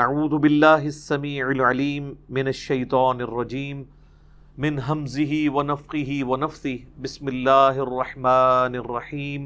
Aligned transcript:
اعوذ 0.00 0.34
باللہ 0.42 0.84
السمیع 0.90 1.46
العلیم 1.46 2.04
من 2.36 2.46
الشیطان 2.46 3.20
الرجیم 3.20 3.82
من 4.64 4.78
حمزه 4.86 5.40
ونفقه 5.56 6.16
ونفثه 6.28 7.02
بسم 7.06 7.26
اللہ 7.32 7.80
الرحمن 7.86 8.78
الرحیم. 8.82 9.44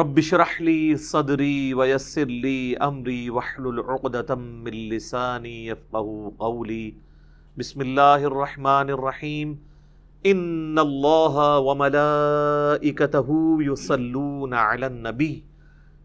رب 0.00 0.20
شرح 0.26 0.52
لی 0.68 0.96
صدری 1.06 1.72
ویسر 1.80 2.36
لی 2.44 2.74
امری 2.88 3.18
وحلل 3.38 3.80
عقدتا 3.88 4.34
من 4.42 4.76
لسانی 4.92 5.56
یفقه 5.68 6.36
قولی. 6.44 6.84
بسم 7.56 7.80
اللہ 7.80 8.30
الرحمن 8.32 8.96
الرحیم. 8.98 9.54
ان 10.24 10.78
اللہ 10.88 11.44
وملائکته 11.70 13.38
یصلون 13.72 14.52
علی 14.64 14.86
النبی. 14.94 15.34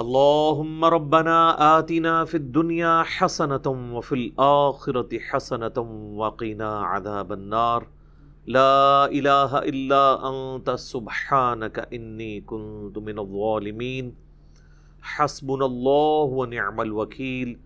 اللهم 0.00 0.84
ربنا 0.84 1.56
آتنا 1.78 2.24
في 2.24 2.36
الدنيا 2.36 3.02
حسنة 3.02 3.66
وفي 3.96 4.14
الآخرة 4.14 5.18
حسنة 5.18 5.78
وقنا 6.16 6.80
عذاب 6.80 7.32
النار. 7.32 7.88
لا 8.46 9.06
إله 9.06 9.58
إلا 9.58 10.28
أنت 10.28 10.70
سبحانك 10.70 11.88
إني 11.92 12.40
كنت 12.40 12.98
من 12.98 13.18
الظالمين. 13.18 14.14
حسبنا 15.00 15.66
الله 15.66 16.22
ونعم 16.22 16.80
الوكيل. 16.80 17.58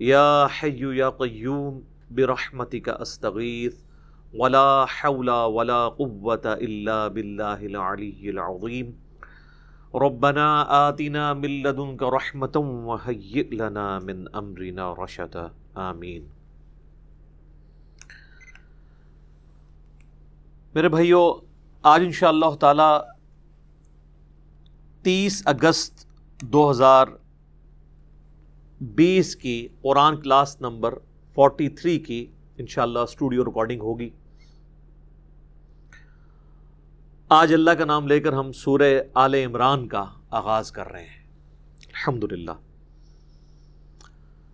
يا 0.00 0.46
حي 0.46 0.96
يا 0.96 1.08
قيوم 1.08 1.84
برحمتك 2.10 2.88
أستغيث. 2.88 3.76
ولا 4.34 4.84
حول 4.86 5.30
ولا 5.30 5.88
قوة 5.88 6.46
إلا 6.46 7.08
بالله 7.08 7.66
العلي 7.66 8.30
العظيم. 8.30 9.03
ربنا 9.94 10.62
آتنا 10.68 11.32
من 11.32 11.50
لدنك 11.50 12.02
رحمة 12.02 12.60
وهيئ 12.86 13.50
لنا 13.50 13.98
من 13.98 14.24
أمرنا 14.34 14.94
رشدا. 15.04 15.46
آمین. 15.74 16.26
میرے 20.74 20.88
بھائیو، 20.88 21.34
آج 21.82 22.02
انشاءاللہ 22.04 22.44
اللہ 22.44 22.56
تعالی 22.56 22.92
تیس 25.02 25.42
اگست 25.46 26.06
دو 26.42 26.70
ہزار 26.70 27.06
بیس 28.80 29.36
کی 29.36 29.68
قرآن 29.82 30.20
کلاس 30.20 30.60
نمبر 30.60 30.94
فورٹی 31.34 31.68
تھری 31.68 31.98
کی 31.98 32.26
انشاءاللہ 32.58 32.98
اسٹوڈیو 32.98 33.44
ریکارڈنگ 33.44 33.80
ہوگی۔ 33.80 34.10
آج 37.34 37.54
اللہ 37.54 37.70
کا 37.70 37.84
نام 37.84 38.06
لے 38.06 38.20
کر 38.20 38.32
ہم 38.32 38.52
سورہ 38.52 39.00
آل 39.14 39.34
عمران 39.34 39.88
کا 39.88 40.04
آغاز 40.30 40.72
کر 40.72 40.90
رہے 40.90 41.02
ہیں۔ 41.02 41.26
الحمد 41.86 42.32
للہ 42.32 42.50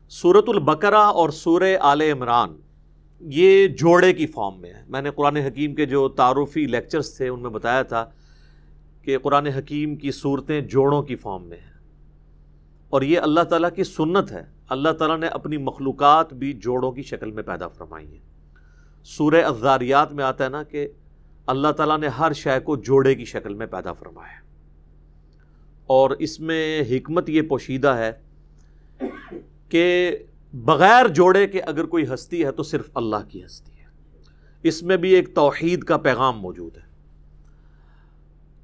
سورت 0.09 0.45
البقرہ 0.49 0.95
اور 0.95 1.31
سورہ 1.31 1.77
آل 1.81 2.01
عمران 2.01 2.57
یہ 3.21 3.67
جوڑے 3.67 4.13
کی 4.13 4.27
فارم 4.27 4.61
میں 4.61 4.75
ہے 4.75 4.83
میں 4.89 5.03
نے 5.03 5.11
قرآن 5.11 5.37
حکیم 5.37 5.75
کے 5.75 5.87
جو 5.87 6.09
تعارفی 6.09 6.67
لیکچرز 6.67 7.17
تھے 7.17 7.29
ان 7.29 7.43
میں 7.43 7.51
بتایا 7.51 7.83
تھا 7.83 8.11
کہ 9.03 9.19
قرآن 9.19 9.47
حکیم 9.47 9.97
کی 9.97 10.11
صورتیں 10.11 10.61
جوڑوں 10.61 11.03
کی 11.03 11.17
فارم 11.17 11.45
میں 11.45 11.59
ہیں۔ 11.59 11.79
اور 12.91 13.03
یہ 13.03 13.21
اللہ 13.21 13.41
تعالیٰ 13.41 13.71
کی 13.75 13.85
سنت 13.85 14.33
ہے۔ 14.33 14.43
اللہ 14.69 14.89
تعالیٰ 14.89 15.19
نے 15.19 15.27
اپنی 15.27 15.57
مخلوقات 15.57 16.35
بھی 16.35 16.53
جوڑوں 16.53 16.93
کی 16.93 17.03
شکل 17.03 17.31
میں 17.31 17.43
پیدا 17.43 17.69
فرمائی 17.69 18.13
ہیں۔ 18.13 18.55
سورہ 19.05 19.45
ازاریات 19.45 20.13
میں 20.13 20.25
آتا 20.25 20.45
ہے 20.45 20.49
نا 20.49 20.63
کہ 20.63 20.89
اللہ 21.51 21.69
تعالیٰ 21.69 21.99
نے 21.99 22.09
ہر 22.09 22.33
شے 22.33 22.61
کو 22.61 22.77
جوڑے 22.77 23.15
کی 23.15 23.25
شکل 23.25 23.55
میں 23.55 23.67
پیدا 23.67 23.93
فرمایا 23.93 24.41
اور 25.87 26.11
اس 26.11 26.41
میں 26.41 26.83
حکمت 26.91 27.31
یہ 27.31 27.43
پوشیدہ 27.43 27.89
ہے 27.89 28.13
کہ 29.69 30.17
بغیر 30.55 31.09
جوڑے 31.09 31.47
کے 31.47 31.61
اگر 31.61 31.85
کوئی 31.85 32.05
ہستی 32.15 32.45
ہے 32.45 32.53
تو 32.53 32.63
صرف 32.63 32.91
اللہ 32.95 33.17
کی 33.29 33.45
ہستی 33.45 33.73
ہے۔ 33.73 33.85
اس 34.63 34.83
میں 34.83 34.97
بھی 34.97 35.11
ایک 35.11 35.35
توحید 35.35 35.85
کا 35.85 35.97
پیغام 35.97 36.41
موجود 36.41 36.77
ہے۔ 36.77 36.83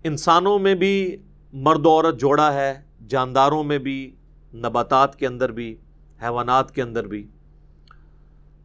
انسانوں 0.04 0.58
میں 0.58 0.74
بھی 0.74 1.16
مرد 1.52 1.86
و 1.86 1.90
عورت 1.90 2.20
جوڑا 2.20 2.52
ہے، 2.52 2.80
جانداروں 3.08 3.64
میں 3.64 3.78
بھی، 3.78 4.14
نباتات 4.54 5.16
کے 5.16 5.26
اندر 5.26 5.52
بھی، 5.52 5.76
حیوانات 6.22 6.74
کے 6.74 6.82
اندر 6.82 7.06
بھی۔ 7.06 7.26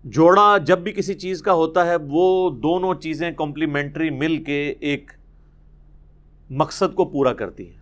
جوڑا 0.04 0.58
جب 0.58 0.80
بھی 0.80 0.92
کسی 0.92 1.14
چیز 1.14 1.42
کا 1.42 1.54
ہوتا 1.54 1.86
ہے، 1.86 1.96
وہ 2.10 2.50
دونوں 2.50 2.94
چیزیں 2.96 3.32
کمپلیمنٹری 3.32 4.10
مل 4.10 4.44
کے 4.44 4.74
ایک 4.80 5.12
مقصد 6.50 6.96
کو 6.96 7.06
پورا 7.06 7.34
کرتی 7.34 7.68
ہیں۔ 7.68 7.82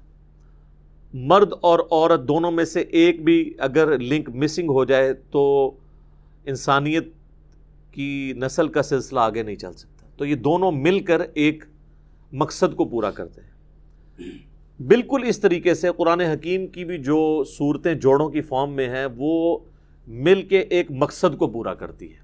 مرد 1.14 1.54
اور 1.62 1.80
عورت 1.92 2.28
دونوں 2.28 2.52
میں 2.52 2.66
سے 2.66 2.82
ایک 2.82 3.24
بھی 3.24 3.54
اگر 3.58 4.00
لنک 4.00 4.30
مسنگ 4.30 4.70
ہو 4.70 4.86
جائے 4.86 5.14
تو 5.14 5.72
انسانیت 6.46 7.08
کی 7.92 8.34
نسل 8.36 8.68
کا 8.68 8.82
سلسلہ 8.82 9.20
آگے 9.20 9.44
نہیں 9.44 9.56
چل 9.56 9.74
سکتا۔ 9.74 10.08
تو 10.18 10.26
یہ 10.26 10.36
دونوں 10.36 10.72
مل 10.72 11.00
کر 11.00 11.22
ایک 11.34 11.64
مقصد 12.32 12.76
کو 12.76 12.86
پورا 12.86 13.12
کرتے 13.12 13.42
ہیں۔ 13.42 13.50
بالکل 14.82 15.24
اس 15.28 15.40
طریقے 15.40 15.74
سے 15.74 15.88
قرآن 15.98 16.22
حکیم 16.22 16.68
کی 16.68 16.86
بھی 16.86 16.98
جو 16.98 17.44
صورتیں 17.44 17.94
جوڑوں 17.94 18.30
کی 18.30 18.42
فارم 18.42 18.72
میں 18.72 18.90
ہیں، 18.90 19.08
وہ 19.18 19.58
مل 20.10 20.42
کے 20.42 20.60
ایک 20.60 20.92
مقصد 20.92 21.38
کو 21.38 21.48
پورا 21.48 21.74
کرتی 21.74 22.14
ہے۔ 22.14 22.20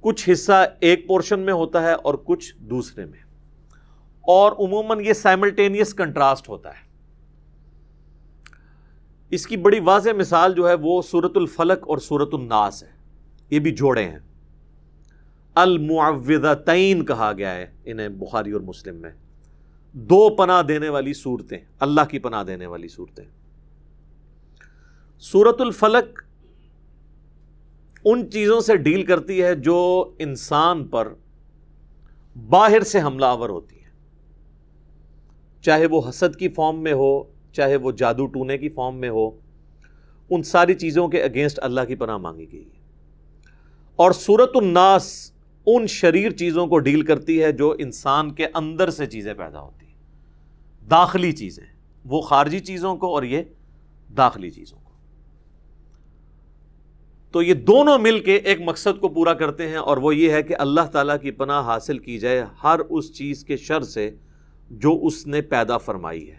کچھ 0.00 0.30
حصہ 0.32 0.66
ایک 0.80 1.06
پورشن 1.06 1.40
میں 1.40 1.52
ہوتا 1.52 1.82
ہے 1.82 1.92
اور 1.92 2.14
کچھ 2.24 2.54
دوسرے 2.58 3.04
میں۔ 3.04 3.18
اور 4.20 4.52
عموماً 4.52 5.00
یہ 5.00 5.12
سائملٹینیس 5.12 5.94
کنٹراسٹ 5.94 6.48
ہوتا 6.48 6.70
ہے۔ 6.70 6.86
اس 9.30 9.46
کی 9.46 9.56
بڑی 9.56 9.80
واضح 9.80 10.10
مثال 10.18 10.54
جو 10.54 10.68
ہے 10.68 10.74
وہ 10.74 11.02
سورت 11.02 11.32
الفلق 11.34 11.88
اور 11.88 11.98
سورت 11.98 12.28
الناس 12.32 12.82
ہے۔ 12.82 12.88
یہ 13.50 13.58
بھی 13.58 13.70
جوڑے 13.70 14.04
ہیں۔ 14.04 14.18
المعوذتین 15.54 17.04
کہا 17.04 17.32
گیا 17.38 17.54
ہے 17.54 17.66
انہیں 17.84 18.08
بخاری 18.08 18.50
اور 18.50 18.60
مسلم 18.60 18.94
میں۔ 18.94 19.10
دو 19.92 20.36
پناہ 20.36 20.62
دینے 20.62 20.88
والی 20.88 21.12
صورتیں، 21.12 21.58
اللہ 21.80 22.00
کی 22.10 22.18
پناہ 22.18 22.44
دینے 22.44 22.66
والی 22.66 22.88
صورتیں۔ 22.88 23.24
سورت 25.18 25.60
الفلق 25.60 26.22
ان 28.04 28.30
چیزوں 28.30 28.60
سے 28.60 28.76
ڈیل 28.76 29.02
کرتی 29.02 29.42
ہے 29.42 29.54
جو 29.54 30.10
انسان 30.18 30.86
پر 30.86 31.14
باہر 32.48 32.80
سے 32.80 33.02
حملہ 33.02 33.24
آور 33.24 33.48
ہوتی 33.48 33.76
ہیں۔ 33.76 33.90
چاہے 35.62 35.86
وہ 35.86 36.02
حسد 36.08 36.36
کی 36.36 36.48
فارم 36.48 36.82
میں 36.82 36.92
ہو، 36.92 37.22
چاہے 37.52 37.76
وہ 37.76 37.92
جادو 37.92 38.26
ٹونے 38.26 38.58
کی 38.58 38.68
فارم 38.68 38.96
میں 38.96 39.08
ہو، 39.08 39.30
ان 40.30 40.42
ساری 40.42 40.74
چیزوں 40.74 41.08
کے 41.08 41.22
اگینسٹ 41.22 41.58
اللہ 41.62 41.80
کی 41.88 41.94
پناہ 41.94 42.16
مانگی 42.16 42.52
گئی 42.52 42.64
ہے۔ 42.64 42.80
اور 43.96 44.12
سورت 44.12 44.50
الناس 44.54 45.32
ان 45.66 45.86
شریر 45.86 46.30
چیزوں 46.30 46.66
کو 46.66 46.78
ڈیل 46.78 47.02
کرتی 47.02 47.42
ہے 47.42 47.52
جو 47.52 47.74
انسان 47.78 48.34
کے 48.34 48.46
اندر 48.54 48.90
سے 48.90 49.06
چیزیں 49.06 49.34
پیدا 49.34 49.60
ہوتی 49.60 49.86
ہیں۔ 49.86 49.94
داخلی 50.90 51.32
چیزیں، 51.32 51.64
وہ 52.04 52.20
خارجی 52.20 52.60
چیزوں 52.60 52.96
کو 52.96 53.14
اور 53.14 53.22
یہ 53.22 53.42
داخلی 54.16 54.50
چیزوں 54.50 54.78
کو۔ 54.78 54.85
تو 57.36 57.42
یہ 57.42 57.54
دونوں 57.54 57.98
مل 57.98 58.20
کے 58.20 58.36
ایک 58.36 58.58
مقصد 58.64 59.00
کو 59.00 59.08
پورا 59.08 59.34
کرتے 59.34 59.68
ہیں 59.68 59.76
اور 59.76 59.96
وہ 59.96 60.16
یہ 60.16 60.32
ہے 60.32 60.42
کہ 60.42 60.56
اللہ 60.58 60.80
تعالیٰ 60.92 61.16
کی 61.22 61.30
پناہ 61.30 61.66
حاصل 61.66 61.98
کی 61.98 62.18
جائے 62.18 62.44
ہر 62.62 62.80
اس 62.90 63.12
چیز 63.12 63.44
کے 63.44 63.56
شر 63.56 63.80
سے 63.80 64.10
جو 64.70 65.00
اس 65.02 65.26
نے 65.26 65.42
پیدا 65.42 65.78
فرمائی 65.78 66.30
ہے۔ 66.30 66.38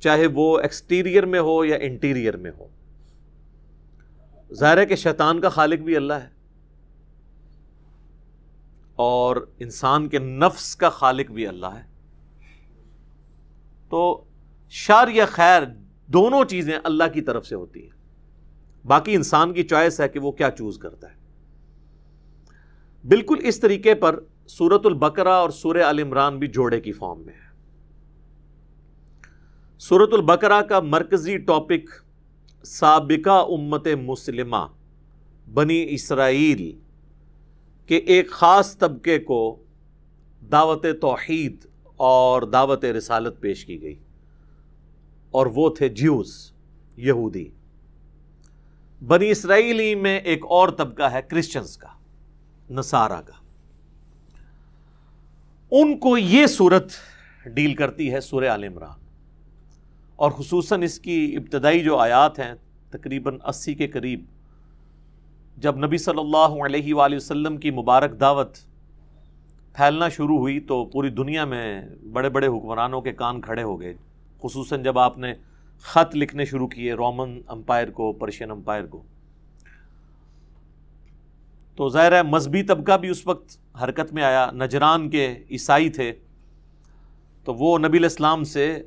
چاہے 0.00 0.26
وہ 0.26 0.58
ایکسٹیریئر 0.58 1.26
میں 1.26 1.40
ہو 1.40 1.64
یا 1.64 1.76
انٹیریئر 1.76 2.36
میں 2.36 2.50
ہو۔ 2.58 2.66
ظاہر 4.54 4.78
ہے 4.78 4.86
کہ 4.86 4.96
شیطان 4.96 5.40
کا 5.40 5.48
خالق 5.48 5.78
بھی 5.78 5.96
اللہ 5.96 6.14
ہے۔ 6.14 6.28
اور 8.94 9.36
انسان 9.58 10.08
کے 10.08 10.18
نفس 10.18 10.76
کا 10.76 10.90
خالق 10.90 11.30
بھی 11.30 11.46
اللہ 11.46 11.66
ہے۔ 11.66 11.84
تو 13.90 14.24
شر 14.70 15.08
یا 15.08 15.26
خیر 15.26 15.62
دونوں 16.06 16.44
چیزیں 16.44 16.78
اللہ 16.84 17.04
کی 17.14 17.20
طرف 17.20 17.46
سے 17.46 17.54
ہوتی 17.54 17.82
ہیں۔ 17.82 17.95
باقی 18.86 19.14
انسان 19.14 19.52
کی 19.52 19.62
چوائس 19.62 20.00
ہے 20.00 20.08
کہ 20.08 20.18
وہ 20.18 20.32
کیا 20.32 20.50
چوز 20.50 20.78
کرتا 20.78 21.10
ہے۔ 21.10 21.16
بالکل 23.08 23.36
اس 23.42 23.60
طریقے 23.60 23.94
پر 23.94 24.20
سورت 24.46 24.86
البقرہ 24.86 25.28
اور 25.28 25.50
سورہ 25.50 25.82
عمران 25.82 26.38
بھی 26.38 26.46
جوڑے 26.46 26.80
کی 26.80 26.92
فارم 26.92 27.20
میں 27.20 27.34
ہے۔ 27.34 27.46
سورت 29.78 30.12
البقرہ 30.12 30.62
کا 30.62 30.80
مرکزی 30.80 31.38
ٹاپک 31.38 31.90
سابقہ 32.66 33.44
امت 33.48 33.88
مسلمہ 34.02 34.66
بنی 35.54 35.86
اسرائیل 35.88 36.78
کے 37.86 37.96
ایک 37.96 38.30
خاص 38.30 38.78
طبقے 38.78 39.18
کو 39.18 39.62
دعوت 40.52 40.86
توحید 41.00 41.66
اور 41.96 42.42
دعوت 42.42 42.84
رسالت 42.84 43.40
پیش 43.40 43.64
کی 43.64 43.82
گئی 43.82 43.98
اور 45.30 45.46
وہ 45.46 45.70
تھے 45.70 45.88
جیوز، 45.88 46.52
یہودی۔ 46.96 47.48
بنی 49.02 49.30
اسرائیلی 49.30 49.94
میں 49.94 50.18
ایک 50.18 50.44
اور 50.48 50.68
طبقہ 50.68 51.02
ہے 51.02 51.22
کرسچنس 51.22 51.76
کا، 51.76 51.88
نصارہ 52.70 53.20
کا۔ 53.20 53.32
ان 55.70 55.98
کو 55.98 56.18
یہ 56.18 56.46
صورت 56.46 56.92
ڈیل 57.46 57.74
کرتی 57.74 58.12
ہے 58.12 58.20
سورہ 58.20 58.44
عال 58.44 58.64
عمران۔ 58.64 59.06
اور 60.16 60.30
خصوصاً 60.30 60.82
اس 60.82 61.00
کی 61.00 61.36
ابتدائی 61.36 61.80
جو 61.80 61.96
آیات 61.96 62.38
ہیں، 62.38 62.54
تقریباً 62.90 63.38
اسی 63.46 63.74
کے 63.74 63.86
قریب، 63.86 64.24
جب 65.56 65.76
نبی 65.86 65.98
صلی 65.98 66.20
اللہ 66.20 66.64
علیہ 66.64 66.94
وآلہ 66.94 67.16
وسلم 67.16 67.56
کی 67.56 67.70
مبارک 67.70 68.20
دعوت 68.20 68.56
پھیلنا 69.74 70.08
شروع 70.08 70.38
ہوئی 70.38 70.60
تو 70.60 70.84
پوری 70.84 71.08
دنیا 71.08 71.44
میں 71.44 71.88
بڑے 72.12 72.28
بڑے 72.28 72.46
حکمرانوں 72.46 73.00
کے 73.00 73.12
کان 73.12 73.40
کھڑے 73.40 73.62
ہو 73.62 73.80
گئے۔ 73.80 73.94
خصوصاً 74.42 74.82
جب 74.82 74.98
آپ 74.98 75.18
نے 75.18 75.34
خط 75.80 76.16
لکھنے 76.16 76.44
شروع 76.44 76.68
کیے، 76.68 76.94
رومن 76.94 77.40
امپائر 77.46 77.90
کو، 77.90 78.12
پرشین 78.12 78.50
امپائر 78.50 78.86
کو۔ 78.86 79.02
تو 81.76 81.88
ظاہر 81.88 82.12
ہے، 82.12 82.22
مذہبی 82.22 82.62
طبقہ 82.62 82.98
بھی 82.98 83.08
اس 83.08 83.26
وقت 83.26 83.58
حرکت 83.82 84.12
میں 84.12 84.22
آیا۔ 84.22 84.50
نجران 84.52 85.10
کے 85.10 85.38
عیسائی 85.50 85.88
تھے۔ 85.88 86.12
تو 87.44 87.54
وہ 87.54 87.78
نبی 87.78 87.98
الاسلام 87.98 88.44
سے 88.44 88.82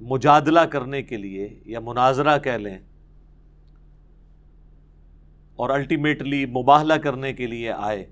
مجادلہ 0.00 0.60
کرنے 0.60 1.02
کے 1.02 1.16
لیے 1.16 1.60
یا 1.66 1.80
مناظرہ 1.80 2.38
کہہ 2.38 2.52
لیں 2.52 2.78
اور 5.56 5.70
الٹیمیٹلی 5.70 6.46
مباہلہ 6.46 6.94
کرنے 6.94 7.32
کے 7.32 7.46
لیے 7.46 7.72
آئے۔ 7.72 8.06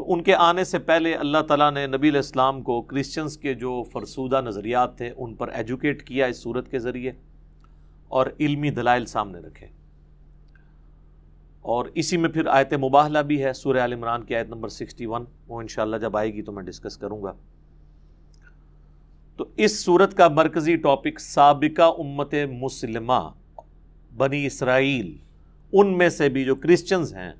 تو 0.00 0.12
ان 0.12 0.22
کے 0.22 0.34
آنے 0.34 0.64
سے 0.64 0.78
پہلے 0.78 1.14
اللہ 1.14 1.38
تعالیٰ 1.38 1.72
نے 1.72 1.86
نبی 1.86 2.08
الاسلام 2.08 2.62
کو 2.62 2.82
کرسچنس 2.82 3.36
کے 3.36 3.54
جو 3.54 3.82
فرسودہ 3.92 4.40
نظریات 4.40 4.96
تھے 4.96 5.10
ان 5.16 5.34
پر 5.34 5.48
ایجوکیٹ 5.48 6.02
کیا 6.02 6.26
اس 6.26 6.42
صورت 6.42 6.70
کے 6.70 6.78
ذریعے 6.78 7.12
اور 8.08 8.26
علمی 8.40 8.70
دلائل 8.70 9.06
سامنے 9.06 9.38
رکھے۔ 9.38 9.66
اور 11.62 11.84
اسی 11.94 12.16
میں 12.16 12.30
پھر 12.30 12.46
آیت 12.46 12.74
مباہلہ 12.74 13.18
بھی 13.18 13.44
ہے، 13.44 13.52
سورہ 13.52 13.78
عال 13.78 13.92
عمران 13.92 14.24
کی 14.24 14.36
آیت 14.36 14.48
نمبر 14.48 14.68
سکسٹی 14.68 15.06
ون 15.06 15.24
وہ 15.48 15.60
انشاءاللہ 15.60 15.96
جب 15.96 16.16
آئے 16.16 16.34
گی 16.34 16.42
تو 16.42 16.52
میں 16.52 16.62
ڈسکس 16.62 16.96
کروں 16.96 17.22
گا۔ 17.22 17.32
تو 19.36 19.44
اس 19.56 19.84
صورت 19.84 20.16
کا 20.16 20.28
مرکزی 20.28 20.76
ٹاپک 20.76 21.20
سابقہ 21.20 21.92
امت 21.98 22.34
مسلمہ 22.60 23.30
بنی 24.16 24.46
اسرائیل، 24.46 25.16
ان 25.72 25.98
میں 25.98 26.08
سے 26.08 26.28
بھی 26.28 26.44
جو 26.44 26.54
کرسچنز 26.54 27.14
ہیں 27.14 27.32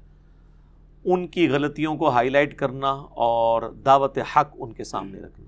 ان 1.04 1.26
کی 1.26 1.48
غلطیوں 1.48 1.96
کو 1.96 2.10
ہائی 2.10 2.28
لائٹ 2.28 2.56
کرنا 2.56 2.90
اور 3.10 3.72
دعوت 3.72 4.18
حق 4.18 4.56
ان 4.58 4.72
کے 4.72 4.84
سامنے 4.84 5.20
رکھنا۔ 5.20 5.46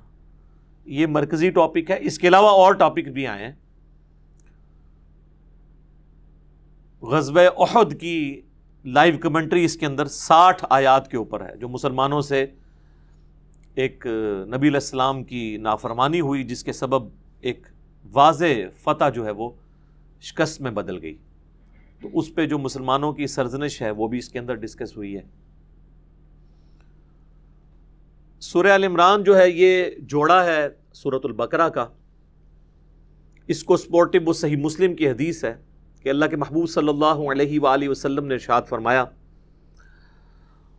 یہ 0.84 1.06
مرکزی 1.06 1.50
ٹاپک 1.50 1.90
ہے۔ 1.90 1.98
اس 2.00 2.18
کے 2.18 2.28
علاوہ 2.28 2.48
اور 2.48 2.74
ٹاپک 2.74 3.08
بھی 3.08 3.26
آئے 3.26 3.44
ہیں۔ 3.44 3.52
غزب 7.02 7.38
عہد 7.38 8.00
کی 8.00 8.40
لائیو 8.84 9.18
کمنٹری 9.18 9.64
اس 9.64 9.76
کے 9.76 9.86
اندر 9.86 10.06
ساٹھ 10.06 10.64
آیات 10.70 11.10
کے 11.10 11.16
اوپر 11.16 11.50
ہے 11.50 11.56
جو 11.56 11.68
مسلمانوں 11.68 12.20
سے 12.20 12.46
ایک 13.74 14.06
نبی 14.46 14.68
علیہ 14.68 14.76
السلام 14.76 15.24
کی 15.24 15.56
نافرمانی 15.56 16.20
ہوئی 16.20 16.44
جس 16.44 16.64
کے 16.64 16.72
سبب 16.72 17.08
ایک 17.40 17.66
واضح 18.12 18.44
فتح 18.78 19.08
جو 19.08 19.26
ہے 19.26 19.30
وہ 19.30 19.50
شکست 20.20 20.60
میں 20.60 20.70
بدل 20.70 21.02
گئی۔ 21.02 21.16
تو 22.00 22.08
اس 22.12 22.34
پہ 22.34 22.46
جو 22.46 22.58
مسلمانوں 22.58 23.12
کی 23.12 23.26
سرزنش 23.26 23.82
ہے 23.82 23.90
وہ 23.90 24.08
بھی 24.08 24.18
اس 24.18 24.28
کے 24.28 24.38
اندر 24.38 24.54
ڈسکس 24.54 24.96
ہوئی 24.96 25.16
ہے۔ 25.16 25.41
سورہ 28.42 28.66
عال 28.66 28.84
عمران 28.84 29.22
جو 29.24 29.36
ہے 29.38 29.50
یہ 29.50 29.84
جوڑا 30.00 30.44
ہے 30.44 30.68
سورت 30.92 31.24
البقرہ 31.24 31.68
کا۔ 31.68 31.86
اس 33.48 33.64
کو 33.64 33.76
سپورٹو 33.76 34.18
وہ 34.26 34.32
صحیح 34.32 34.56
مسلم 34.56 34.94
کی 34.96 35.08
حدیث 35.08 35.44
ہے 35.44 35.54
کہ 36.02 36.08
اللہ 36.08 36.24
کے 36.24 36.36
محبوب 36.36 36.68
صلی 36.70 36.88
اللہ 36.88 37.22
علیہ 37.32 37.60
وآلہ 37.60 37.88
وسلم 37.88 38.26
نے 38.26 38.34
ارشاد 38.34 38.62
فرمایا، 38.68 39.04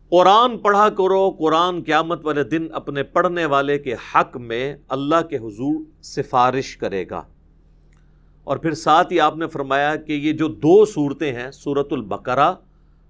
قرآن 0.10 0.58
پڑھا 0.58 0.90
کرو، 0.90 1.32
قرآن 1.32 1.82
قیامت 1.84 2.26
والے 2.26 2.44
دن 2.44 2.68
اپنے 2.74 3.04
پڑھنے 3.04 3.46
والے 3.46 3.80
کے 3.80 3.94
حق 3.94 4.38
میں 4.38 4.76
اللہ 4.90 5.22
کے 5.30 5.38
حضور 5.38 5.82
سفارش 6.04 6.78
کرے 6.78 7.06
گا۔ 7.10 7.24
اور 8.44 8.58
پھر 8.58 8.74
ساتھ 8.74 9.14
ہی 9.14 9.20
آپ 9.20 9.38
نے 9.38 9.48
فرمایا 9.48 9.96
کہ 9.96 10.14
یہ 10.14 10.34
جو 10.34 10.48
دو 10.48 10.86
صورتیں 10.86 11.34
ہیں 11.34 11.52
سورت 11.52 11.94
البقرہ 11.94 12.54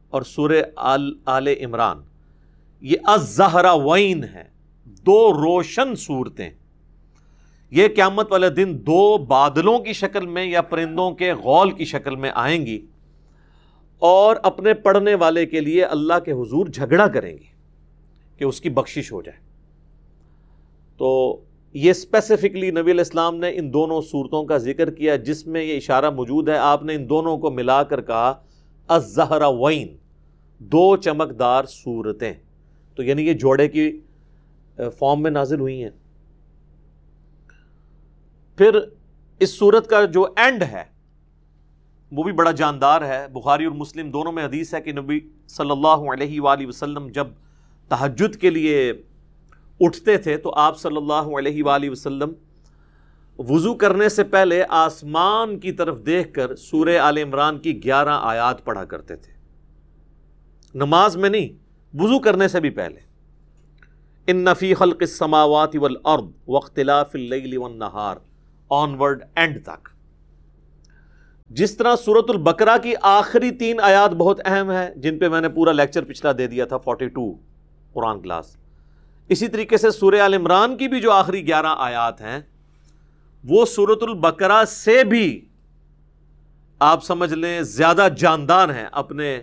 اور 0.09 0.21
سور 0.21 0.51
آل 0.75 1.47
عمران 1.47 2.01
یہ 2.83 2.97
ازہرا 3.03 3.73
وین 3.73 4.23
ہے 4.23 4.43
دو 4.85 5.33
روشن 5.33 5.95
صورتیں۔ 5.95 6.49
یہ 7.71 7.87
قیامت 7.95 8.31
والے 8.31 8.49
دن 8.49 8.77
دو 8.79 9.17
بادلوں 9.17 9.79
کی 9.79 9.93
شکل 9.93 10.27
میں 10.27 10.45
یا 10.45 10.61
پرندوں 10.61 11.11
کے 11.11 11.33
غول 11.33 11.71
کی 11.71 11.85
شکل 11.85 12.15
میں 12.15 12.31
آئیں 12.33 12.65
گی 12.65 12.85
اور 13.99 14.35
اپنے 14.43 14.73
پڑھنے 14.73 15.15
والے 15.15 15.45
کے 15.45 15.59
لیے 15.59 15.85
اللہ 15.85 16.19
کے 16.25 16.31
حضور 16.31 16.65
جھگڑا 16.65 17.07
کریں 17.07 17.33
گے 17.33 17.51
کہ 18.37 18.43
اس 18.43 18.61
کی 18.61 18.69
بخشش 18.69 19.11
ہو 19.11 19.21
جائے۔ 19.21 19.37
تو 20.97 21.41
یہ 21.73 21.91
اسپیسیفکلی 21.91 22.71
نبی 22.71 22.91
الاسلام 22.91 23.35
نے 23.35 23.49
ان 23.55 23.73
دونوں 23.73 24.01
صورتوں 24.01 24.45
کا 24.45 24.57
ذکر 24.57 24.89
کیا 24.89 25.15
جس 25.15 25.47
میں 25.47 25.63
یہ 25.63 25.77
اشارہ 25.77 26.09
موجود 26.09 26.49
ہے۔ 26.49 26.57
آپ 26.57 26.83
نے 26.83 26.95
ان 26.95 27.09
دونوں 27.09 27.37
کو 27.37 27.51
ملا 27.51 27.83
کر 27.83 28.01
کہا 28.01 28.33
ازہرا 28.87 29.47
وین، 29.47 29.87
دو 30.59 30.97
چمکدار 30.97 31.63
صورتیں۔ 31.63 32.33
تو 32.95 33.03
یعنی 33.03 33.27
یہ 33.27 33.33
جوڑے 33.33 33.67
کی 33.67 33.91
فارم 34.99 35.21
میں 35.23 35.31
نازل 35.31 35.59
ہوئی 35.59 35.83
ہیں۔ 35.83 35.89
پھر 38.57 38.79
اس 39.39 39.57
صورت 39.59 39.87
کا 39.87 40.03
جو 40.05 40.23
اینڈ 40.35 40.63
ہے، 40.63 40.83
وہ 42.11 42.23
بھی 42.23 42.31
بڑا 42.31 42.51
جاندار 42.51 43.01
ہے۔ 43.01 43.25
بخاری 43.33 43.65
اور 43.65 43.73
مسلم 43.73 44.11
دونوں 44.11 44.31
میں 44.31 44.45
حدیث 44.45 44.73
ہے 44.73 44.81
کہ 44.81 44.91
نبی 44.91 45.19
صلی 45.47 45.71
اللہ 45.71 46.11
علیہ 46.13 46.41
وآلہ 46.41 46.67
وسلم 46.67 47.07
جب 47.07 47.27
تحجد 47.89 48.35
کے 48.35 48.49
لیے 48.49 48.91
اٹھتے 49.79 50.17
تھے، 50.17 50.37
تو 50.37 50.53
آپ 50.55 50.79
صلی 50.79 50.97
اللہ 50.97 51.37
علیہ 51.37 51.63
وآلہ 51.63 51.89
وسلم 51.89 52.33
وضو 53.39 53.73
کرنے 53.75 54.09
سے 54.09 54.23
پہلے 54.23 54.63
آسمان 54.69 55.59
کی 55.59 55.71
طرف 55.71 55.97
دیکھ 56.05 56.33
کر 56.33 56.55
سورہ 56.55 56.97
آل 56.97 57.17
عمران 57.17 57.59
کی 57.59 57.83
گیارہ 57.83 58.17
آیات 58.21 58.63
پڑھا 58.65 58.85
کرتے 58.85 59.15
تھے۔ 59.15 59.31
نماز 60.75 61.17
میں 61.17 61.29
نہیں 61.29 61.47
وضو 61.93 62.19
کرنے 62.19 62.47
سے 62.47 62.59
بھی 62.59 62.69
پہلے۔ 62.69 62.99
ان 64.27 64.37
نفی 64.37 64.73
خلق 64.73 64.97
السماوات 65.01 65.75
والارض 65.75 66.31
واختلاف 66.47 67.09
اللیل 67.13 67.57
والنہار 67.57 68.17
آنورڈ 68.71 69.23
اینڈ 69.35 69.63
تک 69.63 69.89
جس 71.49 71.75
طرح 71.77 71.95
سورت 71.95 72.29
البقرہ 72.29 72.77
کی 72.83 72.93
آخری 73.01 73.51
تین 73.51 73.79
آیات 73.79 74.11
بہت 74.11 74.39
اہم 74.45 74.71
ہے 74.71 74.89
جن 74.95 75.19
پہ 75.19 75.27
میں 75.29 75.41
نے 75.41 75.49
پورا 75.49 75.71
لیکچر 75.71 76.03
پچھلا 76.03 76.31
دے 76.37 76.47
دیا 76.47 76.65
تھا 76.65 76.77
فورٹی 76.77 77.07
ٹو 77.07 77.33
قرآن 77.93 78.21
کلاس۔ 78.21 78.55
اسی 79.29 79.47
طریقے 79.47 79.77
سے 79.77 79.91
سورہ 79.91 80.21
عال 80.21 80.33
عمران 80.33 80.77
کی 80.77 80.87
بھی 80.87 80.99
جو 81.01 81.11
آخری 81.11 81.45
گیارہ 81.47 81.75
آیات 81.77 82.21
ہیں، 82.21 82.39
وہ 83.43 83.65
سورت 83.65 84.03
البقرہ 84.03 84.63
سے 84.65 85.03
بھی 85.03 85.45
آپ 86.81 87.03
سمجھ 87.03 87.33
لیں 87.33 87.61
زیادہ 87.61 88.07
جاندار 88.17 88.69
ہیں، 88.69 88.85
اپنے 88.91 89.39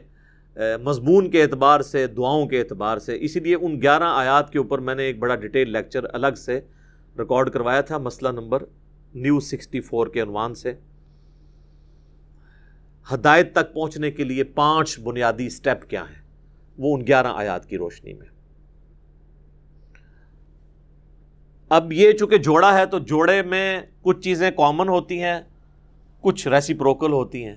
مضمون 0.57 1.31
کے 1.31 1.43
اعتبار 1.43 1.81
سے، 1.81 2.07
دعاؤں 2.07 2.47
کے 2.47 2.61
اعتبار 2.61 2.99
سے، 2.99 3.17
اسی 3.21 3.41
لیے 3.41 3.55
ان 3.55 3.83
گیارہ 3.83 4.05
آیات 4.07 4.53
کے 4.53 4.59
اوپر 4.59 4.79
میں 4.79 4.95
نے 4.95 5.03
ایک 5.03 5.19
بڑا 5.19 5.37
ڈیٹیل 5.37 5.73
لیکچر 5.73 6.05
الگ 6.13 6.35
سے 6.37 6.61
ریکارڈ 7.19 7.51
کروایا 7.51 7.81
تھا، 7.81 7.99
مسئلہ 7.99 8.29
نمبر 8.29 8.63
نیو 9.15 9.41
سکسٹی 9.41 9.81
فور 9.81 10.07
کے 10.07 10.21
عنوان 10.21 10.55
سے۔ 10.55 10.73
ہدایت 13.15 13.53
تک 13.53 13.75
پہنچنے 13.75 14.11
کے 14.11 14.25
لیے 14.25 14.45
پانچ 14.45 15.01
بنیادی 15.01 15.49
سٹیپ 15.49 15.91
کیا 15.91 16.03
ہیں؟ 16.03 16.23
وہ 16.79 16.97
ان 16.97 17.07
گیارہ 17.07 17.27
آیات 17.27 17.67
کی 17.67 17.79
روشنی 17.79 18.15
میں۔ 18.15 18.27
اب 21.69 21.93
یہ 21.93 22.13
چونکہ 22.13 22.37
جوڑا 22.37 22.79
ہے 22.79 22.87
تو 22.87 22.99
جوڑے 22.99 23.43
میں 23.43 23.81
کچھ 24.03 24.21
چیزیں 24.21 24.51
کامن 24.51 24.89
ہوتی 24.89 25.23
ہیں، 25.23 25.41
کچھ 26.21 26.49
ریسی 26.49 26.75
پروکل 26.75 27.13
ہوتی 27.13 27.45
ہیں۔ 27.45 27.57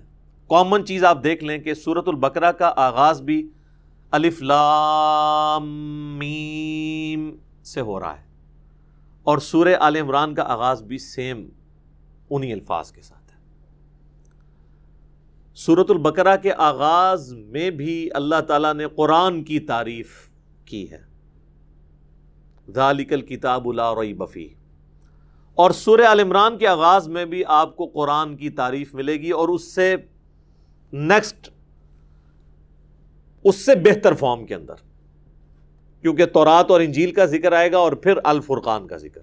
کامن 0.53 0.85
چیز 0.85 1.03
آپ 1.03 1.23
دیکھ 1.23 1.43
لیں 1.43 1.57
کہ 1.57 1.73
سورت 1.73 2.07
البقرہ 2.07 2.51
کا 2.51 2.73
آغاز 2.75 3.21
بھی 3.21 3.49
الف 4.11 4.41
لام 4.41 5.69
میم 6.19 7.35
سے 7.63 7.81
ہو 7.81 7.99
رہا 7.99 8.17
ہے 8.17 8.27
اور 9.23 9.37
سور 9.37 9.67
عال 9.79 9.95
عمران 9.95 10.35
کا 10.35 10.43
آغاز 10.43 10.83
بھی 10.83 10.97
سیم 10.97 11.49
انہی 12.29 12.53
الفاظ 12.53 12.91
کے 12.91 13.01
ساتھ 13.01 13.35
ہے۔ 13.35 13.39
سورت 15.55 15.91
البقرہ 15.91 16.37
کے 16.37 16.53
آغاز 16.53 17.33
میں 17.33 17.69
بھی 17.69 18.09
اللہ 18.13 18.41
تعالیٰ 18.47 18.73
نے 18.73 18.85
قرآن 18.95 19.43
کی 19.43 19.59
تعریف 19.59 20.29
کی 20.65 20.91
ہے۔ 20.91 21.01
ذالک 22.71 23.13
الکتاب 23.13 23.71
لا 23.71 23.93
ریب 23.95 24.17
بفی 24.17 24.49
اور 25.55 25.71
سور 25.71 25.99
عال 25.99 26.19
عمران 26.19 26.57
کے 26.57 26.67
آغاز 26.67 27.07
میں 27.07 27.25
بھی 27.25 27.43
آپ 27.47 27.75
کو 27.75 27.85
قرآن 27.85 28.37
کی 28.37 28.49
تعریف 28.49 28.93
ملے 28.93 29.13
گی 29.13 29.31
اور 29.31 29.49
اس 29.49 29.75
سے 29.75 29.95
نیکسٹ 30.93 31.49
اس 33.43 33.55
سے 33.55 33.75
بہتر 33.75 34.13
فارم 34.13 34.45
کے 34.45 34.55
اندر۔ 34.55 34.75
کیونکہ 36.01 36.25
تورات 36.25 36.71
اور 36.71 36.81
انجیل 36.81 37.11
کا 37.11 37.25
ذکر 37.25 37.51
آئے 37.51 37.71
گا 37.71 37.77
اور 37.77 37.93
پھر 37.93 38.13
الفرقان 38.23 38.87
کا 38.87 38.97
ذکر۔ 38.97 39.21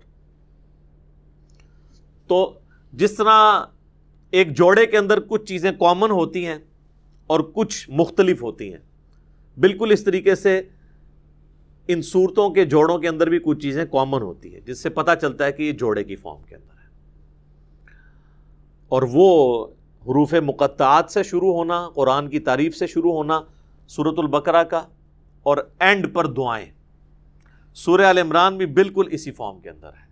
تو 2.26 2.58
جس 2.92 3.14
طرح 3.14 3.64
ایک 4.30 4.56
جوڑے 4.56 4.86
کے 4.86 4.98
اندر 4.98 5.20
کچھ 5.20 5.44
چیزیں 5.44 5.72
کامن 5.72 6.10
ہوتی 6.10 6.46
ہیں 6.46 6.58
اور 7.26 7.40
کچھ 7.40 7.90
مختلف 7.90 8.42
ہوتی 8.42 8.72
ہیں، 8.72 8.80
بالکل 9.60 9.92
اس 9.92 10.04
طریقے 10.04 10.34
سے 10.34 10.62
ان 11.88 12.02
صورتوں 12.02 12.50
کے 12.50 12.64
جوڑوں 12.64 12.98
کے 12.98 13.08
اندر 13.08 13.28
بھی 13.28 13.38
کچھ 13.44 13.58
چیزیں 13.58 13.84
کامن 13.84 14.22
ہوتی 14.22 14.54
ہیں، 14.54 14.60
جس 14.60 14.82
سے 14.82 14.90
پتہ 14.90 15.10
چلتا 15.20 15.44
ہے 15.44 15.52
کہ 15.52 15.62
یہ 15.62 15.72
جوڑے 15.72 16.04
کی 16.04 16.16
فارم 16.16 16.42
کے 16.42 16.54
اندر 16.54 16.74
ہے 16.74 16.88
اور 18.88 19.02
وہ 19.10 19.66
حروف 20.10 20.34
مقطعات 20.34 21.10
سے 21.10 21.22
شروع 21.22 21.52
ہونا، 21.52 21.88
قرآن 21.94 22.28
کی 22.28 22.38
تعریف 22.38 22.76
سے 22.76 22.86
شروع 22.86 23.12
ہونا 23.12 23.40
صورت 23.88 24.18
البقرہ 24.18 24.62
کا، 24.62 24.82
اور 25.42 25.56
اینڈ 25.80 26.14
پر 26.14 26.26
دعائیں۔ 26.26 26.66
سورہ 27.74 28.02
عال 28.02 28.18
عمران 28.18 28.56
بھی 28.56 28.66
بالکل 28.66 29.08
اسی 29.10 29.32
فارم 29.32 29.60
کے 29.60 29.70
اندر 29.70 29.88
ہے۔ 29.88 30.08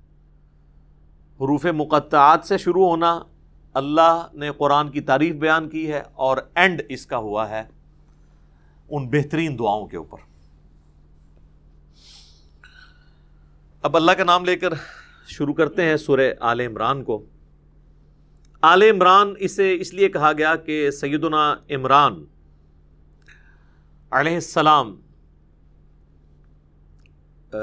حروف 1.41 1.65
مقطعات 1.65 2.45
سے 2.45 2.59
شروع 2.59 2.89
ہونا، 2.89 3.23
اللہ 3.75 4.27
نے 4.35 4.51
قرآن 4.59 4.91
کی 4.91 5.01
تعریف 5.01 5.35
بیان 5.35 5.69
کی 5.69 5.93
ہے، 5.93 6.03
اور 6.15 6.37
اینڈ 6.55 6.83
اس 6.89 7.07
کا 7.07 7.17
ہوا 7.17 7.49
ہے 7.49 7.63
ان 8.91 9.09
بہترین 9.09 9.59
دعاؤں 9.59 9.87
کے 9.87 9.97
اوپر۔ 9.97 10.19
اب 13.83 13.97
اللہ 13.97 14.13
کا 14.13 14.25
نام 14.25 14.45
لے 14.45 14.57
کر 14.57 14.75
شروع 15.29 15.55
کرتے 15.55 15.83
ہیں 15.83 15.97
سورہ 15.97 16.31
آل 16.41 16.61
عمران 16.61 17.05
کو۔ 17.05 17.25
آل 18.63 18.83
عمران 18.83 19.35
اسے 19.39 19.75
اس 19.81 19.95
لیے 19.95 20.09
کہا 20.09 20.33
گیا 20.33 20.57
کہ 20.57 20.91
سیدنا 20.91 21.55
عمران 21.71 22.25
علیہ 24.11 24.35
السلام 24.35 24.97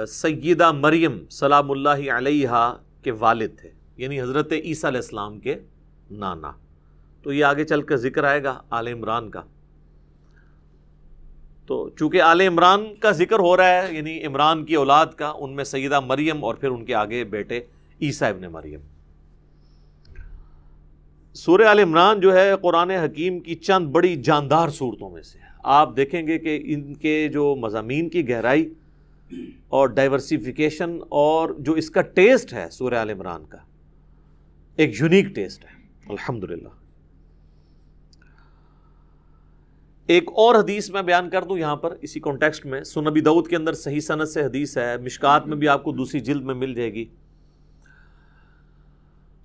سیدہ 0.07 0.71
مریم 0.71 1.17
سلام 1.29 1.71
اللہ 1.71 2.11
علیہ 2.17 2.73
کے 3.03 3.11
والد 3.11 3.57
تھے 3.57 3.71
یعنی 3.97 4.21
حضرت 4.21 4.51
عیسیٰ 4.51 4.89
علیہ 4.89 5.01
السلام 5.01 5.39
کے 5.39 5.55
نانا۔ 6.11 6.51
تو 7.23 7.33
یہ 7.33 7.45
آگے 7.45 7.63
چل 7.63 7.81
کر 7.81 7.95
ذکر 7.95 8.23
آئے 8.23 8.43
گا 8.43 8.61
آل 8.69 8.87
عمران 8.87 9.29
کا۔ 9.29 9.41
تو 11.67 11.89
چونکہ 11.89 12.21
آل 12.21 12.41
عمران 12.41 12.95
کا 12.95 13.11
ذکر 13.11 13.39
ہو 13.39 13.57
رہا 13.57 13.83
ہے 13.83 13.93
یعنی 13.93 14.25
عمران 14.25 14.65
کی 14.65 14.75
اولاد 14.75 15.05
کا، 15.05 15.33
ان 15.37 15.55
میں 15.55 15.63
سیدہ 15.63 15.99
مریم 15.99 16.43
اور 16.43 16.55
پھر 16.55 16.69
ان 16.69 16.85
کے 16.85 16.95
آگے 16.95 17.23
بیٹے 17.23 17.61
عیسیٰ 18.01 18.29
ابن 18.29 18.51
مریم۔ 18.51 18.79
سورہ 21.35 21.61
عال 21.61 21.79
عمران 21.79 22.19
جو 22.19 22.33
ہے 22.35 22.51
قرآن 22.61 22.89
حکیم 22.89 23.39
کی 23.39 23.55
چند 23.55 23.87
بڑی 23.87 24.15
جاندار 24.15 24.69
صورتوں 24.69 25.09
میں 25.09 25.21
سے 25.21 25.39
آپ 25.63 25.95
دیکھیں 25.97 26.27
گے 26.27 26.37
کہ 26.39 26.61
ان 26.65 26.93
کے 26.93 27.27
جو 27.27 27.55
مضامین 27.55 28.09
کی 28.09 28.29
گہرائی 28.29 28.69
اور 29.67 29.87
ڈائیورسیفیکیشن 29.87 30.97
اور 31.09 31.49
جو 31.59 31.73
اس 31.73 31.89
کا 31.89 32.01
ٹیسٹ 32.01 32.53
ہے 32.53 32.65
سورہ 32.71 32.93
عال 32.93 33.09
عمران 33.09 33.45
کا، 33.45 33.57
ایک 34.75 35.01
یونیک 35.01 35.25
ٹیسٹ 35.25 35.65
ہے۔ 35.65 35.69
الحمد 36.09 36.45
ایک 40.07 40.29
اور 40.35 40.55
حدیث 40.55 40.89
میں 40.89 41.01
بیان 41.01 41.29
کر 41.29 41.43
دوں 41.43 41.57
یہاں 41.57 41.75
پر، 41.75 41.95
اسی 42.01 42.19
کانٹیکسٹ 42.19 42.65
میں۔ 42.65 42.83
سنبی 42.83 43.21
دعود 43.21 43.47
کے 43.47 43.55
اندر 43.55 43.73
صحیح 43.73 43.99
صنعت 43.99 44.29
سے 44.29 44.43
حدیث 44.43 44.77
ہے، 44.77 44.97
مشکات 44.97 45.47
میں 45.47 45.57
بھی 45.57 45.67
آپ 45.67 45.83
کو 45.83 45.91
دوسری 45.91 46.19
جلد 46.19 46.43
میں 46.43 46.55
مل 46.55 46.73
جائے 46.73 46.93
گی۔ 46.93 47.05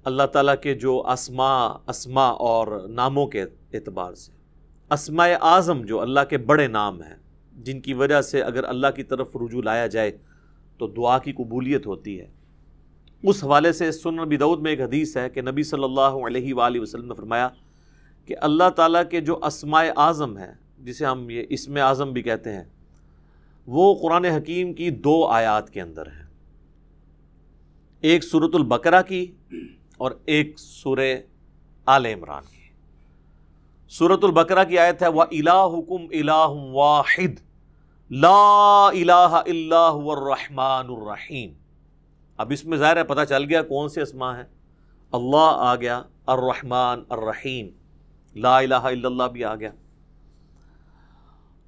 اللہ 0.05 0.23
تعالیٰ 0.23 0.55
کے 0.63 0.75
جو 0.75 1.07
اسما 1.07 1.67
اسما 1.87 2.27
اور 2.27 2.89
ناموں 2.89 3.27
کے 3.27 3.43
اعتبار 3.43 4.15
سے۔ 4.15 4.33
اسماء 4.91 5.29
اعظم 5.41 5.83
جو 5.83 6.01
اللہ 6.01 6.21
کے 6.31 6.39
بڑے 6.39 6.67
نام 6.67 7.03
ہیں، 7.03 7.15
جن 7.53 7.81
کی 7.81 7.95
وجہ 7.95 8.21
سے 8.21 8.43
اگر 8.43 8.65
اللہ 8.65 8.87
کی 8.97 9.03
طرف 9.03 9.37
رجوع 9.37 9.63
لایا 9.63 9.87
جائے 9.87 10.19
تو 10.79 10.87
دعا 10.87 11.19
کی 11.19 11.33
قبولیت 11.33 11.87
ہوتی 11.87 12.21
ہے۔ 12.21 12.31
اس 13.23 13.45
حوالے 13.45 13.73
سے 13.73 13.93
سن 13.93 14.15
نبی 14.15 14.37
دعود 14.37 14.61
میں 14.61 14.71
ایک 14.71 14.81
حدیث 14.81 15.17
ہے 15.17 15.31
کہ 15.31 15.43
نبی 15.43 15.63
صلی 15.63 15.85
اللہ 15.85 16.27
علیہ 16.27 16.55
وآلہ 16.55 16.81
وسلم 16.81 17.07
نے 17.07 17.15
فرمایا 17.15 17.49
کہ 18.25 18.37
اللہ 18.41 18.69
تعالیٰ 18.71 19.03
کے 19.11 19.21
جو 19.21 19.39
اسماء 19.43 19.85
اعظم 19.97 20.37
ہیں، 20.37 20.53
جسے 20.79 21.07
ہم 21.07 21.31
یہ 21.31 21.43
اسم 21.49 21.77
اعظم 21.77 22.13
بھی 22.13 22.23
کہتے 22.23 22.53
ہیں، 22.53 22.65
وہ 23.67 23.95
قرآن 24.03 24.25
حکیم 24.25 24.73
کی 24.75 24.91
دو 24.91 25.27
آیات 25.27 25.71
کے 25.71 25.81
اندر 25.81 26.07
ہیں۔ 26.07 26.27
ایک 28.01 28.25
صورت 28.25 28.55
البقرہ 28.55 29.03
کی 29.03 29.33
اور 30.01 30.11
ایک 30.25 30.59
سورہ 30.59 31.15
آل 31.87 32.07
عمران 32.07 32.43
کی۔ 32.43 32.69
سورت 33.89 34.25
البقرہ 34.25 34.65
کی 34.65 34.79
آیت 34.79 35.03
ہے 35.03 35.09
وہ 35.09 35.23
الا 35.23 35.65
حکم 35.65 36.03
واحد، 36.75 37.41
لا 38.11 38.87
الہ 38.87 39.33
الا 39.33 39.83
هو 39.93 40.13
الرحمن 40.13 40.87
الرحیم 40.89 41.53
اب 42.37 42.47
اس 42.51 42.65
میں 42.65 42.79
ظاہر 42.79 42.97
ہے، 42.97 43.05
پتہ 43.05 43.25
چل 43.29 43.45
گیا 43.45 43.63
کون 43.63 43.89
سے 43.89 44.03
اسما 44.03 44.37
ہے 44.37 44.45
اللہ 45.13 45.53
آ 45.59 45.77
گیا، 45.77 46.03
الرحمن 46.27 47.03
الرحیم، 47.09 47.69
لا 48.37 48.59
الہ 48.59 48.75
الا 48.75 49.09
اللہ 49.09 49.29
بھی 49.33 49.45
آ 49.45 49.55
گیا۔ 49.55 49.71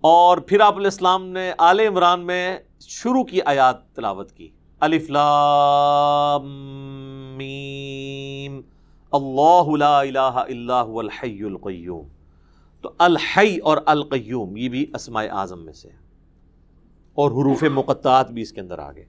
اور 0.00 0.38
پھر 0.38 0.60
آپ 0.60 0.76
علیہ 0.76 0.86
السلام 0.86 1.26
نے 1.26 1.52
آل 1.58 1.80
عمران 1.80 2.20
میں 2.20 2.58
شروع 2.80 3.24
کی 3.24 3.42
آیات 3.42 3.94
تلاوت 3.94 4.32
کی۔ 4.32 4.48
الف 4.80 5.10
لام 5.10 6.46
میم 7.42 8.60
اللہ 9.12 9.76
لا 9.84 9.94
الہ 10.00 10.34
الا 10.46 10.80
هو 10.82 11.00
الحی 11.00 11.40
القیوم 11.46 12.06
تو 12.84 12.90
الحی 13.06 13.56
اور 13.70 13.78
القیوم 13.92 14.56
یہ 14.56 14.68
بھی 14.68 14.84
اسماء 14.94 15.24
اعظم 15.40 15.64
میں 15.64 15.72
سے 15.80 15.88
اور 17.18 17.30
حروف 17.32 17.62
مقطعات 17.72 18.30
بھی 18.36 18.42
اس 18.42 18.52
کے 18.52 18.60
اندر 18.60 18.78
آگے. 18.78 19.04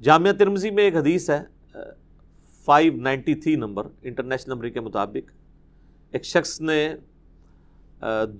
جامعہ 0.00 0.32
ترمزی 0.38 0.70
میں 0.70 0.84
ایک 0.84 0.96
حدیث 0.96 1.28
ہے 1.30 1.40
five 2.68 2.92
ninety 3.02 3.34
three 3.34 3.54
number 3.56 3.86
international 4.02 4.52
number 4.52 4.68
کے 4.68 4.80
مطابق. 4.80 5.30
ایک 6.14 6.24
شخص 6.24 6.60
نے 6.60 6.80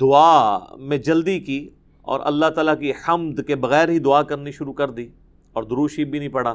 دعا 0.00 0.58
میں 0.78 0.98
جلدی 1.08 1.38
کی 1.40 1.60
اور 2.04 2.20
اللہ 2.32 2.50
تعالیٰ 2.54 2.78
کی 2.80 2.92
حمد 3.06 3.40
کے 3.46 3.56
بغیر 3.64 3.88
ہی 3.88 3.98
دعا 4.08 4.22
کرنی 4.30 4.52
شروع 4.52 4.72
کر 4.72 4.90
دی. 4.90 5.08
اور 5.52 5.62
دروشی 5.62 6.04
بھی 6.04 6.18
نہیں 6.18 6.28
پڑھا۔ 6.28 6.54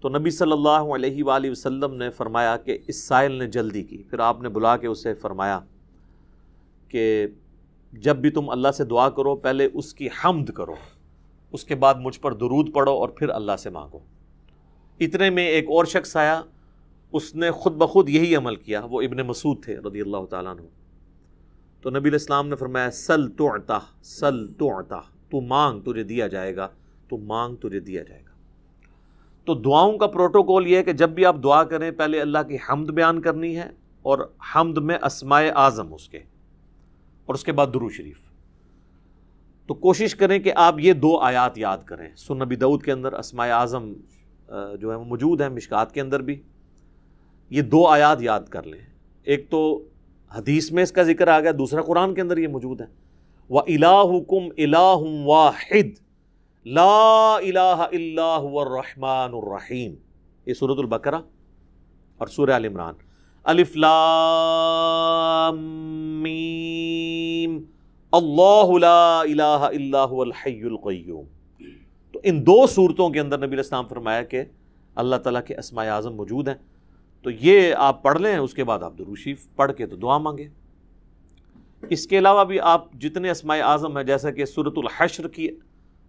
تو 0.00 0.08
نبی 0.08 0.30
صلی 0.30 0.52
اللہ 0.52 0.68
علیہ 0.68 1.24
وآلہ 1.24 1.50
وسلم 1.50 1.94
نے 1.94 2.10
فرمایا 2.10 2.56
کہ 2.56 2.78
اس 2.88 3.04
سائل 3.04 3.32
نے 3.32 3.46
جلدی 3.46 3.82
کی۔ 3.82 4.02
پھر 4.10 4.18
آپ 4.18 4.42
نے 4.42 4.48
بلا 4.48 4.76
کے 4.76 4.86
اسے 4.86 5.14
فرمایا 5.14 5.60
کہ 6.88 7.26
جب 7.92 8.16
بھی 8.16 8.30
تم 8.30 8.50
اللہ 8.50 8.68
سے 8.68 8.84
دعا 8.84 9.10
کرو، 9.10 9.36
پہلے 9.36 9.68
اس 9.74 9.94
کی 9.94 10.08
حمد 10.24 10.50
کرو، 10.50 10.74
اس 11.52 11.64
کے 11.64 11.74
بعد 11.74 11.94
مجھ 11.94 12.20
پر 12.20 12.34
درود 12.34 12.74
پڑھو 12.74 12.92
اور 12.92 13.08
پھر 13.08 13.28
اللہ 13.28 13.56
سے 13.58 13.70
مانگو۔ 13.70 13.98
اتنے 15.00 15.30
میں 15.30 15.46
ایک 15.46 15.64
اور 15.64 15.84
شخص 15.84 16.16
آیا، 16.16 16.42
اس 17.12 17.34
نے 17.34 17.50
خود 17.50 17.72
بخود 17.72 18.08
یہی 18.08 18.36
عمل 18.36 18.56
کیا۔ 18.56 18.80
وہ 18.90 19.02
ابن 19.02 19.16
مسعود 19.16 19.64
تھے 19.64 19.76
رضی 19.76 20.00
اللہ 20.00 20.24
تعالیٰ 20.30 20.50
عنہ۔ 20.50 20.60
تو 21.80 21.90
نبی 21.90 22.08
الاسلام 22.08 22.48
نے 22.48 22.56
فرمایا، 22.56 22.90
سل 22.90 23.28
تو 23.28 23.48
سل 24.02 24.52
تو 24.52 24.82
تو 25.30 25.40
مانگ، 25.40 25.80
تجھے 25.80 26.02
دیا 26.02 26.26
جائے 26.26 26.56
گا۔ 26.56 26.68
تو 27.08 27.18
مانگ 27.18 27.56
تجھے 27.56 27.80
دیا 27.80 28.02
جائے 28.02 28.20
گا۔ 28.20 28.34
تو 29.46 29.54
دعاؤں 29.54 29.98
کا 29.98 30.06
پروٹوکول 30.06 30.66
یہ 30.66 30.76
ہے 30.76 30.82
کہ 30.82 30.92
جب 30.92 31.10
بھی 31.10 31.24
آپ 31.26 31.36
دعا 31.42 31.62
کریں، 31.64 31.90
پہلے 31.90 32.20
اللہ 32.20 32.42
کی 32.48 32.56
حمد 32.68 32.86
بیان 32.86 33.20
کرنی 33.20 33.56
ہے 33.56 33.68
اور 34.02 34.18
حمد 34.54 34.78
میں 34.78 34.98
اسماء 35.02 35.42
اعظم 35.56 35.92
اس 35.94 36.08
کے، 36.08 36.18
اور 36.18 37.34
اس 37.34 37.44
کے 37.44 37.52
بعد 37.52 37.66
درو 37.74 37.88
شریف۔ 37.88 38.18
تو 39.68 39.74
کوشش 39.74 40.14
کریں 40.14 40.38
کہ 40.38 40.52
آپ 40.56 40.80
یہ 40.80 40.92
دو 40.92 41.16
آیات 41.18 41.58
یاد 41.58 41.78
کریں۔ 41.84 42.08
سن 42.16 42.38
نبی 42.38 42.56
دعود 42.56 42.82
کے 42.82 42.92
اندر 42.92 43.12
اسماء 43.12 43.46
اعظم 43.48 43.92
جو 44.80 44.90
ہے 44.90 44.96
وہ 44.96 45.04
موجود 45.04 45.40
ہیں، 45.40 45.48
مشکات 45.48 45.92
کے 45.92 46.00
اندر 46.00 46.22
بھی۔ 46.22 46.40
یہ 47.50 47.62
دو 47.62 47.86
آیات 47.86 48.22
یاد 48.22 48.48
کر 48.50 48.62
لیں۔ 48.62 48.80
ایک 49.22 49.48
تو 49.50 49.60
حدیث 50.30 50.70
میں 50.72 50.82
اس 50.82 50.92
کا 50.92 51.02
ذکر 51.02 51.28
آ 51.28 51.38
گیا، 51.40 51.50
دوسرا 51.58 51.82
قرآن 51.82 52.14
کے 52.14 52.20
اندر 52.20 52.38
یہ 52.38 52.48
موجود 52.48 52.80
ہے۔ 52.80 52.86
وہ 53.50 53.60
الاح 53.68 54.18
کم 54.28 54.48
الاح 54.58 55.02
واحد 55.24 55.98
لا 56.66 57.34
الہ 57.38 57.84
الا 57.86 58.28
هو 58.36 58.60
الرحمن 58.60 59.34
الرحیم 59.40 59.90
یہ 60.46 60.54
سورت 60.60 60.78
البقرہ 60.78 61.18
اور 62.20 62.30
سورہ 62.36 62.54
عال 62.54 62.64
عمران. 62.64 62.94
الف 63.44 63.76
لام 63.84 65.60
میم. 66.22 67.52
اللہ 68.12 68.72
لا 68.84 69.02
الہ 69.20 69.60
الا 69.68 70.00
هو 70.06 70.22
الحی 70.22 70.62
القیوم 70.70 71.28
تو 72.14 72.22
ان 72.30 72.40
دو 72.46 72.56
صورتوں 72.72 73.06
کے 73.10 73.20
اندر 73.20 73.42
نبی 73.44 73.56
الاسلام 73.56 73.86
فرمایا 73.92 74.24
کہ 74.32 74.42
اللہ 74.96 75.22
تعالیٰ 75.28 75.44
کے 75.46 75.58
اسماء 75.64 75.86
اعظم 75.98 76.18
موجود 76.22 76.44
ہیں. 76.48 76.58
تو 77.24 77.28
یہ 77.46 77.84
آپ 77.90 78.02
پڑھ 78.08 78.20
لیں، 78.22 78.34
اس 78.38 78.54
کے 78.54 78.64
بعد 78.72 78.88
آپ 78.88 78.98
دروشیف 78.98 79.46
پڑھ 79.62 79.72
کے 79.76 79.84
تو 79.86 79.96
دعا 80.06 80.18
مانگے 80.26 80.48
اس 81.82 82.02
کے 82.06 82.18
علاوہ 82.18 82.44
بھی 82.50 82.60
آپ 82.74 82.82
جتنے 83.06 83.30
اسماء 83.30 83.60
اعظم 83.70 83.92
ہیں، 83.96 84.04
جیسا 84.04 84.28
کہ 84.30 84.44
سورت 84.56 84.76
الحشر 84.84 85.28
کی 85.38 85.48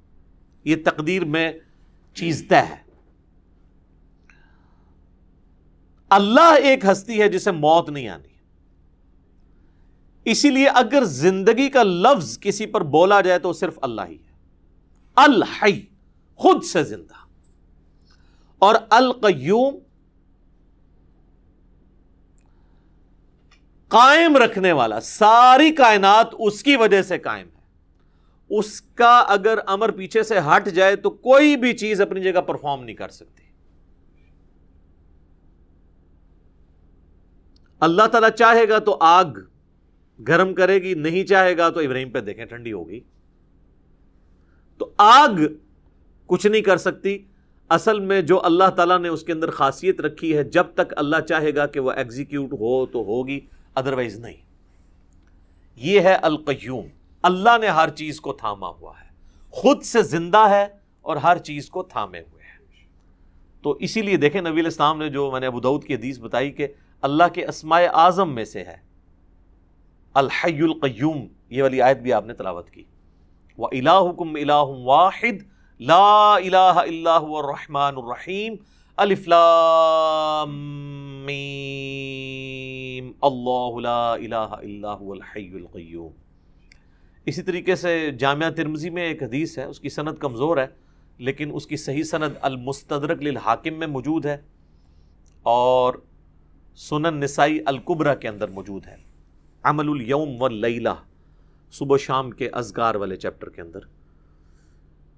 یہ 0.64 0.76
تقدیر 0.86 1.26
میں 1.26 1.52
چیز 2.14 2.46
طے 2.50 2.56
ہے۔ 2.56 2.84
اللہ 6.10 6.54
ایک 6.64 6.86
ہستی 6.86 7.22
ہے 7.22 7.30
جسے 7.30 7.52
موت 7.52 7.90
نہیں 7.90 8.08
آنی۔ 8.08 8.28
اسی 10.26 10.50
لیے 10.50 10.68
اگر 10.68 11.04
زندگی 11.04 11.70
کا 11.70 11.84
لفظ 11.84 12.40
کسی 12.40 12.66
پر 12.66 12.84
بولا 12.84 13.22
جائے 13.22 13.40
تو 13.40 13.54
صرف 13.54 13.80
اللہ 13.82 14.02
ہی 14.10 14.16
ہے۔ 14.16 14.34
الحی۔ 15.16 15.82
خود 16.40 16.64
سے 16.64 16.84
زندہ۔ 16.84 17.14
اور 18.60 18.76
القیوم 18.90 19.76
قائم 23.88 24.38
رکھنے 24.38 24.72
والا، 24.72 25.00
ساری 25.00 25.72
کائنات 25.72 26.28
اس 26.40 26.64
کی 26.64 26.76
وجہ 26.76 27.02
سے 27.02 27.20
قائم 27.20 27.48
ہے۔ 27.48 27.60
اس 28.50 28.82
کا 28.82 29.18
اگر 29.18 29.60
امر 29.66 29.92
پیچھے 29.92 30.24
سے 30.24 30.40
ہٹ 30.40 30.70
جائے 30.70 30.96
تو 30.96 31.10
کوئی 31.10 31.58
بھی 31.58 31.74
چیز 31.74 32.02
اپنی 32.02 32.22
جگہ 32.22 32.42
پرفارم 32.42 32.84
نہیں 32.84 32.96
کر 32.96 33.10
سکتی۔ 33.10 33.44
اللہ 37.80 38.08
تعالیٰ 38.08 38.30
چاہے 38.30 38.70
گا 38.70 38.80
تو 38.80 38.98
آگ 39.00 39.26
گرم 40.28 40.54
کرے 40.54 40.76
گی، 40.76 40.94
نہیں 40.94 41.24
چاہے 41.24 41.58
گا 41.58 41.70
تو 41.70 41.80
ابراہیم 41.80 42.12
پہ 42.12 42.20
دیکھیں، 42.20 42.46
ٹھنڈی 42.46 42.74
ہوگی 42.74 43.00
تو 44.78 44.94
آگ 44.98 45.42
کچھ 46.30 46.48
نہیں 46.48 46.62
کر 46.62 46.78
سکتی۔ 46.78 47.18
اصل 47.70 48.00
میں 48.00 48.22
جو 48.22 48.46
اللہ 48.46 48.70
تعالیٰ 48.76 49.00
نے 49.00 49.08
اس 49.08 49.24
کے 49.24 49.32
اندر 49.32 49.50
خاصیت 49.50 50.02
رکھی 50.02 50.38
ہے، 50.38 50.44
جب 50.44 50.64
تک 50.74 50.94
اللہ 50.98 51.16
چاہے 51.30 51.56
گا 51.56 51.66
کہ 51.66 51.80
وہ 51.80 51.92
ایگزیکیوٹ 51.92 52.54
ہو 52.54 52.86
تو 52.86 53.00
ہوگی 53.00 53.40
ادروائز 53.76 54.20
نہیں۔ 54.20 54.38
یہ 55.76 56.00
ہے 56.00 56.14
القیوم۔ 56.14 56.86
اللہ 57.22 57.58
نے 57.62 57.68
ہر 57.68 57.90
چیز 57.90 58.22
کو 58.22 58.34
تھاما 58.34 58.68
ہوا 58.68 58.94
ہے۔ 59.02 59.10
خود 59.50 59.82
سے 59.82 60.02
زندہ 60.02 60.50
ہے 60.50 60.68
اور 61.02 61.16
ہر 61.16 61.38
چیز 61.38 61.70
کو 61.70 61.84
تھامے 61.84 62.20
ہوئے 62.20 62.44
ہیں 62.44 62.60
تو 63.62 63.72
اسی 63.72 64.02
لیے 64.02 64.18
دیکھیں، 64.18 64.42
نبی 64.42 64.60
الاسلام 64.60 65.00
نے 65.00 65.10
جو 65.10 65.32
میں 65.32 65.40
نے 65.40 65.46
ابود 65.46 65.84
کی 65.84 65.96
حدیث 65.96 66.20
بتائی 66.20 66.52
کہ 66.52 66.68
اللہ 67.02 67.24
کے 67.34 67.46
اسماء 67.46 67.82
اعظم 67.94 68.36
میں 68.36 68.46
سے 68.46 68.64
ہے۔ 68.64 68.78
الحی 70.14 70.62
القیوم، 70.62 71.28
یہ 71.50 71.64
والی 71.64 71.82
آیت 71.82 71.98
بھی 71.98 72.14
آپ 72.14 72.26
نے 72.26 72.34
تلاوت 72.34 72.70
کی۔ 72.70 72.84
وہ 73.58 73.68
الحکم 73.72 74.36
الہ 74.36 74.64
واحد 74.66 75.59
لا 75.80 76.36
الہ 76.36 76.80
الا 76.80 77.12
هو 77.18 77.36
الرحمن 77.40 77.98
الرحیم 78.00 78.56
الف 78.98 79.28
لام 79.34 80.56
میم 81.26 83.12
اللہ 83.28 83.78
لا 83.86 84.02
الہ 84.14 84.42
الا 84.56 84.96
هو 84.96 85.12
الحی 85.14 85.44
القیوم 85.60 86.10
اسی 87.32 87.44
طریقے 87.50 87.78
سے 87.84 87.94
جامعہ 88.24 88.50
ترمزی 88.58 88.92
میں 88.98 89.04
ایک 89.04 89.24
حدیث 89.24 89.54
ہے، 89.58 89.68
اس 89.74 89.80
کی 89.80 89.90
سند 89.90 90.20
کمزور 90.24 90.58
ہے، 90.58 90.66
لیکن 91.28 91.54
اس 91.60 91.68
کی 91.68 91.80
صحیح 91.84 92.04
سند 92.10 92.36
المستدرک 92.50 93.24
للحاکم 93.24 93.80
میں 93.80 93.90
موجود 93.94 94.26
ہے 94.26 94.36
اور 95.46 96.00
سنن 96.88 97.20
نسائی 97.20 97.56
القبرہ 97.74 98.16
کے 98.16 98.28
اندر 98.28 98.48
موجود 98.58 98.84
ہے۔ 98.88 98.98
عمل 99.64 99.88
الیوم 99.90 100.36
واللیلہ، 100.42 100.98
صبح 101.74 101.98
شام 102.08 102.36
کے 102.42 102.52
ازگار 102.64 103.02
والے 103.06 103.16
چیپٹر 103.16 103.50
کے 103.50 103.62
اندر۔ 103.62 103.88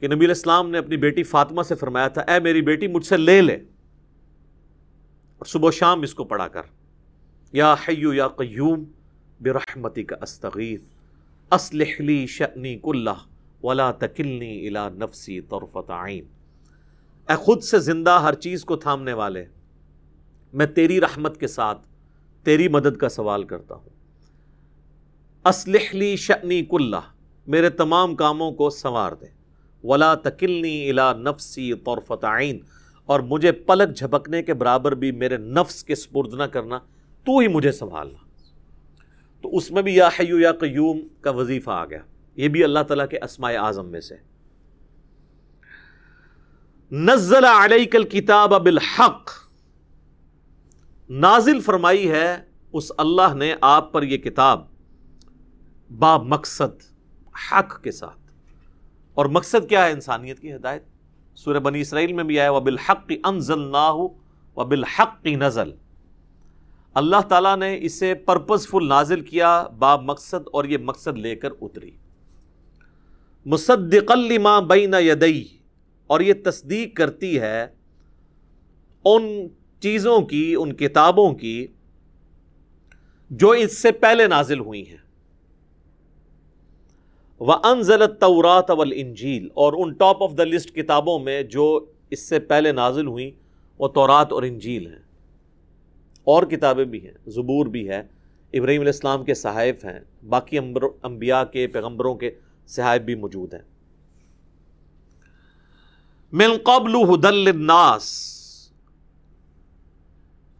کہ 0.02 0.08
نبی 0.08 0.26
الاسلام 0.26 0.70
نے 0.70 0.78
اپنی 0.78 0.98
بیٹی 0.98 1.24
فاطمہ 1.24 1.64
سے 1.64 1.76
فرمایا 1.76 2.08
تھا، 2.08 2.22
اے 2.22 2.40
میری 2.40 2.62
بیٹی، 2.62 2.88
مجھ 2.88 3.06
سے 3.06 3.18
لے 3.18 3.42
لے۔ 3.42 3.54
اور 3.54 5.46
صبح 5.46 5.68
و 5.68 5.72
شام 5.72 6.02
اس 6.02 6.14
کو 6.14 6.24
پڑھا 6.24 6.48
کر، 6.48 6.62
یا 7.52 7.74
حیو 7.74 8.14
یا 8.14 8.28
قیوم 8.28 8.84
برحمتی 9.42 10.04
کا 10.04 10.16
استغیث 10.22 10.82
اسلح 11.52 11.92
لی 12.00 12.28
شأنی 12.28 12.80
کلہ 12.84 13.10
ولا 13.64 13.92
تکلنی 13.92 14.68
الى 14.68 14.98
نفسی 14.98 15.42
طرفت 15.42 15.92
عین۔ 15.92 16.26
اے 17.30 17.36
خود 17.36 17.62
سے 17.62 17.80
زندہ 17.80 18.20
ہر 18.24 18.34
چیز 18.34 18.66
کو 18.66 18.76
تھامنے 18.76 19.14
والے، 19.14 19.46
میں 20.54 20.66
تیری 20.66 21.02
رحمت 21.02 21.40
کے 21.40 21.48
ساتھ 21.48 21.88
تیری 22.44 22.68
مدد 22.68 22.98
کا 22.98 23.10
سوال 23.10 23.44
کرتا 23.44 23.76
ہوں۔ 23.76 23.90
اسلح 25.46 25.94
لی 25.94 26.16
شأنی 26.16 26.66
کلہ، 26.66 27.02
میرے 27.48 27.70
تمام 27.70 28.16
کاموں 28.16 28.52
کو 28.52 28.70
سنوار 28.70 29.12
دے۔ 29.12 29.41
ولا 29.84 30.16
تکلنی 30.16 30.90
الا 30.90 31.14
نفسی 31.14 31.74
طرفت 31.74 32.26
عین 32.26 32.60
اور 33.06 33.20
مجھے 33.20 33.52
پلک 33.52 33.98
جھپکنے 33.98 34.44
کے 34.44 34.54
برابر 34.54 34.92
بھی 34.92 35.12
میرے 35.12 35.38
نفس 35.38 35.84
کے 35.84 35.96
سپرد 35.96 36.34
نہ 36.34 36.44
کرنا، 36.44 36.80
تو 37.26 37.38
ہی 37.38 37.48
مجھے 37.48 37.72
سنبھالنا۔ 37.72 38.18
تو 39.42 39.58
اس 39.58 39.72
میں 39.72 39.82
بھی 39.82 39.96
یا 39.96 40.08
حیو 40.08 40.40
یا 40.40 40.52
قیوم 40.52 41.00
کا 41.22 41.30
وظیفہ 41.30 41.72
آ 41.72 41.86
گیا۔ 41.86 42.00
یہ 42.36 42.48
بھی 42.48 42.64
اللہ 42.64 42.80
تعالیٰ 42.88 43.08
کے 43.08 43.18
اسماء 43.18 43.52
اعظم 43.52 43.90
میں 43.90 44.02
سے۔ 44.02 44.16
نزل 46.92 47.46
علیک 47.46 47.96
الکتاب 47.96 48.64
بالحق۔ 48.64 49.30
نازل 51.10 51.60
فرمائی 51.60 52.12
ہے، 52.12 52.38
اس 52.74 52.92
اللہ 52.98 53.34
نے 53.36 53.56
آپ 53.62 53.94
پر 53.94 54.04
یہ 54.04 54.18
کتاب 54.18 54.66
با 56.00 56.18
مقصد، 56.18 56.82
حق 57.52 57.84
کے 57.84 57.92
ساتھ۔ 57.92 58.21
اور 59.14 59.26
مقصد 59.26 59.70
کیا 59.70 59.86
ہے 59.86 59.92
انسانیت 59.92 60.40
کی 60.40 60.56
ہدایت؟ 60.56 60.84
سورہ 61.36 61.60
بنی 61.60 61.82
اسرائیل 61.82 62.14
میں 62.14 62.24
بھی 62.24 62.40
آیا 62.40 62.52
وہ 62.52 62.60
بالحق 62.60 63.12
انزل 63.24 63.60
نہ 63.60 63.78
ہو 63.78 64.08
وہ 64.56 64.64
بالحق 64.64 65.26
نزل۔ 65.26 65.72
اللہ 66.94 67.22
تعالیٰ 67.30 67.58
نے 67.58 67.78
اسے 67.82 68.14
پرپز 68.14 68.68
فل 68.68 68.88
نازل 68.88 69.22
کیا 69.22 69.64
با 69.64 69.96
مقصد 69.96 70.48
اور 70.54 70.66
یہ 70.66 70.78
مقصد 70.78 71.18
لے 71.18 71.36
کر 71.36 71.50
اتری۔ 71.62 71.92
مصدق 73.46 74.12
لما 74.12 74.60
بین 74.60 74.94
یدئی 75.00 75.48
اور 76.08 76.20
یہ 76.20 76.34
تصدیق 76.46 76.98
کرتی 76.98 77.40
ہے 77.40 77.68
ان 79.06 79.48
چیزوں 79.80 80.22
کی، 80.22 80.56
ان 80.60 80.74
کتابوں 80.74 81.34
کی 81.34 81.68
جو 83.30 83.50
اس 83.50 83.78
سے 83.78 83.92
پہلے 83.92 84.28
نازل 84.28 84.60
ہوئی 84.60 84.90
ہیں۔ 84.90 84.98
وہ 87.42 87.54
انزل 87.64 88.08
طورات 88.20 88.70
اول 88.70 88.92
انجیل 88.96 89.48
اور 89.54 89.74
ان 89.78 89.94
ٹاپ 89.94 90.24
آف 90.24 90.32
دا 90.38 90.44
لسٹ 90.44 90.76
کتابوں 90.76 91.20
میں 91.20 91.44
جو 91.44 91.86
اس 92.10 92.30
سے 92.30 92.40
پہلے 92.40 92.72
نازل 92.72 93.08
ہوئیں، 93.08 93.32
وہ 93.80 93.88
تورات 93.88 94.32
اور 94.32 94.44
انجیل 94.44 94.88
ہیں۔ 94.88 95.00
اور 96.24 96.44
کتابیں 96.44 96.86
بھی 96.86 97.06
ہیں، 97.06 97.30
زبور 97.30 97.66
بھی 97.66 97.90
ہے، 97.90 98.04
ابراہیم 98.54 98.82
علیہ 98.82 98.92
السلام 98.92 99.24
کے 99.24 99.34
صحائف 99.34 99.86
ہیں، 99.86 100.26
باقی 100.30 100.58
انبیاء 101.04 101.44
کے، 101.44 101.68
پیغمبروں 101.68 102.16
کے 102.16 102.32
صحائف 102.68 103.02
بھی 103.02 103.16
موجود 103.16 103.54
ہیں۔ 103.54 103.62
من 106.32 106.50
قبل 106.64 106.96
ہدل 106.96 107.48
الناس 107.48 108.32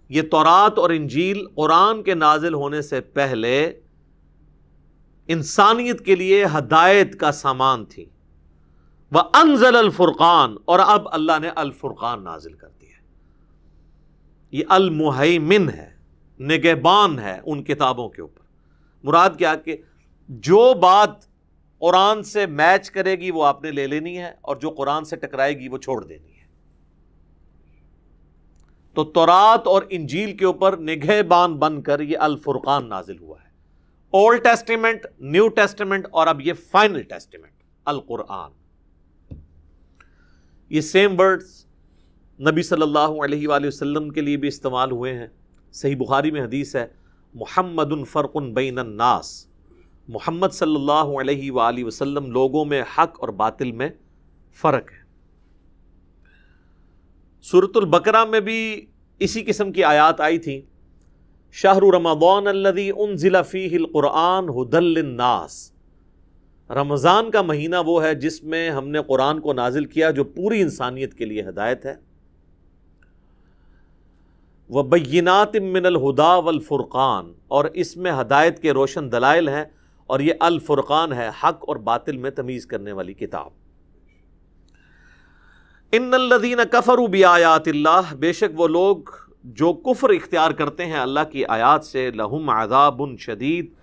یہ 0.10 0.22
تورات 0.22 0.80
اور 0.80 0.90
انجیل 0.90 1.48
قرآن 1.56 2.04
کے 2.04 2.14
نازل 2.14 2.54
ہونے 2.54 2.82
سے 2.82 3.02
پہلے 3.02 3.74
انسانیت 5.30 6.06
کے 6.06 6.16
لیے 6.16 6.44
ہدایت 6.58 7.20
کا 7.20 7.32
سامان 7.32 7.86
تھی۔ 7.86 8.06
وہ 9.12 9.22
انزل 9.34 9.76
الفرقان، 9.76 10.56
اور 10.66 10.80
اب 10.80 11.08
اللہ 11.12 11.40
نے 11.42 11.50
الفرقان 11.56 12.24
نازل 12.24 12.54
کر 12.54 12.68
دیا 12.70 12.80
یہ 14.54 14.64
المحیمن 14.70 15.70
ہے، 15.70 15.90
نگہبان 16.40 17.20
ہے 17.20 17.40
ان 17.46 17.64
کتابوں 17.64 18.08
کے 18.10 18.22
اوپر۔ 18.22 18.42
مراد 19.04 19.38
کیا 19.38 19.56
کہ 19.56 19.76
جو 20.30 20.74
بات 20.74 21.20
قرآن 21.82 22.24
سے 22.24 22.46
میچ 22.46 22.90
کرے 22.92 23.16
گی 23.16 23.32
وہ 23.32 23.46
آپ 23.46 23.64
نے 23.64 23.72
لے 23.72 23.88
لینی 23.88 24.18
ہے، 24.18 24.32
اور 24.42 24.56
جو 24.56 24.70
قرآن 24.70 25.06
سے 25.06 25.16
ٹکرائے 25.16 25.58
گی 25.60 25.68
وہ 25.68 25.78
چھوڑ 25.78 26.04
دینی 26.04 26.32
ہے۔ 26.32 26.46
تو 28.96 29.04
تورات 29.04 29.68
اور 29.68 29.84
انجیل 29.90 30.36
کے 30.38 30.46
اوپر 30.46 30.78
نگہ 30.80 31.22
بان 31.22 31.56
بن 31.58 31.82
کر 31.82 32.00
یہ 32.00 32.18
الفرقان 32.18 32.90
نازل 32.90 33.20
ہوا 33.20 33.38
ہے۔ 33.44 33.50
اولڈ 34.14 34.44
ٹیسٹیمنٹ 34.44 35.06
نیو 35.34 35.48
ٹیسٹیمنٹ 35.48 36.08
اور 36.12 36.28
اب 36.28 36.42
یہ 36.42 36.54
فائنل 36.72 37.02
ٹیسٹیمنٹ 37.10 37.52
القرآن 37.86 38.52
یہ 40.72 40.82
سیم 40.82 41.20
ورڈز 41.20 41.54
نبی 42.40 42.62
صلی 42.62 42.82
اللہ 42.82 43.24
علیہ 43.24 43.48
وآلہ 43.48 43.68
وسلم 43.68 44.10
کے 44.10 44.22
لیے 44.22 44.38
بھی 44.38 44.48
استعمال 44.48 44.92
ہوئے 44.92 45.14
ہیں. 45.14 45.28
صحیح 45.74 45.96
بخاری 45.96 46.32
میں 46.32 46.44
حدیث 46.44 46.76
ہے، 46.76 46.86
محمد 47.36 47.92
الفرق 47.92 48.36
بین 48.54 48.80
الناس. 48.80 49.30
محمد 50.08 50.54
صلی 50.54 50.76
اللہ 50.76 51.20
علیہ 51.20 51.52
وآلہ 51.52 51.84
وسلم 51.84 52.32
لوگوں 52.32 52.66
میں 52.66 52.82
حق 52.98 53.20
اور 53.20 53.30
باطل 53.42 53.72
میں 53.72 53.90
فرق 54.58 54.92
ہے. 54.92 55.00
صورت 57.46 57.78
البقرہ 57.78 58.24
میں 58.26 58.40
بھی 58.40 58.60
اسی 59.22 59.44
قسم 59.44 59.72
کی 59.72 59.84
آیات 59.84 60.22
آئی 60.22 60.38
تھی 60.40 60.62
شاہر 61.54 61.82
رمضان 61.82 62.48
الذي 62.48 62.92
انزل 62.98 63.44
فيه 63.44 63.78
القرآن 63.78 64.44
هدى 64.44 64.80
للناس۔ 64.80 65.72
رمضان 66.70 67.32
کا 67.32 67.42
مہینہ 67.42 67.76
وہ 67.86 68.04
ہے 68.04 68.16
جس 68.16 68.44
میں 68.44 68.70
ہم 68.70 68.88
نے 68.88 69.00
قرآن 69.08 69.40
کو 69.40 69.54
نازل 69.54 69.86
کیا 69.86 70.12
جو 70.12 70.24
پوری 70.24 70.62
انسانیت 70.62 71.14
کے 71.14 71.26
لیے 71.26 71.42
ہدایت 71.42 71.86
ہے۔ 71.86 71.96
وہ 74.70 74.84
بینات 74.84 75.56
من 75.56 75.86
الہدا 75.86 76.36
والفرقان۔ 76.36 77.34
اور 77.48 77.66
اس 77.66 77.98
میں 77.98 78.12
ہدایت 78.22 78.62
کے 78.62 78.72
روشن 78.72 79.12
دلائل 79.12 79.50
ہیں 79.50 79.66
اور 80.08 80.20
یہ 80.20 80.34
الفرقان 80.40 81.14
ہے، 81.14 81.30
حق 81.44 81.66
اور 81.68 81.76
باطل 81.76 82.18
میں 82.18 82.32
تمیز 82.32 82.66
کرنے 82.66 82.92
والی 82.92 83.14
کتاب۔ 83.14 83.50
ان 85.92 86.14
الدین 86.14 86.60
کفر 86.72 86.98
بھی 86.98 87.26
آیات 87.26 87.68
اللہ، 87.68 88.16
بے 88.16 88.34
شک 88.34 88.60
وہ 88.60 88.68
لوگ 88.68 88.98
جو 89.44 89.74
کفر 89.74 90.10
اختیار 90.10 90.52
کرتے 90.52 90.86
ہیں 90.86 91.00
اللہ 91.00 91.20
کی 91.32 91.46
آیات 91.46 91.86
سے، 91.86 92.12
لہم 92.12 92.50
عذاب 92.50 93.02
شدید۔ 93.20 93.74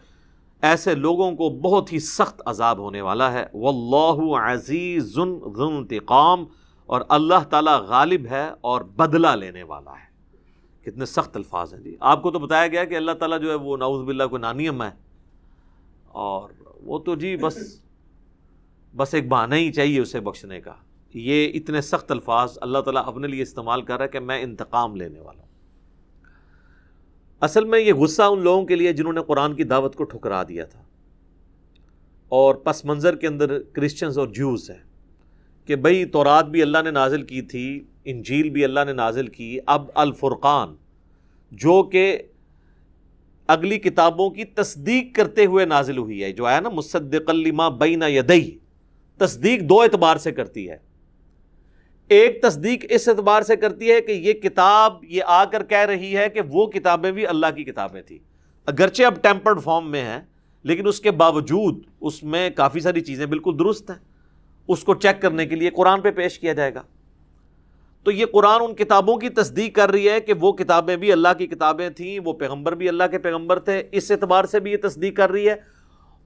ایسے 0.62 0.94
لوگوں 0.94 1.32
کو 1.32 1.50
بہت 1.50 1.92
ہی 1.92 1.98
سخت 1.98 2.42
عذاب 2.46 2.78
ہونے 2.78 3.00
والا 3.00 3.32
ہے۔ 3.32 3.46
واللہ 3.54 4.36
عزیز 4.36 5.04
ذو 5.04 5.22
انتقام۔ 5.56 6.44
اور 6.86 7.00
اللہ 7.08 7.44
تعالی 7.50 7.70
غالب 7.88 8.26
ہے 8.26 8.50
اور 8.60 8.80
بدلہ 8.80 9.28
لینے 9.28 9.62
والا 9.62 9.90
ہے۔ 9.90 10.08
کتنے 10.84 11.04
سخت 11.06 11.36
الفاظ 11.36 11.74
ہیں 11.74 11.80
جی۔ 11.80 11.96
آپ 12.00 12.22
کو 12.22 12.30
تو 12.30 12.38
بتایا 12.38 12.66
گیا 12.66 12.84
کہ 12.84 12.94
اللہ 12.94 13.12
تعالیٰ 13.12 13.40
جو 13.40 13.50
ہے 13.50 13.54
وہ 13.54 13.76
نعوذ 13.76 14.04
باللہ 14.04 14.22
کو 14.30 14.38
نانیم 14.38 14.82
ہے۔ 14.82 14.90
اور 16.08 16.50
وہ 16.82 16.98
تو 16.98 17.14
جی 17.14 17.36
بس 17.36 17.80
بس 18.96 19.14
ایک 19.14 19.28
بہانہ 19.28 19.54
ہی 19.54 19.72
چاہیے 19.72 20.00
اسے 20.00 20.20
بخشنے 20.20 20.60
کا۔ 20.60 20.72
یہ 21.14 21.50
اتنے 21.54 21.80
سخت 21.80 22.10
الفاظ 22.10 22.58
اللہ 22.60 22.78
تعالیٰ 22.78 23.02
اپنے 23.06 23.28
لیے 23.28 23.42
استعمال 23.42 23.82
کر 23.82 23.96
رہا 23.96 24.04
ہے 24.04 24.08
کہ 24.08 24.20
میں 24.20 24.42
انتقام 24.42 24.96
لینے 24.96 25.20
والا 25.20 25.40
ہوں۔ 25.40 25.47
اصل 27.40 27.64
میں 27.64 27.80
یہ 27.80 27.92
غصہ 27.92 28.22
ان 28.22 28.42
لوگوں 28.42 28.66
کے 28.66 28.76
لیے 28.76 28.92
جنہوں 28.92 29.12
نے 29.12 29.20
قرآن 29.26 29.54
کی 29.54 29.64
دعوت 29.64 29.96
کو 29.96 30.04
ٹھکرا 30.04 30.42
دیا 30.42 30.64
تھا۔ 30.64 30.82
اور 32.28 32.54
پس 32.54 32.84
منظر 32.84 33.16
کے 33.16 33.26
اندر 33.26 33.62
کرسچنز 33.62 34.18
اور 34.18 34.28
جوز 34.28 34.70
ہیں 34.70 34.82
کہ 35.66 35.76
بھئی 35.76 36.04
تورات 36.04 36.46
بھی 36.46 36.62
اللہ 36.62 36.78
نے 36.84 36.90
نازل 36.90 37.22
کی 37.22 37.42
تھی، 37.42 37.84
انجیل 38.04 38.50
بھی 38.50 38.64
اللہ 38.64 38.80
نے 38.86 38.92
نازل 38.92 39.26
کی۔ 39.26 39.58
اب 39.66 39.90
الفرقان، 39.94 40.74
جو 41.52 41.82
کہ 41.82 42.18
اگلی 43.46 43.78
کتابوں 43.78 44.30
کی 44.30 44.44
تصدیق 44.44 45.16
کرتے 45.16 45.46
ہوئے 45.46 45.64
نازل 45.64 45.98
ہوئی 45.98 46.22
ہے، 46.22 46.32
جو 46.32 46.44
آیا 46.44 46.60
نا 46.60 46.68
مصدق 46.68 47.30
لما 47.30 47.68
بین 47.68 48.02
یدئی 48.08 48.58
تصدیق 49.18 49.60
دو 49.60 49.80
اعتبار 49.80 50.16
سے 50.16 50.32
کرتی 50.32 50.70
ہے۔ 50.70 50.87
ایک 52.08 52.42
تصدیق 52.42 52.84
اس 52.90 53.08
اعتبار 53.08 53.42
سے 53.42 53.56
کرتی 53.56 53.92
ہے 53.92 54.00
کہ 54.00 54.12
یہ 54.12 54.32
کتاب 54.32 55.04
یہ 55.04 55.22
آ 55.26 55.44
کر 55.44 55.64
کہہ 55.64 55.78
رہی 55.78 56.16
ہے 56.16 56.28
کہ 56.28 56.40
وہ 56.48 56.66
کتابیں 56.66 57.12
بھی 57.12 57.26
اللہ 57.26 57.46
کی 57.56 57.64
کتابیں 57.64 58.02
تھیں۔ 58.02 58.18
اگرچہ 58.66 59.02
اب 59.02 59.22
ٹیمپرڈ 59.22 59.60
فارم 59.60 59.90
میں 59.90 60.04
ہیں، 60.04 60.20
لیکن 60.62 60.86
اس 60.86 61.00
کے 61.00 61.10
باوجود 61.10 61.82
اس 62.00 62.24
میں 62.24 62.50
کافی 62.50 62.80
ساری 62.80 63.00
چیزیں 63.00 63.26
بالکل 63.26 63.58
درست 63.58 63.90
ہیں۔ 63.90 63.98
اس 64.68 64.84
کو 64.84 64.94
چیک 64.94 65.22
کرنے 65.22 65.46
کے 65.46 65.56
لیے 65.56 65.70
قرآن 65.70 66.00
پہ 66.00 66.10
پیش 66.10 66.38
کیا 66.38 66.52
جائے 66.52 66.74
گا۔ 66.74 66.82
تو 68.04 68.10
یہ 68.10 68.26
قرآن 68.32 68.60
ان 68.60 68.74
کتابوں 68.74 69.16
کی 69.16 69.28
تصدیق 69.28 69.74
کر 69.74 69.90
رہی 69.90 70.10
ہے 70.10 70.20
کہ 70.20 70.32
وہ 70.40 70.52
کتابیں 70.52 70.96
بھی 70.96 71.12
اللہ 71.12 71.28
کی 71.38 71.46
کتابیں 71.46 71.90
تھیں، 71.90 72.20
وہ 72.24 72.32
پیغمبر 72.32 72.74
بھی 72.74 72.88
اللہ 72.88 73.04
کے 73.10 73.18
پیغمبر 73.18 73.58
تھے۔ 73.58 73.82
اس 73.92 74.10
اعتبار 74.10 74.44
سے 74.44 74.60
بھی 74.60 74.72
یہ 74.72 74.76
تصدیق 74.82 75.16
کر 75.16 75.30
رہی 75.30 75.48
ہے۔ 75.48 75.54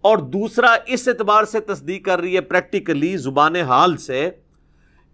اور 0.01 0.19
دوسرا 0.19 0.77
اس 0.87 1.09
اعتبار 1.09 1.45
سے 1.45 1.61
تصدیق 1.61 2.05
کر 2.05 2.21
رہی 2.21 2.35
ہے 2.37 2.41
پریکٹیکلی 2.41 3.17
زبان 3.17 3.57
حال 3.57 3.97
سے 3.97 4.31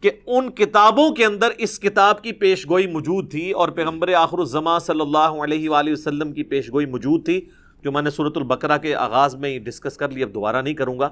کہ 0.00 0.10
ان 0.26 0.50
کتابوں 0.50 1.10
کے 1.10 1.24
اندر 1.24 1.50
اس 1.58 1.80
کتاب 1.80 2.22
کی 2.22 2.32
پیش 2.32 2.68
گوئی 2.70 2.86
موجود 2.86 3.30
تھی 3.30 3.50
اور 3.50 3.68
پیغمبر 3.68 4.12
آخر 4.12 4.38
الزما 4.38 4.78
صلی 4.78 5.00
اللہ 5.00 5.18
علیہ 5.18 5.70
وآلہ 5.70 5.92
وسلم 5.92 6.32
کی 6.32 6.42
پیش 6.42 6.72
گوئی 6.72 6.86
موجود 6.86 7.24
تھی، 7.24 7.40
جو 7.82 7.92
میں 7.92 8.02
نے 8.02 8.10
صورت 8.10 8.36
البقرہ 8.36 8.78
کے 8.78 8.94
آغاز 8.94 9.34
میں 9.34 9.50
ہی 9.50 9.58
ڈسکس 9.58 9.96
کر 9.96 10.10
لی، 10.10 10.22
اب 10.22 10.34
دوبارہ 10.34 10.62
نہیں 10.62 10.74
کروں 10.74 10.98
گا۔ 10.98 11.08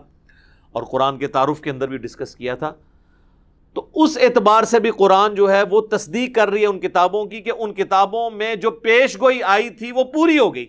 اور 0.73 0.83
قرآن 0.83 1.19
کے 1.19 1.27
تعارف 1.27 1.61
کے 1.61 1.71
اندر 1.71 1.89
بھی 1.89 1.97
ڈسکس 1.97 2.37
کیا 2.37 2.55
تھا۔ 2.55 2.73
تو 3.75 3.87
اس 3.95 4.19
اعتبار 4.21 4.63
سے 4.63 4.81
بھی 4.81 4.91
قرآن 4.91 5.35
جو 5.35 5.51
ہے 5.51 5.63
وہ 5.71 5.81
تصدیق 5.81 6.35
کر 6.35 6.51
رہی 6.51 6.63
ہے 6.63 6.67
ان 6.67 6.81
کتابوں 6.81 7.27
کی 7.27 7.41
کہ 7.41 7.53
ان 7.59 7.75
کتابوں 7.75 8.31
میں 8.31 8.55
جو 8.55 8.71
پیش 8.71 9.21
گوئی 9.21 9.43
آئی 9.43 9.71
تھی 9.71 9.93
وہ 9.93 10.05
پوری 10.05 10.39
ہو 10.39 10.55
گئی۔ 10.55 10.67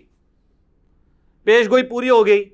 پیش 1.44 1.70
گوئی 1.70 1.82
پوری 1.82 2.10
ہو 2.10 2.26
گئی۔ 2.26 2.44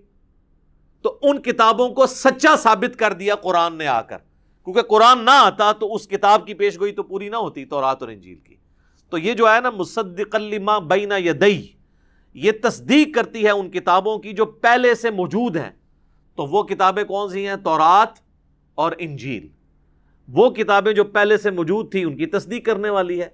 تو 1.03 1.19
ان 1.23 1.43
کتابوں 1.43 1.89
کو 1.89 2.07
سچا 2.07 2.57
ثابت 2.57 2.99
کر 2.99 3.13
دیا 3.13 3.35
قرآن 3.35 3.79
نے 3.79 3.87
آ 3.87 4.03
کر۔ 4.03 4.19
کیونکہ 4.65 4.83
قرآن 4.83 5.25
نہ 5.25 5.31
آتا 5.31 5.73
تو 5.73 5.95
اس 5.95 6.09
کتاب 6.09 6.47
کی 6.47 6.55
پیش 6.55 6.81
گوئی 6.81 6.93
تو 6.93 7.03
پوری 7.03 7.29
نہ 7.29 7.37
ہوتی 7.37 7.65
تو 7.65 7.81
رات 7.81 8.03
اور 8.03 8.11
انجیل 8.11 8.39
کی۔ 8.39 8.55
تو 9.11 9.19
یہ 9.19 9.35
جو 9.35 9.49
ہے 9.49 9.61
نا 9.61 9.71
مصدق 9.71 10.35
لما 10.35 10.79
بینا 10.79 11.17
یدئی 11.17 11.67
یہ 12.35 12.53
تصدیق 12.63 13.15
کرتی 13.15 13.45
ہے 13.45 13.51
ان 13.51 13.71
کتابوں 13.71 14.19
کی 14.19 14.33
جو 14.33 14.45
پہلے 14.45 14.95
سے 14.95 15.11
موجود 15.11 15.57
ہیں۔ 15.57 15.71
تو 16.37 16.47
وہ 16.47 16.63
کتابیں 16.63 17.05
کون 17.05 17.31
سی 17.31 17.47
ہیں؟ 17.49 17.57
تورات 17.57 18.19
اور 18.75 18.93
انجیل۔ 18.99 19.47
وہ 20.29 20.51
کتابیں 20.51 20.93
جو 20.93 21.05
پہلے 21.05 21.37
سے 21.37 21.51
موجود 21.51 21.91
تھی 21.91 22.05
ان 22.05 22.17
کی 22.17 22.27
تصدیق 22.27 22.65
کرنے 22.67 22.91
والی 22.91 23.21
ہے۔ 23.23 23.29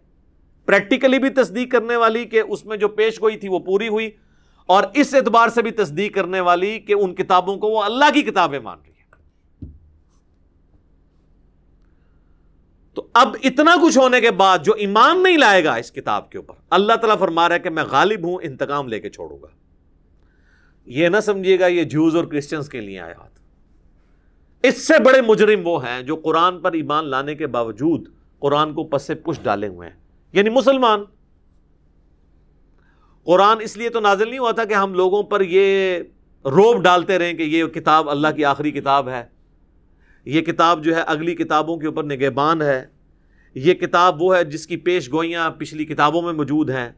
پریکٹیکلی 0.67 1.19
بھی 1.19 1.31
تصدیق 1.31 1.73
کرنے 1.73 1.97
والی 1.97 2.25
کہ 2.25 2.43
اس 2.49 2.65
میں 2.67 2.77
جو 2.77 2.89
پیش 2.89 3.21
گوئی 3.21 3.37
تھی 3.37 3.49
وہ 3.49 3.59
پوری 3.59 3.89
ہوئی، 3.89 4.11
اور 4.67 4.85
اس 4.95 5.15
اعتبار 5.15 5.49
سے 5.49 5.63
بھی 5.63 5.71
تصدیق 5.71 6.15
کرنے 6.15 6.41
والی 6.41 6.79
کہ 6.79 6.93
ان 6.93 7.15
کتابوں 7.15 7.57
کو 7.57 7.69
وہ 7.69 7.83
اللہ 7.83 8.05
کی 8.15 8.23
کتابیں 8.23 8.61
مان 8.61 8.79
رہی 8.85 8.90
تو 12.95 13.07
اب 13.13 13.37
اتنا 13.45 13.77
کچھ 13.83 13.99
ہونے 13.99 14.21
کے 14.21 14.31
بعد 14.31 14.59
جو 14.63 14.73
ایمان 14.75 15.23
نہیں 15.23 15.37
لائے 15.37 15.65
گا 15.65 15.75
اس 15.75 15.93
کتاب 15.93 16.31
کے 16.31 16.39
اوپر، 16.39 16.55
اللہ 16.71 16.93
تعالیٰ 16.93 17.19
فرما 17.19 17.49
رہا 17.49 17.55
ہے 17.55 17.61
کہ 17.61 17.71
میں 17.71 17.85
غالب 17.85 18.25
ہوں، 18.25 18.39
انتقام 18.43 18.89
لے 18.89 19.01
کے 19.01 19.11
چھوڑوں 19.11 19.39
گا۔ 19.43 19.47
یہ 20.87 21.09
نہ 21.09 21.21
سمجھیے 21.23 21.61
گا 21.61 21.67
یہ 21.67 21.85
جوز 21.85 22.17
اور 22.17 22.25
کرسچنس 22.25 22.69
کے 22.69 22.81
لیے 22.81 23.01
آیات۔ 23.01 23.41
اس 24.63 24.89
سے 24.89 25.03
بڑے 25.03 25.21
مجرم 25.21 25.61
وہ 25.65 25.87
ہیں 25.87 26.03
جو 26.03 26.17
قرآن 26.17 26.61
پر 26.61 26.73
ایمان 26.73 27.05
لانے 27.05 27.35
کے 27.35 27.47
باوجود 27.47 28.09
قرآن 28.39 28.75
کو 28.75 28.85
پس 28.85 29.03
سے 29.03 29.15
پش 29.15 29.41
ڈالے 29.43 29.69
ہوئے 29.69 29.89
ہیں۔ 29.89 29.97
یعنی 30.33 30.51
مسلمان۔ 30.51 31.05
قرآن 33.25 33.57
اس 33.61 33.77
لیے 33.77 33.89
تو 33.89 34.01
نازل 34.01 34.29
نہیں 34.29 34.39
ہوا 34.39 34.51
تھا 34.51 34.65
کہ 34.65 34.75
ہم 34.75 34.95
لوگوں 34.95 35.23
پر 35.23 35.41
یہ 35.41 35.99
روب 36.45 36.83
ڈالتے 36.83 37.19
رہیں 37.19 37.33
کہ 37.33 37.43
یہ 37.43 37.65
کتاب 37.65 38.11
اللہ 38.11 38.29
کی 38.37 38.45
آخری 38.45 38.71
کتاب 38.71 39.09
ہے۔ 39.09 39.40
یہ 40.25 40.41
کتاب 40.41 40.85
جو 40.85 40.97
ہے 40.97 41.01
اگلی 41.01 41.35
کتابوں 41.35 41.77
کے 41.77 41.87
اوپر 41.87 42.05
نگہبان 42.05 42.63
ہے۔ 42.63 42.87
یہ 43.55 43.75
کتاب 43.75 44.23
وہ 44.23 44.37
ہے 44.37 44.45
جس 44.45 44.67
کی 44.67 44.77
پیش 44.77 45.13
گوئیاں 45.13 45.51
پچھلی 45.51 45.85
کتابوں 45.85 46.23
میں 46.23 46.33
موجود 46.33 46.71
ہیں۔ 46.71 46.93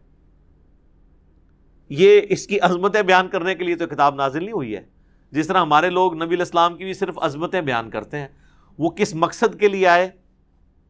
یہ 1.89 2.21
اس 2.29 2.47
کی 2.47 2.61
عظمتیں 2.61 3.03
بیان 3.03 3.29
کرنے 3.29 3.55
کے 3.55 3.65
لیے 3.65 3.77
تو 3.77 3.87
کتاب 3.87 4.15
نازل 4.15 4.45
نہیں 4.45 4.53
ہوئی 4.53 4.77
ہے۔ 4.77 4.83
جس 5.31 5.47
طرح 5.47 5.59
ہمارے 5.59 5.91
لوگ 5.91 6.23
نبی 6.23 6.35
الاسلام 6.35 6.77
کی 6.77 6.85
بھی 6.85 6.95
صرف 6.95 7.19
عظمتیں 7.23 7.61
بیان 7.61 7.91
کرتے 7.91 8.19
ہیں، 8.19 8.29
وہ 8.79 8.91
کس 8.91 9.15
مقصد 9.15 9.61
کے 9.61 9.69
لیے 9.69 9.87
آئے، 9.87 10.11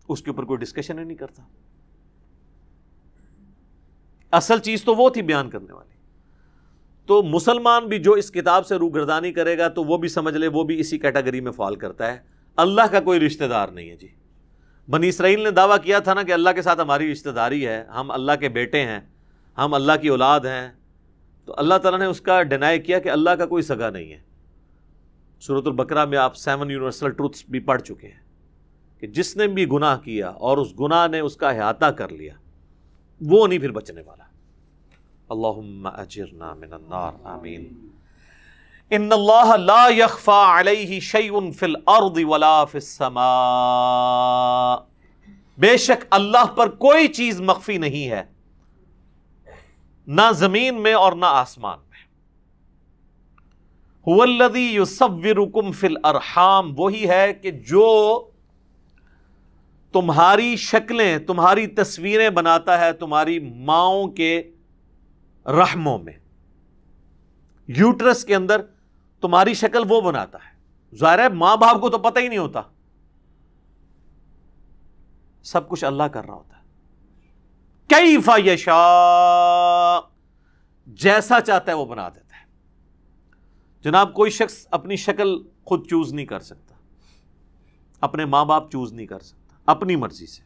اس 0.09 0.23
کے 0.23 0.31
اوپر 0.31 0.45
کوئی 0.45 0.59
ڈسکشن 0.59 0.99
ہی 0.99 1.05
نہیں 1.05 1.17
کرتا۔ 1.17 1.43
اصل 4.31 4.59
چیز 4.59 4.85
تو 4.85 4.95
وہ 4.95 5.11
تھی 5.11 5.23
بیان 5.23 5.51
کرنے 5.51 5.73
والی۔ 5.73 5.92
تو 7.07 7.23
مسلمان 7.23 7.87
بھی 7.87 7.99
جو 7.99 8.13
اس 8.13 8.31
کتاب 8.31 8.67
سے 8.67 8.77
روگردانی 8.77 9.33
کرے 9.33 9.59
گا 9.59 9.69
تو 9.69 9.85
وہ 9.85 9.99
بھی 9.99 10.09
سمجھ 10.09 10.35
لے، 10.35 10.47
وہ 10.47 10.65
بھی 10.65 10.81
اسی 10.81 10.99
کیٹیگری 10.99 11.41
میں 11.41 11.53
فال 11.53 11.77
کرتا 11.77 12.13
ہے۔ 12.13 12.19
اللہ 12.57 12.83
کا 12.91 13.01
کوئی 13.01 13.21
رشتہ 13.21 13.45
دار 13.45 13.69
نہیں 13.69 13.91
ہے 13.91 13.97
جی۔ 13.97 14.09
بنی 14.91 15.09
اسرائیل 15.09 15.41
نے 15.41 15.51
دعویٰ 15.51 15.77
کیا 15.83 15.99
تھا 15.99 16.15
نا 16.15 16.23
کہ 16.23 16.33
اللہ 16.33 16.51
کے 16.55 16.63
ساتھ 16.63 16.81
ہماری 16.81 17.13
رشتہ 17.13 17.31
داری 17.31 17.67
ہے، 17.67 17.85
ہم 17.85 18.11
اللہ 18.11 18.33
کے 18.41 18.49
بیٹے 18.49 18.81
ہیں، 18.81 19.01
ہم 19.59 19.75
اللہ 19.75 19.93
کی 20.03 20.09
اولاد 20.09 20.41
ہیں۔ 20.41 20.73
تو 21.47 21.55
اللہ 21.57 21.75
تعالیٰ 21.75 22.01
نے 22.01 22.07
اس 22.07 22.21
کا 22.21 22.43
ڈینائی 22.43 22.81
کیا 22.81 22.99
کہ 22.99 23.09
اللہ 23.09 23.31
کا 23.31 23.47
کوئی 23.47 23.63
سگا 23.63 23.91
نہیں 23.91 24.13
ہے۔ 24.13 24.21
صورت 25.41 25.67
البقرہ 25.67 26.05
میں 26.05 26.19
آپ 26.19 26.37
سیون 26.37 26.71
یونیورسل 26.71 27.11
ٹروتھس 27.11 27.45
بھی 27.49 27.61
پڑھ 27.61 27.83
چکے 27.83 28.09
ہیں 28.09 28.21
کہ 29.01 29.07
جس 29.07 29.37
نے 29.37 29.47
بھی 29.47 29.69
گناہ 29.69 29.99
کیا 29.99 30.29
اور 30.29 30.59
اس 30.59 30.69
گناہ 30.81 31.09
نے 31.09 31.21
اس 31.21 31.37
کا 31.37 31.49
احاطہ 31.51 31.87
کر 31.87 32.09
لیا، 32.09 32.35
وہ 33.21 33.47
نہیں 33.47 33.59
پھر 33.59 33.71
بچنے 33.71 34.03
والا۔ 34.07 34.32
اللہم 35.33 35.87
اجرنا 35.87 36.53
من 36.55 36.73
النار، 36.73 37.13
آمین. 37.35 37.65
ان 38.91 39.09
اللہ 39.13 39.49
لا 39.59 39.85
یخفا 39.97 40.43
علیہ 40.61 41.01
شیئن 41.03 41.51
فی 41.53 41.67
الارض 41.67 42.19
ولا 42.29 42.65
فی 42.65 42.79
السماء. 42.79 43.27
بے 45.59 45.77
شک 45.77 46.05
اللہ 46.11 46.45
پر 46.57 46.69
کوئی 46.81 47.09
چیز 47.11 47.41
مخفی 47.41 47.77
نہیں 47.79 48.07
ہے، 48.11 48.23
نہ 50.09 50.27
زمین 50.35 50.83
میں 50.83 50.95
اور 50.95 51.13
نہ 51.13 51.27
آسمان 51.27 51.79
میں. 51.79 51.91
الذی 54.07 54.67
یصورکم 54.77 55.73
فی 55.73 55.87
الارحام، 55.87 56.73
وہی 56.79 57.05
ہے 57.09 57.33
کہ 57.33 57.51
جو 57.51 57.89
تمہاری 59.95 60.57
شکلیں، 60.57 61.19
تمہاری 61.19 61.67
تصویریں 61.77 62.31
بناتا 62.31 62.79
ہے، 62.81 62.93
تمہاری 62.93 63.39
ماؤں 63.65 64.09
کے 64.11 64.33
رحموں 65.47 65.99
میں۔ 65.99 66.13
یوٹرس 67.67 68.25
کے 68.25 68.35
اندر 68.35 68.61
تمہاری 69.21 69.55
شکل 69.55 69.83
وہ 69.89 70.01
بناتا 70.01 70.39
ہے۔ 70.39 70.53
ظاہر 70.97 71.19
ہے، 71.19 71.29
ماں 71.29 71.57
باپ 71.57 71.81
کو 71.81 71.91
تو 71.91 71.99
پتہ 71.99 72.19
ہی 72.19 72.29
نہیں 72.29 72.39
ہوتا۔ 72.39 72.63
سب 75.43 75.69
کچھ 75.69 75.85
اللہ 75.85 76.03
کر 76.03 76.25
رہا 76.25 76.35
ہوتا 76.35 76.57
ہے۔ 76.57 76.63
کئی 77.89 78.21
فا 78.21 78.39
جیسا 80.87 81.41
چاہتا 81.41 81.73
ہے 81.73 81.77
وہ 81.77 81.87
بنا 81.87 82.09
دیتا 82.09 82.41
ہے۔ 82.41 82.47
جناب، 83.81 84.15
کوئی 84.15 84.31
شخص 84.31 84.67
اپنی 84.71 84.97
شکل 84.97 85.43
خود 85.65 85.87
چوز 85.87 86.15
نہیں 86.15 86.27
کر 86.27 86.41
سکتا۔ 86.41 86.75
اپنے 88.01 88.25
ماں 88.25 88.45
باپ 88.45 88.71
چوز 88.71 88.93
نہیں 88.93 89.07
کر 89.07 89.21
سکتا۔ 89.21 89.57
اپنی 89.67 89.97
مرضی 89.97 90.27
سے۔ 90.27 90.43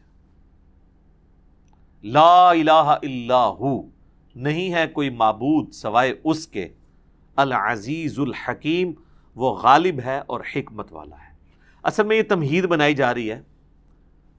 لا 2.03 2.49
الہ 2.49 2.97
الا 3.01 3.47
ہو۔ 3.47 3.96
نہیں 4.37 4.73
ہے 4.73 4.87
کوئی 4.87 5.09
معبود 5.09 5.71
سوائے 5.71 6.13
اس 6.23 6.47
کے۔ 6.47 6.67
العزیز 7.35 8.19
الحکیم، 8.19 8.91
وہ 9.35 9.51
غالب 9.51 9.99
ہے 10.05 10.21
اور 10.27 10.39
حکمت 10.55 10.93
والا 10.93 11.15
ہے۔ 11.15 11.35
اصل 11.83 12.03
میں 12.03 12.17
یہ 12.17 12.21
تمہید 12.29 12.65
بنائی 12.65 12.95
جا 12.95 13.13
رہی 13.13 13.31
ہے۔ 13.31 13.41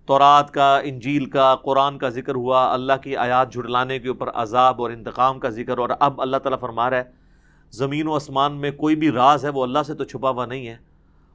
تورات 0.06 0.50
کا، 0.50 0.78
انجیل 0.78 1.26
کا، 1.26 1.56
قرآن 1.56 1.98
کا 1.98 2.08
ذکر 2.08 2.34
ہوا، 2.34 2.74
اللہ 2.74 2.92
کی 3.02 3.16
آیات 3.16 3.52
جھڑلانے 3.52 3.98
کے 3.98 4.08
اوپر 4.08 4.30
عذاب 4.30 4.82
اور 4.82 4.90
انتقام 4.90 5.38
کا 5.38 5.48
ذکر، 5.48 5.78
اور 5.78 5.88
اب 6.00 6.20
اللہ 6.20 6.36
تعالیٰ 6.36 6.58
فرما 6.58 6.90
رہا 6.90 6.96
ہے، 6.96 7.02
زمین 7.70 8.06
و 8.06 8.14
آسمان 8.14 8.52
میں 8.52 8.70
کوئی 8.70 8.96
بھی 8.96 9.10
راز 9.10 9.44
ہے، 9.44 9.50
وہ 9.50 9.62
اللہ 9.62 9.78
سے 9.86 9.94
تو 9.94 10.04
چھپا 10.04 10.30
ہوا 10.30 10.46
نہیں 10.46 10.68
ہے۔ 10.68 10.76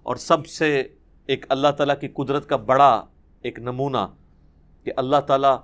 اور 0.04 0.16
سب 0.16 0.46
سے 0.46 0.84
ایک 1.26 1.46
اللہ 1.50 1.68
تعالیٰ 1.68 1.96
کی 2.02 2.08
قدرت 2.08 2.50
کا 2.50 2.56
بڑا 2.56 3.06
ایک 3.42 3.60
نمونہ 3.60 4.08
کہ 4.84 4.92
اللہ 4.98 5.22
تعالیٰ 5.28 5.58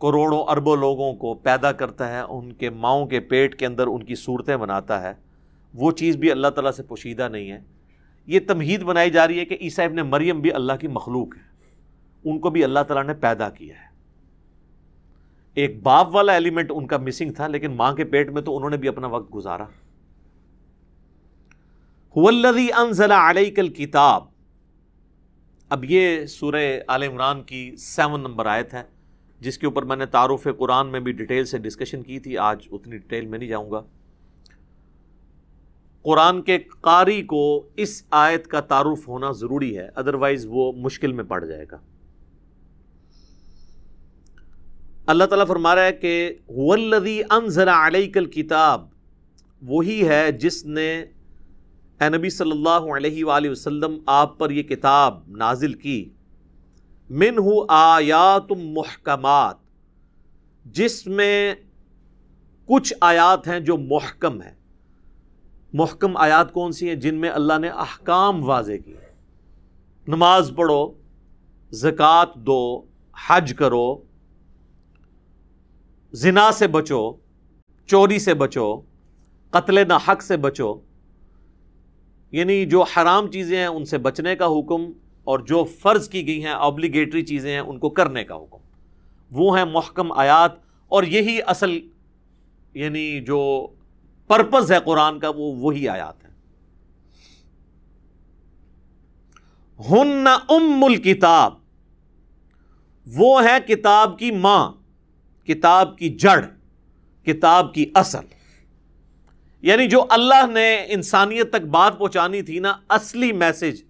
کروڑوں 0.00 0.44
اربوں 0.48 0.76
لوگوں 0.76 1.14
کو 1.14 1.34
پیدا 1.34 1.72
کرتا 1.72 2.08
ہے، 2.08 2.20
ان 2.20 2.52
کے 2.52 2.70
ماؤں 2.70 3.06
کے 3.06 3.20
پیٹ 3.20 3.58
کے 3.58 3.66
اندر 3.66 3.86
ان 3.86 4.02
کی 4.02 4.14
صورتیں 4.14 4.56
بناتا 4.56 5.02
ہے۔ 5.02 5.12
وہ 5.74 5.92
چیز 5.92 6.16
بھی 6.16 6.30
اللہ 6.30 6.48
تعالیٰ 6.48 6.72
سے 6.72 6.82
پوشیدہ 6.82 7.28
نہیں 7.28 7.50
ہے۔ 7.50 7.60
یہ 8.26 8.40
تمہید 8.48 8.82
بنائی 8.82 9.10
جا 9.10 9.26
رہی 9.26 9.38
ہے 9.38 9.44
کہ 9.44 9.58
عیسیٰ 9.60 9.84
ابن 9.84 9.96
مریم 9.96 10.40
بھی 10.40 10.52
اللہ 10.52 10.72
کی 10.80 10.88
مخلوق 10.88 11.36
ہے۔ 11.36 11.42
ان 12.24 12.38
کو 12.38 12.50
بھی 12.50 12.64
اللہ 12.64 12.80
تعالیٰ 12.88 13.04
نے 13.04 13.14
پیدا 13.14 13.48
کیا 13.48 13.74
ہے۔ 13.74 13.88
ایک 15.54 15.82
باپ 15.82 16.14
والا 16.14 16.32
ایلیمنٹ 16.32 16.72
ان 16.74 16.86
کا 16.86 16.96
مسنگ 16.96 17.32
تھا، 17.32 17.46
لیکن 17.46 17.70
ماں 17.70 17.92
کے 17.92 18.04
پیٹ 18.04 18.30
میں 18.30 18.42
تو 18.42 18.56
انہوں 18.56 18.70
نے 18.70 18.76
بھی 18.76 18.88
اپنا 18.88 19.06
وقت 19.06 19.34
گزارا۔ 19.34 19.64
انزل 22.76 23.12
علیک 23.12 23.58
الکتاب۔ 23.58 24.24
اب 25.68 25.84
یہ 25.84 26.26
سورہ 26.26 26.78
عال 26.88 27.02
عمران 27.02 27.42
کی 27.42 27.76
سیون 27.76 28.20
نمبر 28.20 28.46
آیت 28.46 28.74
ہے۔ 28.74 28.97
جس 29.40 29.58
کے 29.58 29.66
اوپر 29.66 29.82
میں 29.82 29.96
نے 29.96 30.06
تعارف 30.06 30.46
قرآن 30.58 30.86
میں 30.86 31.00
بھی 31.00 31.12
ڈیٹیل 31.12 31.44
سے 31.44 31.58
ڈسکشن 31.58 32.02
کی 32.02 32.20
تھی، 32.20 32.38
آج 32.38 32.68
اتنی 32.72 32.98
ڈیٹیل 32.98 33.26
میں 33.26 33.38
نہیں 33.38 33.48
جاؤں 33.48 33.70
گا۔ 33.70 33.82
قرآن 36.02 36.42
کے 36.42 36.58
قاری 36.80 37.22
کو 37.22 37.68
اس 37.76 38.02
آیت 38.10 38.46
کا 38.46 38.60
تعارف 38.60 39.08
ہونا 39.08 39.30
ضروری 39.30 39.78
ہے 39.78 39.88
ادروائز 39.94 40.46
وہ 40.48 40.72
مشکل 40.72 41.12
میں 41.12 41.24
پڑ 41.24 41.44
جائے 41.44 41.64
گا۔ 41.70 41.76
اللہ 45.06 45.24
تعالیٰ 45.24 45.46
فرما 45.46 45.74
رہا 45.74 45.84
ہے 45.84 45.92
کہ 45.92 46.32
ولدی 46.48 47.22
انزل 47.30 47.68
علیہ 47.68 48.12
کل 48.12 48.26
کتاب 48.26 48.86
وہی 49.62 50.08
ہے 50.08 50.32
جس 50.32 50.66
نے 50.66 51.04
اے 52.00 52.08
نبی 52.08 52.30
صلی 52.30 52.50
اللہ 52.50 52.92
علیہ 52.96 53.24
وآلہ 53.24 53.50
وسلم 53.50 53.98
آپ 54.06 54.38
پر 54.38 54.50
یہ 54.50 54.62
کتاب 54.62 55.20
نازل 55.28 55.72
کی۔ 55.72 56.08
من 57.10 57.38
ہو 57.38 57.64
آیات 57.68 58.52
محکمات، 58.52 59.56
جس 60.64 61.06
میں 61.06 61.54
کچھ 62.66 62.94
آیات 63.00 63.48
ہیں 63.48 63.60
جو 63.60 63.76
محکم 63.76 64.42
ہیں۔ 64.42 64.54
محکم 65.72 66.16
آیات 66.16 66.52
کون 66.52 66.72
سی 66.72 66.88
ہیں؟ 66.88 66.94
جن 66.94 67.14
میں 67.14 67.30
اللہ 67.30 67.58
نے 67.58 67.68
احکام 67.68 68.44
واضح 68.48 68.72
کی 68.84 68.94
نماز 70.08 70.52
پڑھو، 70.56 70.92
زکوٰۃ 71.70 72.34
دو، 72.34 72.82
حج 73.28 73.54
کرو، 73.58 73.96
زنا 76.12 76.52
سے 76.52 76.66
بچو، 76.66 77.12
چوری 77.86 78.18
سے 78.18 78.34
بچو، 78.34 78.80
قتل 79.50 79.88
نہ 79.88 79.98
حق 80.08 80.22
سے 80.22 80.36
بچو 80.36 80.74
یعنی 82.30 82.66
جو 82.66 82.82
حرام 82.82 83.30
چیزیں 83.30 83.58
ہیں 83.58 83.66
ان 83.66 83.84
سے 83.84 83.98
بچنے 83.98 84.36
کا 84.36 84.46
حکم۔ 84.46 84.82
اور 85.28 85.38
جو 85.38 85.64
فرض 85.64 86.08
کی 86.08 86.26
گئی 86.26 86.44
ہیں 86.44 86.52
آبلیگیٹری 86.52 87.22
چیزیں 87.22 87.52
ہیں، 87.52 87.60
ان 87.60 87.78
کو 87.78 87.90
کرنے 87.90 88.24
کا 88.24 88.34
حکم۔ 88.34 88.56
وہ 89.30 89.58
ہیں 89.58 89.64
محکم 89.64 90.12
آیات 90.12 90.52
اور 90.88 91.02
یہی 91.02 91.38
اصل 91.46 91.78
یعنی 92.74 93.20
جو 93.20 93.66
پرپز 94.26 94.72
ہے 94.72 94.76
قرآن 94.84 95.18
کا، 95.18 95.28
وہ 95.28 95.56
وہی 95.56 95.88
آیات 95.88 96.24
ہیں۔ 96.24 96.30
ہن 99.90 100.26
ام 100.48 100.84
الکتاب، 100.84 101.54
وہ 103.06 103.44
ہے 103.44 103.74
کتاب 103.74 104.18
کی 104.18 104.30
ماں، 104.30 104.72
کتاب 105.46 105.98
کی 105.98 106.08
جڑ، 106.08 106.44
کتاب 107.24 107.74
کی 107.74 107.90
اصل۔ 107.94 108.24
یعنی 109.62 109.86
جو 109.86 110.04
اللہ 110.10 110.46
نے 110.46 110.84
انسانیت 110.88 111.50
تک 111.50 111.62
بات 111.62 111.98
پہنچانی 111.98 112.42
تھی 112.42 112.58
نا، 112.58 112.74
اصلی 112.88 113.32
میسج 113.32 113.87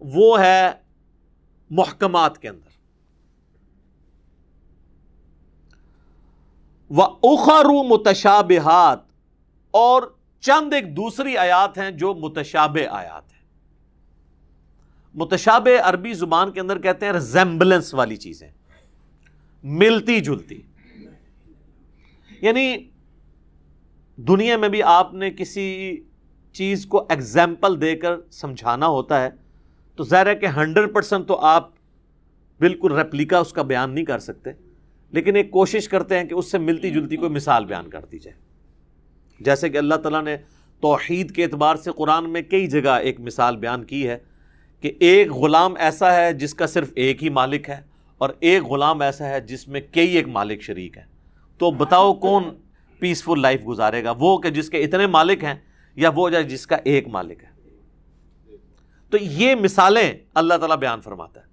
وہ 0.00 0.40
ہے 0.40 0.70
محکمات 1.70 2.38
کے 2.38 2.48
اندر۔ 2.48 2.68
وہ 6.90 7.02
اخرو 7.02 7.82
متشابہات 7.82 8.98
اور 9.70 10.02
چند 10.40 10.72
ایک 10.72 10.96
دوسری 10.96 11.36
آیات 11.36 11.78
ہیں 11.78 11.90
جو 11.90 12.14
متشاب 12.14 12.78
آیات 12.90 13.32
ہیں۔ 13.32 13.38
متشاب 15.14 15.68
عربی 15.82 16.12
زبان 16.12 16.52
کے 16.52 16.60
اندر 16.60 16.78
کہتے 16.78 17.06
ہیں 17.06 17.12
ریزمبلنس 17.12 17.94
والی 17.94 18.16
چیزیں۔ 18.16 18.50
ملتی 19.62 20.20
جلتی۔ 20.20 20.62
یعنی 22.40 22.76
دنیا 24.16 24.56
میں 24.56 24.68
بھی 24.68 24.82
آپ 24.82 25.14
نے 25.14 25.30
کسی 25.30 25.96
چیز 26.52 26.86
کو 26.86 27.06
ایگزامپل 27.08 27.80
دے 27.80 27.96
کر 27.96 28.30
سمجھانا 28.30 28.86
ہوتا 28.86 29.22
ہے 29.22 29.30
تو 29.98 30.04
ظاہر 30.04 30.26
ہے 30.26 30.34
کہ 30.34 30.46
ہنڈریڈ 30.46 30.94
پرسینٹ 30.94 31.28
تو 31.28 31.36
آپ 31.36 31.70
بالکل 32.58 32.92
ریپلیکا 32.92 33.38
اس 33.38 33.52
کا 33.52 33.62
بیان 33.62 33.94
نہیں 33.94 34.04
کر 34.04 34.18
سکتے۔ 34.18 34.50
لیکن 35.10 35.36
ایک 35.36 35.50
کوشش 35.50 35.88
کرتے 35.88 36.18
ہیں 36.18 36.24
کہ 36.24 36.34
اس 36.34 36.50
سے 36.50 36.58
ملتی 36.58 36.90
جلتی 36.90 37.16
کوئی 37.16 37.30
مثال 37.30 37.64
بیان 37.64 37.90
کر 37.90 38.04
دی 38.12 38.18
جائے 38.18 38.36
جیسے 39.40 39.68
کہ 39.68 39.78
اللہ 39.78 39.94
تعالیٰ 39.94 40.22
نے 40.22 40.36
توحید 40.80 41.30
کے 41.30 41.44
اعتبار 41.44 41.76
سے 41.76 41.90
قرآن 41.96 42.30
میں 42.30 42.42
کئی 42.42 42.66
جگہ 42.66 42.90
ایک 42.90 43.20
مثال 43.20 43.56
بیان 43.56 43.84
کی 43.84 44.08
ہے 44.08 44.18
کہ 44.80 44.92
ایک 45.00 45.32
غلام 45.32 45.74
ایسا 45.78 46.14
ہے 46.16 46.32
جس 46.32 46.54
کا 46.54 46.66
صرف 46.66 46.92
ایک 46.96 47.24
ہی 47.24 47.28
مالک 47.28 47.68
ہے 47.68 47.80
اور 48.18 48.30
ایک 48.40 48.62
غلام 48.62 49.00
ایسا 49.00 49.28
ہے 49.28 49.40
جس 49.40 49.68
میں 49.68 49.80
کئی 49.92 50.16
ایک 50.16 50.28
مالک 50.28 50.62
شریک 50.62 50.98
ہے 50.98 51.02
تو 51.58 51.70
بتاؤ 51.70 52.14
کون 52.14 52.44
پیسفل 52.98 53.40
لائف 53.40 53.66
گزارے 53.66 54.04
گا؟ 54.04 54.12
وہ 54.18 54.38
کہ 54.38 54.50
جس 54.50 54.70
کے 54.70 54.78
اتنے 54.78 55.06
مالک 55.06 55.44
ہیں 55.44 55.54
یا 55.96 56.10
وہ 56.14 56.30
جس 56.30 56.66
کا 56.66 56.76
ایک 56.84 57.08
مالک 57.08 57.44
ہے؟ 57.44 57.47
تو 59.10 59.18
یہ 59.20 59.54
مثالیں 59.54 60.12
اللہ 60.34 60.54
تعالیٰ 60.54 60.76
بیان 60.76 61.00
فرماتا 61.00 61.40
ہے۔ 61.40 61.46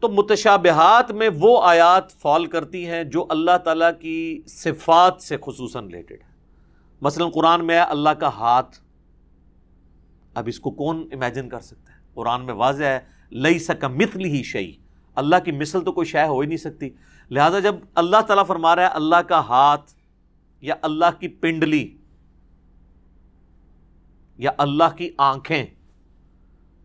تو 0.00 0.08
متشابہات 0.08 1.10
میں 1.10 1.30
وہ 1.38 1.62
آیات 1.62 2.12
فال 2.12 2.46
کرتی 2.46 2.86
ہیں 2.86 3.04
جو 3.04 3.26
اللہ 3.28 3.58
تعالیٰ 3.64 3.90
کی 4.00 4.42
صفات 4.46 5.22
سے 5.22 5.36
خصوصاً 5.46 5.84
ریلیٹڈ 5.84 6.22
ہے 6.22 6.28
مثلا 7.00 7.26
قرآن 7.34 7.66
میں 7.66 7.74
ہے 7.74 7.80
اللہ 7.80 8.10
کا 8.10 8.28
ہاتھ۔ 8.28 8.78
اب 10.34 10.44
اس 10.46 10.60
کو 10.60 10.70
کون 10.70 11.08
امیجن 11.12 11.48
کر 11.48 11.60
سکتا 11.60 11.92
ہے؟ 11.92 11.98
قرآن 12.14 12.46
میں 12.46 12.54
واضح 12.54 12.84
ہے 12.84 13.00
لئی 13.30 13.58
سکا 13.58 13.88
مثل 13.88 14.24
ہی 14.24 14.42
شعی 14.42 14.72
اللہ 15.14 15.36
کی 15.44 15.52
مثل 15.52 15.84
تو 15.84 15.92
کوئی 15.92 16.04
شے 16.04 16.26
ہو 16.26 16.40
ہی 16.40 16.46
نہیں 16.46 16.56
سکتی۔ 16.56 16.90
لہذا 17.30 17.58
جب 17.58 17.74
اللہ 17.94 18.20
تعالیٰ 18.20 18.46
فرما 18.46 18.76
رہا 18.76 18.82
ہے 18.82 18.88
اللہ 18.88 19.16
کا 19.16 19.40
ہاتھ 19.40 19.92
یا 20.60 20.74
اللہ 20.82 21.20
کی 21.20 21.28
پنڈلی 21.28 21.96
یا 24.38 24.50
اللہ 24.58 24.96
کی 24.96 25.10
آنکھیں 25.18 25.66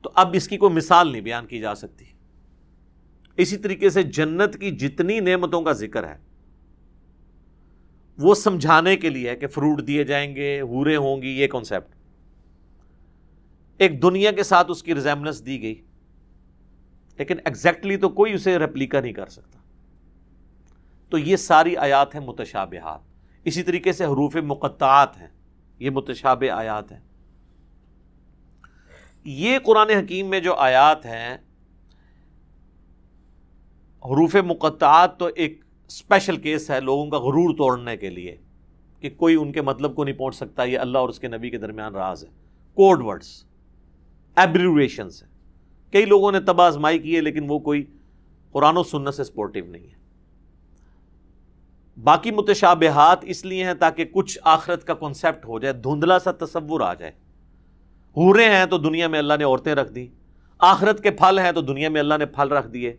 تو 0.04 0.10
اب 0.14 0.30
اس 0.34 0.48
کی 0.48 0.58
کوئی 0.58 0.74
مثال 0.74 1.12
نہیں 1.12 1.22
بیان 1.22 1.48
کی 1.48 1.60
جا 1.60 1.76
سکتی۔ 1.76 2.06
اسی 3.38 3.58
طریقے 3.58 3.90
سے 3.90 4.04
جنت 4.04 4.60
کی 4.60 4.72
جتنی 4.72 5.20
نعمتوں 5.20 5.62
کا 5.62 5.72
ذکر 5.72 6.08
ہے، 6.08 6.18
وہ 8.18 8.36
سمجھانے 8.36 8.96
کے 8.96 9.10
لیے 9.10 9.36
کہ 9.36 9.48
فروٹ 9.48 9.88
دیے 9.88 10.04
جائیں 10.04 10.36
گے 10.36 10.62
ہورے 10.62 10.96
ہوں 10.96 11.22
گی، 11.22 11.28
یہ 11.28 11.48
کانسیپٹ 11.48 11.96
ایک 13.78 14.02
دنیا 14.02 14.32
کے 14.32 14.44
ساتھ 14.44 14.72
اس 14.72 14.84
کی 14.84 14.96
ریزیمنس 14.96 15.46
دی 15.46 15.62
گئی، 15.62 15.82
لیکن 17.18 17.36
ایگزیکٹلی 17.46 17.98
تو 17.98 18.10
کوئی 18.10 18.34
اسے 18.34 18.60
ریپلیکا 18.60 19.02
نہیں 19.02 19.14
کر 19.14 19.28
سکتا۔ 19.28 19.60
تو 21.10 21.18
یہ 21.18 21.36
ساری 21.36 21.78
آیات 21.78 22.16
ہیں 22.16 22.22
متشابہات۔ 22.22 23.00
اسی 23.44 23.64
طریقے 23.64 23.94
سے 23.94 24.06
حروف 24.06 24.36
مقطعات 24.36 25.18
ہیں، 25.18 25.28
یہ 25.80 25.90
متشاب 25.90 26.44
آیات 26.52 26.92
ہیں۔ 26.92 27.00
یہ 29.26 29.60
قرآن 29.60 29.90
حکیم 29.90 30.28
میں 30.28 30.40
جو 30.40 30.54
آیات 30.54 31.06
ہیں، 31.06 31.34
حروف 34.06 34.36
مقطعات 34.36 35.20
تو 35.20 35.30
ایک 35.36 35.62
اسپیشل 35.88 36.38
کیس 36.38 36.72
ہے 36.72 36.80
لوگوں 36.80 37.10
کا 37.10 37.18
غرور 37.18 37.56
توڑنے 37.58 37.98
کے 37.98 38.10
لیے، 38.10 38.38
کہ 39.00 39.10
کوئی 39.10 39.36
ان 39.36 39.52
کے 39.52 39.62
مطلب 39.62 39.96
کو 39.96 40.04
نہیں 40.04 40.16
پہنچ 40.16 40.36
سکتا، 40.36 40.64
یہ 40.64 40.80
اللہ 40.80 40.98
اور 40.98 41.10
اس 41.10 41.20
کے 41.20 41.28
نبی 41.28 41.50
کے 41.50 41.58
درمیان 41.58 41.96
راز 41.96 42.24
ہے۔ 42.24 42.30
کوڈ 42.74 43.02
ورڈس 43.02 43.44
ایبریویشنس 44.36 45.24
ہیں۔ 45.24 45.30
کئی 45.92 46.06
لوگوں 46.06 46.32
نے 46.32 46.40
تباہ 46.40 46.68
آزمائی 46.68 47.00
کی 47.00 47.16
ہے، 47.16 47.22
لیکن 47.22 47.46
وہ 47.48 47.60
کوئی 47.60 47.84
قرآن 48.52 48.78
و 48.78 48.84
سنت 48.84 49.14
سے 49.14 49.24
سپورٹیو 49.24 49.66
نہیں 49.66 49.88
ہے۔ 49.88 50.04
باقی 52.04 52.32
متشابہات 52.32 53.20
اس 53.22 53.46
لیے 53.46 53.64
ہیں 53.64 53.74
تاکہ 53.74 54.06
کچھ 54.06 54.40
آخرت 54.44 54.88
کا 54.88 54.94
کنسیپٹ 54.94 55.46
ہو 55.46 55.60
جائے، 55.60 55.74
دھندلا 55.74 56.20
سا 56.20 56.32
تصور 56.32 56.82
آ 56.82 56.94
جائے۔ 56.94 57.12
ہورے 58.18 58.46
ہیں 58.46 58.66
تو 58.66 58.78
دنیا 58.78 59.08
میں 59.08 59.20
اللہ 59.20 59.34
نے 59.40 59.44
عورتیں 59.44 59.76
رکھ 59.76 59.92
دی 59.92 60.08
آخرت 60.60 61.04
کے 61.04 61.12
پھل 61.12 61.40
ہیں 61.40 61.52
تو 61.52 61.62
دنیا 61.62 61.90
میں 61.90 62.00
اللہ 62.00 62.14
نے 62.20 62.26
پھل 62.26 62.48
رکھ 62.48 62.68
دیے۔ 62.68 62.96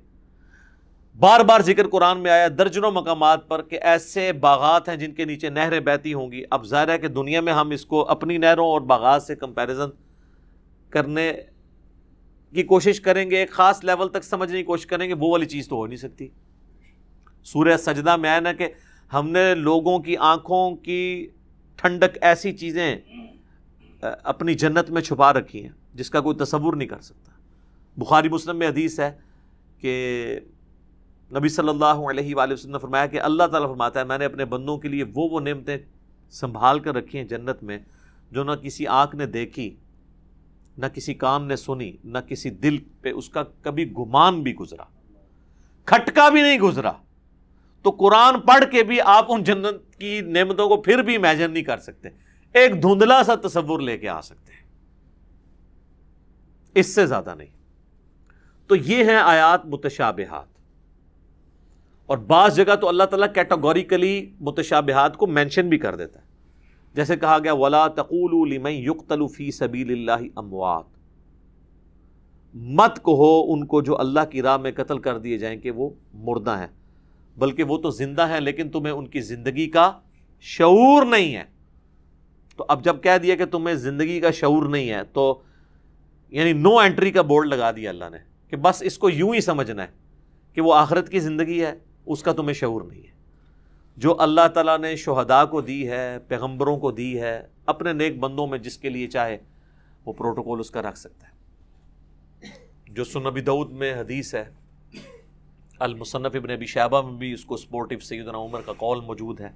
بار 1.18 1.40
بار 1.40 1.60
ذکر 1.60 1.88
قرآن 1.88 2.18
میں 2.18 2.30
آیا 2.30 2.48
درجنوں 2.58 2.90
مقامات 2.90 3.48
پر 3.48 3.62
کہ 3.62 3.78
ایسے 3.82 4.32
باغات 4.32 4.88
ہیں 4.88 4.96
جن 4.96 5.12
کے 5.12 5.24
نیچے 5.24 5.48
نہریں 5.48 5.80
بہتی 5.80 6.14
ہوں 6.14 6.32
گی۔ 6.32 6.42
اب 6.50 6.64
ظاہر 6.64 6.88
ہے 6.88 6.98
کہ 6.98 7.08
دنیا 7.08 7.40
میں 7.40 7.52
ہم 7.52 7.70
اس 7.70 7.86
کو 7.86 8.10
اپنی 8.10 8.38
نہروں 8.38 8.66
اور 8.66 8.80
باغات 8.80 9.22
سے 9.22 9.36
کمپیریزن 9.36 9.90
کرنے 10.90 11.32
کی 12.54 12.62
کوشش 12.62 13.00
کریں 13.00 13.30
گے، 13.30 13.36
ایک 13.36 13.50
خاص 13.50 13.84
لیول 13.84 14.08
تک 14.08 14.24
سمجھنے 14.24 14.58
کی 14.58 14.64
کوشش 14.64 14.86
کریں 14.86 15.08
گے، 15.08 15.14
وہ 15.14 15.30
والی 15.30 15.46
چیز 15.46 15.68
تو 15.68 15.76
ہو 15.76 15.86
نہیں 15.86 15.96
سکتی۔ 15.96 16.28
سورہ 17.44 17.76
سجدہ 17.76 18.16
میں 18.16 18.30
آیا 18.30 18.40
نا 18.40 18.52
کہ 18.52 18.68
ہم 19.12 19.30
نے 19.30 19.54
لوگوں 19.54 19.98
کی 19.98 20.16
آنکھوں 20.16 20.76
کی 20.76 21.28
ٹھنڈک 21.76 22.18
ایسی 22.20 22.52
چیزیں 22.52 22.96
اپنی 24.22 24.54
جنت 24.54 24.90
میں 24.90 25.02
چھپا 25.02 25.32
رکھی 25.32 25.62
ہیں، 25.62 25.72
جس 25.94 26.10
کا 26.10 26.20
کوئی 26.20 26.36
تصور 26.36 26.74
نہیں 26.74 26.88
کر 26.88 27.00
سکتا۔ 27.00 27.32
بخاری 27.96 28.28
مسلم 28.28 28.56
میں 28.56 28.68
حدیث 28.68 29.00
ہے 29.00 29.12
کہ 29.78 30.40
نبی 31.38 31.48
صلی 31.48 31.68
اللہ 31.68 31.84
علیہ 31.84 32.34
وآلہ 32.34 32.52
وسلم 32.52 32.72
نے 32.72 32.78
فرمایا 32.78 33.06
کہ 33.06 33.20
اللہ 33.20 33.42
تعالیٰ 33.42 33.68
فرماتا 33.68 34.00
ہے، 34.00 34.04
میں 34.04 34.18
نے 34.18 34.24
اپنے 34.24 34.44
بندوں 34.44 34.78
کے 34.78 34.88
لیے 34.88 35.04
وہ 35.04 35.28
وہ 35.30 35.40
نعمتیں 35.40 35.76
سنبھال 36.30 36.78
کر 36.78 36.94
رکھی 36.94 37.18
ہیں 37.18 37.26
جنت 37.26 37.62
میں، 37.62 37.78
جو 38.30 38.44
نہ 38.44 38.52
کسی 38.52 38.86
آنکھ 38.86 39.16
نے 39.16 39.26
دیکھی، 39.26 39.76
نہ 40.78 40.86
کسی 40.86 41.14
کان 41.14 41.48
نے 41.48 41.56
سنی، 41.56 41.92
نہ 42.04 42.18
کسی 42.18 42.50
دل 42.50 42.78
پہ 43.00 43.12
اس 43.12 43.28
کا 43.28 43.42
کبھی 43.62 43.92
گمان 43.92 44.42
بھی 44.42 44.54
گزرا۔ 44.54 44.84
کھٹکا 45.84 46.28
بھی 46.28 46.42
نہیں 46.42 46.58
گزرا۔ 46.58 46.92
تو 47.82 47.90
قرآن 47.90 48.40
پڑھ 48.40 48.64
کے 48.72 48.82
بھی 48.82 49.00
آپ 49.00 49.26
ان 49.28 49.44
جنت 49.44 49.96
کی 49.98 50.20
نعمتوں 50.20 50.68
کو 50.68 50.82
پھر 50.82 51.02
بھی 51.02 51.16
امیجن 51.16 51.52
نہیں 51.52 51.62
کر 51.62 51.78
سکتے۔ 51.78 52.08
ایک 52.54 52.82
دھندلا 52.82 53.22
سا 53.22 53.34
تصور 53.34 53.80
لے 53.80 53.98
کے 53.98 54.08
آ 54.08 54.20
سکتے 54.20 54.52
ہیں۔ 54.52 54.64
اس 56.74 56.94
سے 56.94 57.06
زیادہ 57.06 57.34
نہیں۔ 57.34 57.48
تو 58.66 58.76
یہ 58.76 59.04
ہیں 59.04 59.16
آیات 59.16 59.66
متشابہات۔ 59.66 60.46
اور 62.06 62.18
بعض 62.18 62.56
جگہ 62.56 62.76
تو 62.76 62.88
اللہ 62.88 63.04
تعالیٰ 63.04 63.32
کیٹاگوریکلی 63.34 64.32
متشابہات 64.40 65.16
کو 65.16 65.26
مینشن 65.26 65.68
بھی 65.68 65.78
کر 65.78 65.96
دیتا 65.96 66.20
ہے۔ 66.20 66.24
جیسے 66.94 67.16
کہا 67.16 67.38
گیا، 67.38 67.52
ولا 67.52 67.88
تقول 67.88 68.54
لمن 68.54 68.72
يقتل 68.72 69.26
فی 69.26 69.50
سبیل 69.50 69.92
اللہ 69.92 70.26
اموات 70.36 70.84
مت 72.54 72.96
کہو 72.96 73.52
ان 73.52 73.66
کو 73.66 73.82
جو 73.82 74.00
اللہ 74.00 74.20
کی 74.30 74.42
راہ 74.42 74.56
میں 74.56 74.72
قتل 74.72 74.98
کر 74.98 75.18
دیے 75.18 75.38
جائیں 75.38 75.60
کہ 75.60 75.70
وہ 75.70 75.90
مردہ 76.14 76.58
ہیں۔ 76.58 76.68
بلکہ 77.38 77.62
وہ 77.62 77.78
تو 77.78 77.90
زندہ 77.90 78.28
ہیں، 78.28 78.40
لیکن 78.40 78.68
تمہیں 78.68 78.92
ان 78.92 79.06
کی 79.06 79.20
زندگی 79.20 79.70
کا 79.70 79.92
شعور 80.40 81.06
نہیں 81.06 81.34
ہے۔ 81.34 81.53
تو 82.56 82.64
اب 82.68 82.84
جب 82.84 83.02
کہہ 83.02 83.18
دیا 83.22 83.34
کہ 83.34 83.44
تمہیں 83.44 83.74
زندگی 83.74 84.20
کا 84.20 84.30
شعور 84.30 84.66
نہیں 84.66 84.90
ہے، 84.90 85.04
تو 85.04 85.42
یعنی 86.30 86.52
نو 86.52 86.78
انٹری 86.78 87.10
کا 87.10 87.22
بورڈ 87.22 87.46
لگا 87.46 87.70
دیا 87.70 87.90
اللہ 87.90 88.04
نے 88.10 88.18
کہ 88.48 88.56
بس 88.56 88.82
اس 88.82 88.98
کو 88.98 89.10
یوں 89.10 89.34
ہی 89.34 89.40
سمجھنا 89.40 89.82
ہے 89.82 89.88
کہ 90.54 90.60
وہ 90.60 90.74
آخرت 90.74 91.08
کی 91.08 91.20
زندگی 91.20 91.64
ہے، 91.64 91.74
اس 92.06 92.22
کا 92.22 92.32
تمہیں 92.32 92.54
شعور 92.54 92.82
نہیں 92.82 93.02
ہے۔ 93.02 93.12
جو 93.96 94.20
اللہ 94.20 94.48
تعالیٰ 94.48 94.78
نے 94.78 94.96
شہداء 94.96 95.44
کو 95.44 95.60
دی 95.60 95.90
ہے، 95.90 96.18
پیغمبروں 96.28 96.78
کو 96.78 96.90
دی 96.90 97.20
ہے، 97.20 97.46
اپنے 97.66 97.92
نیک 97.92 98.18
بندوں 98.18 98.46
میں 98.46 98.58
جس 98.58 98.78
کے 98.78 98.88
لیے 98.88 99.06
چاہے، 99.06 99.38
وہ 100.04 100.12
پروٹوکول 100.12 100.60
اس 100.60 100.70
کا 100.70 100.82
رکھ 100.82 100.98
سکتا 100.98 101.26
ہے۔ 101.26 101.34
جو 102.88 103.04
سنبی 103.04 103.40
دعود 103.40 103.70
میں 103.70 103.94
حدیث 103.94 104.34
ہے، 104.34 104.44
المصنف 105.78 106.34
ابن 106.34 106.50
ابی 106.50 106.66
شہبہ 106.66 107.02
میں 107.02 107.18
بھی 107.18 107.32
اس 107.32 107.44
کو 107.44 107.56
سپورٹو 107.56 107.98
سیدنا 107.98 108.38
عمر 108.38 108.60
کا 108.66 108.72
قول 108.72 109.00
موجود 109.00 109.40
ہے 109.40 109.50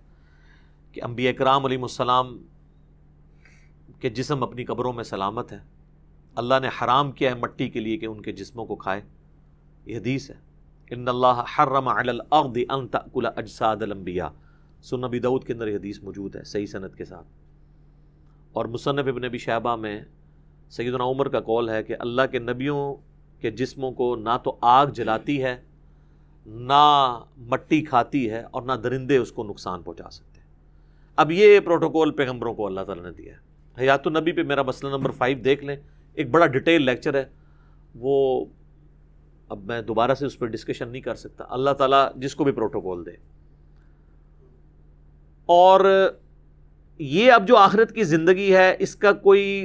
کہ 0.93 1.01
انبیاء 1.03 1.31
اکرام 1.31 1.65
علیہ 1.65 1.79
السلام 1.79 2.39
کے 4.01 4.11
جسم 4.11 4.43
اپنی 4.43 4.65
قبروں 4.65 4.93
میں 4.93 5.05
سلامت 5.05 5.53
ہے۔ 5.53 5.59
اللہ 6.35 6.55
نے 6.63 6.69
حرام 6.69 7.13
کیا 7.13 7.31
ہے 7.31 7.35
مٹی 7.35 7.69
کے 7.69 7.81
لیے 7.81 7.97
کہ 7.97 8.07
ان 8.07 8.23
کے 8.23 8.33
جسموں 8.33 8.67
کو 8.67 8.77
کھائے۔ 8.77 9.01
یہ 9.87 9.99
حدیث 9.99 10.31
ہے۔ 10.31 10.35
ان 10.91 11.09
اللہ 11.09 11.45
حرم 11.59 11.89
علی 11.89 12.09
الارض 12.09 12.59
ان 12.69 12.89
تاکل 12.89 13.27
اجساد 13.37 13.77
الانبیاء۔ 13.81 14.29
سن 14.83 15.01
نبی 15.01 15.19
دعود 15.19 15.45
کے 15.45 15.53
اندر 15.53 15.69
یہ 15.69 15.77
حدیث 15.77 16.03
موجود 16.03 16.37
ہے 16.37 16.45
صحیح 16.45 16.67
سند 16.67 16.97
کے 16.97 17.05
ساتھ۔ 17.05 17.27
اور 18.53 18.65
مصنف 18.65 19.09
ابن 19.09 19.25
ابی 19.25 19.39
شہبہ 19.39 19.77
میں 19.77 20.03
سیدنا 20.71 21.05
عمر 21.05 21.29
کا 21.29 21.41
قول 21.41 21.69
ہے 21.69 21.83
کہ 21.83 21.97
اللہ 21.99 22.23
کے 22.31 22.39
نبیوں 22.39 22.97
کے 23.41 23.51
جسموں 23.51 23.93
کو 23.93 24.17
نہ 24.17 24.37
تو 24.45 24.59
آگ 24.61 24.87
جلاتی 24.87 25.45
ہے، 25.45 25.61
نہ 26.47 27.19
مٹی 27.37 27.85
کھاتی 27.85 28.31
ہے 28.31 28.43
اور 28.51 28.63
نہ 28.63 28.73
درندے 28.73 29.17
اس 29.17 29.33
کو 29.33 29.43
نقصان 29.43 29.83
پہنچا 29.83 30.11
سکتے۔ 30.11 30.41
اب 31.17 31.31
یہ 31.31 31.61
پروٹوکول 31.61 32.11
پیغمبروں 32.11 32.55
کو 32.55 32.67
اللہ 32.67 32.81
تعالیٰ 32.81 33.05
نے 33.05 33.11
دیا 33.11 33.35
ہے۔ 33.35 33.48
حیات 33.81 34.07
النبی 34.07 34.33
پہ 34.33 34.43
میرا 34.43 34.63
مسئلہ 34.63 34.91
نمبر 34.91 35.11
فائیو 35.11 35.39
دیکھ 35.39 35.65
لیں۔ 35.65 35.77
ایک 36.15 36.31
بڑا 36.31 36.47
ڈیٹیل 36.47 36.83
لیکچر 36.83 37.15
ہے۔ 37.15 37.25
وہ 37.95 38.45
اب 39.49 39.65
میں 39.65 39.83
دوبارہ 39.83 40.15
سے 40.15 40.27
اس 40.27 40.39
پہ 40.39 40.47
ڈسکشن 40.47 40.89
نہیں 40.89 41.03
کر 41.03 41.15
سکتا۔ 41.15 41.45
اللہ 41.49 41.71
تعالیٰ 41.71 42.09
جس 42.17 42.35
کو 42.35 42.45
بھی 42.45 42.53
پروٹوکول 42.53 43.07
دے۔ 43.07 43.11
اور 45.47 46.11
یہ 46.99 47.33
اب 47.33 47.49
جو 47.49 47.57
آخرت 47.57 47.95
کی 47.95 48.05
زندگی 48.05 48.57
ہے، 48.57 48.77
اس 48.79 48.97
کا 48.97 49.13
کوئی 49.13 49.65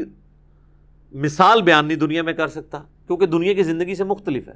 مثال 1.12 1.62
بیان 1.62 1.86
نہیں 1.86 1.98
دنیا 1.98 2.22
میں 2.22 2.34
کر 2.34 2.48
سکتا۔ 2.48 2.84
کیونکہ 3.08 3.26
دنیا 3.26 3.54
کی 3.54 3.64
زندگی 3.64 3.96
سے 3.96 4.04
مختلف 4.04 4.48
ہے۔ 4.48 4.54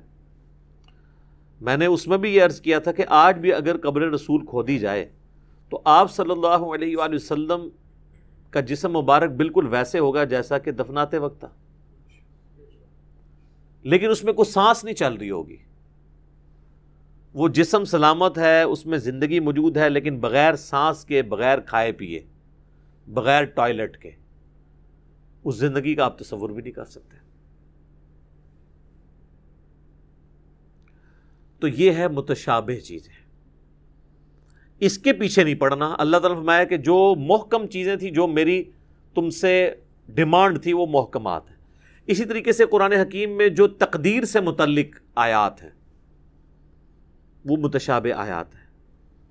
میں 1.62 1.78
نے 1.78 1.86
اس 1.86 2.08
میں 2.08 2.18
بھی 2.18 2.36
یہ 2.36 2.44
عرض 2.44 2.62
کیا 2.62 2.80
تھا 2.80 2.92
کہ 2.92 3.06
آج 3.08 3.38
بھی 3.38 3.54
اگر 3.54 3.78
قبر 3.78 4.02
رسول 4.02 4.46
کھودی 4.46 4.80
جائے، 4.80 5.10
تو 5.70 5.82
آپ 5.84 6.12
صلی 6.12 6.32
اللہ 6.32 6.48
علیہ 6.48 6.98
وآلہ 6.98 7.16
وسلم 7.16 7.70
کا 8.58 8.62
جسم 8.62 8.98
مبارک 8.98 9.32
بالکل 9.32 9.68
ویسے 9.68 10.00
ہوگا 10.00 10.24
جیسا 10.24 10.58
کہ 10.58 10.72
دفناتے 10.72 11.18
وقت 11.18 11.40
تھا۔ 11.40 11.50
لیکن 13.84 14.10
اس 14.10 14.24
میں 14.24 14.34
کوئی 14.34 14.52
سانس 14.52 14.84
نہیں 14.84 14.96
چل 14.96 15.14
رہی 15.14 15.32
ہوگی۔ 15.32 15.58
وہ 17.34 17.48
جسم 17.48 17.86
سلامت 17.86 18.38
ہے، 18.38 18.62
اس 18.62 18.86
میں 18.86 18.98
زندگی 18.98 19.40
موجود 19.40 19.78
ہے، 19.78 19.90
لیکن 19.90 20.20
بغیر 20.20 20.56
سانس 20.56 21.06
کے، 21.06 21.22
بغیر 21.22 21.60
کھائے 21.60 21.92
پیے، 21.92 22.20
بغیر 23.08 23.44
ٹوائلٹ 23.44 23.98
کے، 23.98 24.12
اس 25.44 25.56
زندگی 25.56 25.96
کا 25.96 26.06
آپ 26.06 26.20
تصور 26.20 26.50
بھی 26.50 26.62
نہیں 26.62 26.74
کر 26.74 26.86
سکتے۔ 26.86 27.18
تو 31.60 31.68
یہ 31.68 31.92
ہے 31.92 32.08
متشابہ 32.08 32.80
چیزیں۔ 32.80 33.27
اس 34.80 34.98
کے 34.98 35.14
پیچھے 35.14 35.44
نہیں 35.44 35.56
پڑنا 35.56 35.96
اللہ 35.98 36.18
تعالیٰ 36.18 36.38
فرمایا 36.38 36.64
کہ 36.64 36.78
جو 36.78 37.16
محکم 37.18 37.68
چیزیں 37.68 37.96
تھیں، 37.96 38.12
جو 38.12 38.28
میری 38.28 38.64
تم 39.16 39.30
سے 39.30 39.76
ڈیمانڈ 40.10 40.64
تھی، 40.64 40.74
وہ 40.74 40.86
محکمات 40.86 41.50
ہیں۔ 41.50 41.58
اسی 42.06 42.26
طریقے 42.26 42.52
سے 42.52 42.66
قرآن 42.66 42.92
حکیم 42.92 43.38
میں 43.38 43.50
جو 43.50 43.68
تقدیر 43.68 44.26
سے 44.26 44.40
متعلق 44.40 45.00
آیات 45.16 45.64
ہیں، 45.64 45.70
وہ 47.46 47.58
متشابہ 47.58 48.14
آیات 48.14 48.56
ہیں۔ 48.56 48.68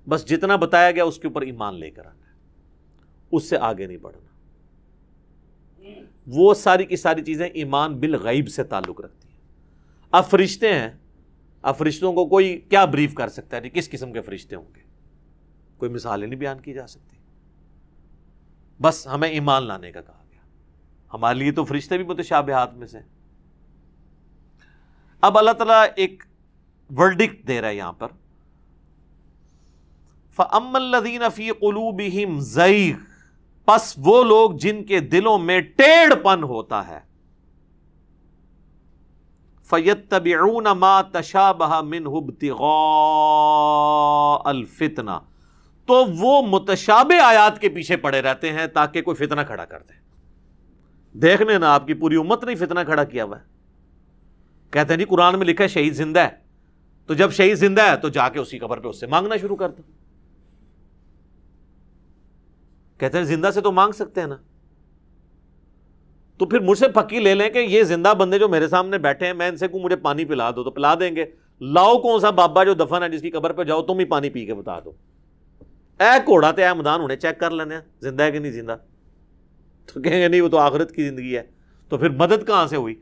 بس 0.09 0.29
جتنا 0.29 0.55
بتایا 0.55 0.91
گیا، 0.91 1.03
اس 1.03 1.19
کے 1.19 1.27
اوپر 1.27 1.41
ایمان 1.41 1.79
لے 1.79 1.91
کر 1.91 2.05
آنا 2.05 2.27
ہے۔ 2.27 2.33
اس 3.31 3.49
سے 3.49 3.57
آگے 3.57 3.87
نہیں 3.87 3.97
بڑھنا۔ 3.97 4.27
وہ 6.27 6.53
ساری 6.53 6.85
کی 6.85 6.95
ساری 6.95 7.21
چیزیں 7.21 7.47
ایمان 7.47 7.99
بالغیب 7.99 8.49
سے 8.49 8.63
تعلق 8.63 9.01
رکھتی 9.01 9.27
ہیں۔ 9.27 9.39
اب 10.11 10.29
فرشتے 10.29 10.73
ہیں۔ 10.73 10.89
اب 11.61 11.77
فرشتوں 11.77 12.13
کو 12.13 12.25
کوئی 12.25 12.61
کیا 12.69 12.85
بریف 12.85 13.13
کر 13.13 13.27
سکتا 13.27 13.57
ہے؟ 13.57 13.61
جی 13.61 13.69
کس 13.69 13.89
قسم 13.89 14.13
کے 14.13 14.21
فرشتے 14.21 14.55
ہوں 14.55 14.75
گے؟ 14.75 14.86
کوئی 15.77 15.91
مثال 15.91 16.19
نہیں 16.19 16.35
بیان 16.35 16.59
کی 16.59 16.73
جا 16.73 16.87
سکتی۔ 16.87 17.17
بس 18.81 19.07
ہمیں 19.07 19.29
ایمان 19.29 19.63
لانے 19.63 19.91
کا 19.91 20.01
کہا 20.01 20.23
گیا۔ 20.31 20.39
ہمارے 21.13 21.39
لیے 21.39 21.51
تو 21.51 21.65
فرشتے 21.65 21.97
بھی 21.97 22.05
متشابہات 22.05 22.73
میں 22.73 22.87
سے۔ 22.87 22.99
اب 25.21 25.37
اللہ 25.37 25.51
تعالیٰ 25.51 25.85
ایک 25.95 26.23
ورڈکٹ 26.97 27.47
دے 27.47 27.61
رہا 27.61 27.67
ہے 27.67 27.75
یہاں 27.75 27.93
پر۔ 27.93 28.07
فَأَمَّ 30.35 30.79
الَّذِينَ 30.79 31.23
فِي 31.35 31.49
قُلُوبِهِمْ 31.49 32.41
زَيْغ۔ 32.41 32.97
پس 33.65 33.93
وہ 33.97 34.23
لوگ 34.23 34.51
جن 34.51 34.83
کے 34.83 34.99
دلوں 34.99 35.37
میں 35.37 35.61
ٹیڑھ 35.61 36.15
پن 36.23 36.43
ہوتا 36.43 36.87
ہے۔ 36.87 36.99
فَيَتَّبِعُونَ 39.63 40.67
مَا 40.75 41.01
تَشَابَهَ 41.01 41.83
مِنْهُ 41.83 42.23
ابْتِغَاءَ 42.23 42.61
الْفِتْنَةِ۔ 44.45 45.36
تو 45.87 46.05
وہ 46.05 46.41
متشابہ 46.41 47.21
آیات 47.21 47.61
کے 47.61 47.69
پیچھے 47.69 47.97
پڑے 47.97 48.21
رہتے 48.21 48.51
ہیں 48.51 48.67
تاکہ 48.67 49.01
کوئی 49.01 49.15
فتنہ 49.15 49.41
کھڑا 49.41 49.65
کر 49.65 49.79
دے۔ 49.79 50.07
دیکھنے 51.19 51.57
نا 51.57 51.73
آپ 51.73 51.87
کی 51.87 51.93
پوری 51.93 52.15
امت 52.15 52.43
نے 52.43 52.55
فتنہ 52.55 52.79
کھڑا 52.85 53.03
کیا 53.03 53.23
ہوا 53.23 53.39
ہے۔ 53.39 53.43
کہتے 54.71 54.93
ہیں 54.93 54.99
جی 54.99 55.05
قرآن 55.05 55.39
میں 55.39 55.47
لکھا 55.47 55.63
ہے 55.63 55.69
شہید 55.69 55.93
زندہ 55.93 56.19
ہے۔ 56.19 56.29
تو 57.05 57.13
جب 57.13 57.31
شہید 57.31 57.57
زندہ 57.57 57.81
ہے 57.81 57.97
تو 57.97 58.09
جا 58.09 58.29
کے 58.29 58.39
اسی 58.39 58.59
قبر 58.59 58.79
پہ 58.79 58.87
اس 58.87 58.99
سے 58.99 59.07
مانگنا 59.07 59.35
شروع 59.35 59.55
کر 59.55 59.69
دو۔ 59.69 59.81
کہتے 62.97 63.17
ہیں 63.17 63.25
زندہ 63.25 63.49
سے 63.53 63.61
تو 63.61 63.71
مانگ 63.71 63.91
سکتے 63.91 64.21
ہیں 64.21 64.27
نا۔ 64.27 64.35
تو 66.37 66.45
پھر 66.45 66.59
مجھ 66.59 66.77
سے 66.77 66.87
پکی 66.87 67.19
لے 67.19 67.35
لیں 67.35 67.49
کہ 67.49 67.59
یہ 67.59 67.83
زندہ 67.83 68.13
بندے 68.17 68.39
جو 68.39 68.47
میرے 68.49 68.67
سامنے 68.67 68.97
بیٹھے 68.97 69.25
ہیں، 69.25 69.33
میں 69.33 69.47
ان 69.47 69.57
سے 69.57 69.67
کو 69.67 69.79
مجھے 69.79 69.95
پانی 69.95 70.25
پلا 70.25 70.51
دو، 70.51 70.63
تو 70.63 70.71
پلا 70.71 70.95
دیں 70.95 71.15
گے۔ 71.15 71.25
لاؤ 71.61 71.97
کون 71.97 72.19
سا 72.19 72.29
بابا 72.29 72.63
جو 72.63 72.73
دفن 72.73 73.03
ہے، 73.03 73.09
جس 73.09 73.21
کی 73.21 73.29
قبر 73.29 73.53
پہ 73.53 73.63
جاؤ، 73.63 73.81
تم 73.81 73.99
ہی 73.99 74.05
پانی 74.05 74.29
پی 74.29 74.45
کے 74.45 74.53
بتا 74.53 74.79
دو۔ 74.79 74.91
اے 75.99 76.17
کوڑا 76.25 76.51
تو 76.51 76.61
اے 76.61 76.73
مدان 76.73 77.01
ہونے 77.01 77.15
چیک 77.15 77.39
کر 77.39 77.51
لینے 77.51 77.75
زندہ 78.01 78.23
ہے 78.23 78.31
کہ 78.31 78.39
نہیں 78.39 78.51
زندہ؟ 78.51 78.75
تو 79.93 80.01
کہیں 80.01 80.21
گے 80.21 80.27
نہیں، 80.27 80.41
وہ 80.41 80.49
تو 80.49 80.57
آخرت 80.57 80.91
کی 80.91 81.03
زندگی 81.03 81.37
ہے۔ 81.37 81.43
تو 81.89 81.97
پھر 81.97 82.09
مدد 82.09 82.47
کہاں 82.47 82.67
سے 82.67 82.75
ہوئی؟ 82.75 82.95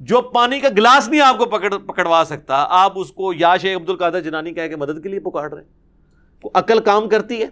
جو 0.00 0.20
پانی 0.22 0.60
کا 0.60 0.68
گلاس 0.68 1.08
نہیں 1.08 1.20
آپ 1.20 1.38
کو 1.38 1.44
پکڑ 1.44 1.78
پکڑوا 1.78 2.22
سکتا، 2.26 2.66
آپ 2.68 2.92
اس 2.96 3.12
کو 3.12 3.32
یا 3.32 3.56
شیخ 3.56 3.76
عبد 3.76 3.90
القادر 3.90 4.20
جنانی 4.20 4.54
کہہ 4.54 4.68
کے 4.68 4.76
مدد 4.76 5.02
کے 5.02 5.08
لیے 5.08 5.20
پکاڑ 5.20 5.52
رہے 5.52 5.62
ہیں۔ 5.62 5.68
عقل 6.54 6.78
کام 6.78 7.08
کرتی 7.08 7.40
ہے۔ 7.40 7.48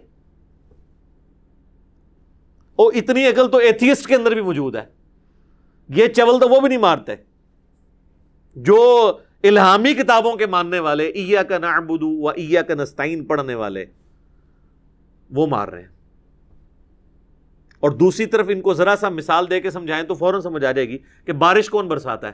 اور 2.77 2.93
اتنی 2.95 3.27
عقل 3.27 3.51
تو 3.51 3.59
ایتھیسٹ 3.59 4.07
کے 4.07 4.15
اندر 4.15 4.31
بھی 4.31 4.43
موجود 4.43 4.77
ہے۔ 4.77 4.85
یہ 5.89 6.07
چول 6.07 6.41
تو 6.41 6.49
وہ 6.49 6.61
بھی 6.61 6.69
نہیں 6.69 6.79
مارتے۔ 6.79 7.13
جو 8.57 9.13
الہامی 9.43 9.95
کتابوں 9.95 10.37
کے 10.37 10.47
ماننے 10.47 10.79
والے 10.79 11.07
ایا 11.09 11.43
کا 11.43 11.59
نعبدو 11.59 12.23
و 12.23 12.29
ایا 12.29 12.63
کا 12.63 12.75
نستعین 12.75 13.25
پڑھنے 13.25 13.55
والے 13.55 13.85
وہ 15.31 15.47
مار 15.47 15.68
رہے 15.68 15.81
ہیں۔ 15.81 15.89
اور 17.81 17.91
دوسری 17.91 18.26
طرف 18.26 18.47
ان 18.49 18.61
کو 18.61 18.74
ذرا 18.74 18.95
سا 19.01 19.09
مثال 19.09 19.51
دے 19.51 19.61
کے 19.61 19.70
سمجھائیں 19.70 20.05
تو 20.05 20.14
فوراً 20.14 20.41
سمجھ 20.41 20.64
آ 20.64 20.72
جائے 20.72 20.89
گی 20.89 20.99
کہ 21.24 21.33
بارش 21.33 21.70
کون 21.70 21.89
برساتا 21.89 22.28
ہے۔ 22.28 22.33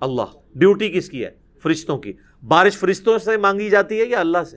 اللہ، 0.00 0.38
ڈیوٹی 0.54 0.90
کس 0.90 1.10
کی 1.10 1.24
ہے؟ 1.24 1.30
فرشتوں 1.62 1.98
کی۔ 1.98 2.12
بارش 2.48 2.78
فرشتوں 2.78 3.18
سے 3.18 3.36
مانگی 3.36 3.70
جاتی 3.70 4.00
ہے 4.00 4.04
یا 4.04 4.20
اللہ 4.20 4.44
سے؟ 4.44 4.56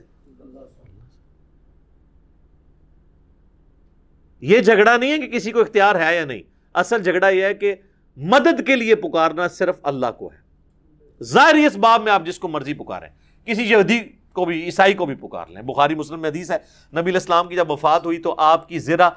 یہ 4.40 4.58
جھگڑا 4.58 4.96
نہیں 4.96 5.12
ہے 5.12 5.18
کہ 5.18 5.26
کسی 5.26 5.52
کو 5.52 5.60
اختیار 5.60 5.94
ہے 5.94 6.16
یا 6.16 6.24
نہیں۔ 6.24 6.42
اصل 6.74 7.02
جھگڑا 7.02 7.28
یہ 7.28 7.42
ہے 7.42 7.54
کہ 7.54 7.74
مدد 8.16 8.66
کے 8.66 8.76
لیے 8.76 8.94
پکارنا 8.94 9.48
صرف 9.48 9.80
اللہ 9.82 10.06
کو 10.18 10.30
ہے۔ 10.32 10.42
ظاہر 11.24 11.54
اس 11.54 11.76
باب 11.76 12.02
میں 12.02 12.12
آپ 12.12 12.26
جس 12.26 12.38
کو 12.38 12.48
مرضی 12.48 12.74
پکاریں۔ 12.74 13.08
کسی 13.44 13.62
یہودی 13.62 14.00
کو 14.32 14.44
بھی، 14.44 14.64
عیسائی 14.64 14.94
کو 14.94 15.06
بھی 15.06 15.14
پکار 15.14 15.46
لیں۔ 15.46 15.62
بخاری، 15.62 15.94
مسلم 15.94 16.20
میں 16.20 16.30
حدیث 16.30 16.50
ہے، 16.50 16.56
نبی 17.00 17.10
الاسلام 17.10 17.48
کی 17.48 17.56
جب 17.56 17.70
وفات 17.70 18.06
ہوئی 18.06 18.18
تو 18.18 18.34
آپ 18.38 18.68
کی 18.68 18.78
زرہ 18.78 19.10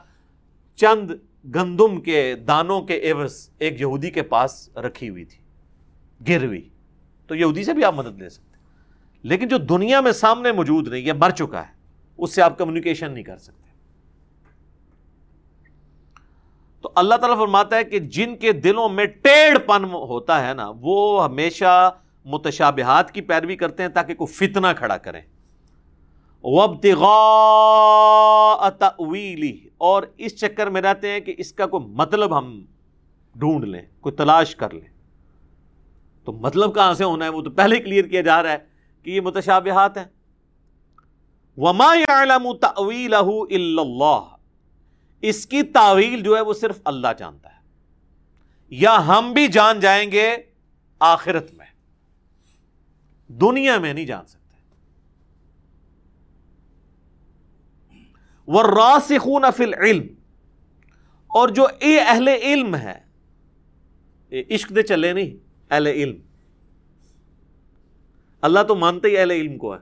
چند 0.76 1.12
گندم 1.56 2.02
کے 2.02 2.36
دانوں 2.36 2.82
کے 2.82 3.12
عوض 3.12 3.50
ایک 3.60 3.82
یہودی 3.82 4.10
کے 4.10 4.22
پاس 4.22 4.78
رکھی 4.78 5.10
ہوئی 5.10 5.26
تھی، 5.26 5.44
گر 6.34 6.46
ہوئی۔ 6.46 6.70
تو 7.28 7.36
یہودی 7.36 7.64
سے 7.64 7.74
بھی 7.74 7.84
آپ 7.84 7.94
مدد 7.94 8.22
لے 8.22 8.30
سکتے 8.30 8.56
لیکن 9.24 9.48
جو 9.48 9.58
دنیا 9.58 10.02
میں 10.02 10.12
سامنے 10.12 10.52
موجود 10.52 10.88
نہیں، 10.88 11.02
یہ 11.02 11.14
مر 11.14 11.30
چکا 11.30 11.68
ہے۔ 11.68 11.74
اس 12.18 12.36
سے 12.36 12.42
آپ 12.42 12.58
کمیونیکیشن 12.58 13.12
نہیں 13.12 13.24
کر 13.24 13.38
سکتے۔ 13.38 13.66
تو 16.82 16.92
اللہ 16.96 17.16
تعالیٰ 17.16 17.38
فرماتا 17.38 17.76
ہے 17.76 17.84
کہ 17.84 18.00
جن 18.00 18.36
کے 18.36 18.52
دلوں 18.52 18.90
میں 18.90 19.06
ٹیڑھ 19.06 19.58
پن 19.60 19.84
ہوتا 19.84 20.48
ہے 20.48 20.54
نا، 20.54 20.72
وہ 20.82 21.24
ہمیشہ 21.24 21.98
متشابہات 22.26 23.12
کی 23.12 23.22
پیروی 23.22 23.56
کرتے 23.56 23.84
ہیں 23.84 23.90
تاکہ 23.90 24.16
کوئی 24.16 24.34
فتنہ 24.34 24.68
کھڑا 24.78 24.98
کریں۔ 24.98 25.22
اور 29.78 30.04
اس 30.18 30.40
چکر 30.40 30.68
میں 30.68 30.82
رہتے 30.82 31.12
ہیں 31.12 31.20
کہ 31.20 31.34
اس 31.38 31.54
کا 31.54 31.66
کوئی 31.66 31.86
مطلب 31.88 32.38
ہم 32.38 32.66
ڈھونڈ 33.36 33.64
لیں، 33.64 33.82
کوئی 34.02 34.16
تلاش 34.16 34.56
کر 34.56 34.74
لیں۔ 34.74 34.96
تو 36.26 36.32
مطلب 36.32 36.76
کہاں 36.76 36.94
سے 36.94 37.04
ہونا 37.04 37.26
ہے؟ 37.26 37.30
وہ 37.30 37.42
تو 37.42 37.50
پہلے 37.50 37.80
کلیئر 37.80 38.04
کیا 38.04 38.22
جا 38.22 38.44
رہا 38.44 38.52
ہے 38.52 38.58
کہ 39.04 39.12
یہ 39.12 39.22
متشابہات 39.22 39.98
ہیں۔ 39.98 40.06
وما 41.58 41.96
يعلم 41.96 42.54
تأويله 42.54 43.30
الا 43.50 43.82
اللہ 43.82 44.36
اس 45.22 45.46
کی 45.46 45.64
تعویل 45.64 46.24
جو 46.24 46.36
ہے 46.36 46.42
وہ 46.42 46.54
صرف 46.54 46.80
اللہ 46.86 47.08
جانتا 47.18 47.50
ہے۔ 47.50 47.60
یا 48.70 49.08
ہم 49.08 49.34
بھی 49.34 49.48
جان 49.48 49.80
جائیں 49.80 50.12
گے 50.12 50.38
آخرت 51.00 51.54
میں۔ 51.54 51.65
دنیا 53.28 53.78
میں 53.78 53.94
نہیں 53.94 54.06
جان 54.06 54.26
سکتے۔ 54.26 54.56
وہ 58.48 58.64
راسخون 58.64 59.44
فل 59.58 59.74
علم 59.74 60.08
اور 61.28 61.50
جو 61.50 61.68
اے 61.80 62.00
اہل 62.00 62.28
علم 62.28 62.76
ہے 62.76 63.06
عشق 64.50 64.76
دے 64.76 64.84
چلے 64.84 65.14
نہیں، 65.14 65.32
اہل 65.70 65.88
علم۔ 65.88 66.18
اللہ 68.42 68.60
تو 68.68 68.76
مانتے 68.76 69.08
ہی 69.08 69.18
اہل 69.18 69.32
علم 69.32 69.58
کو 69.58 69.76
ہے۔ 69.76 69.80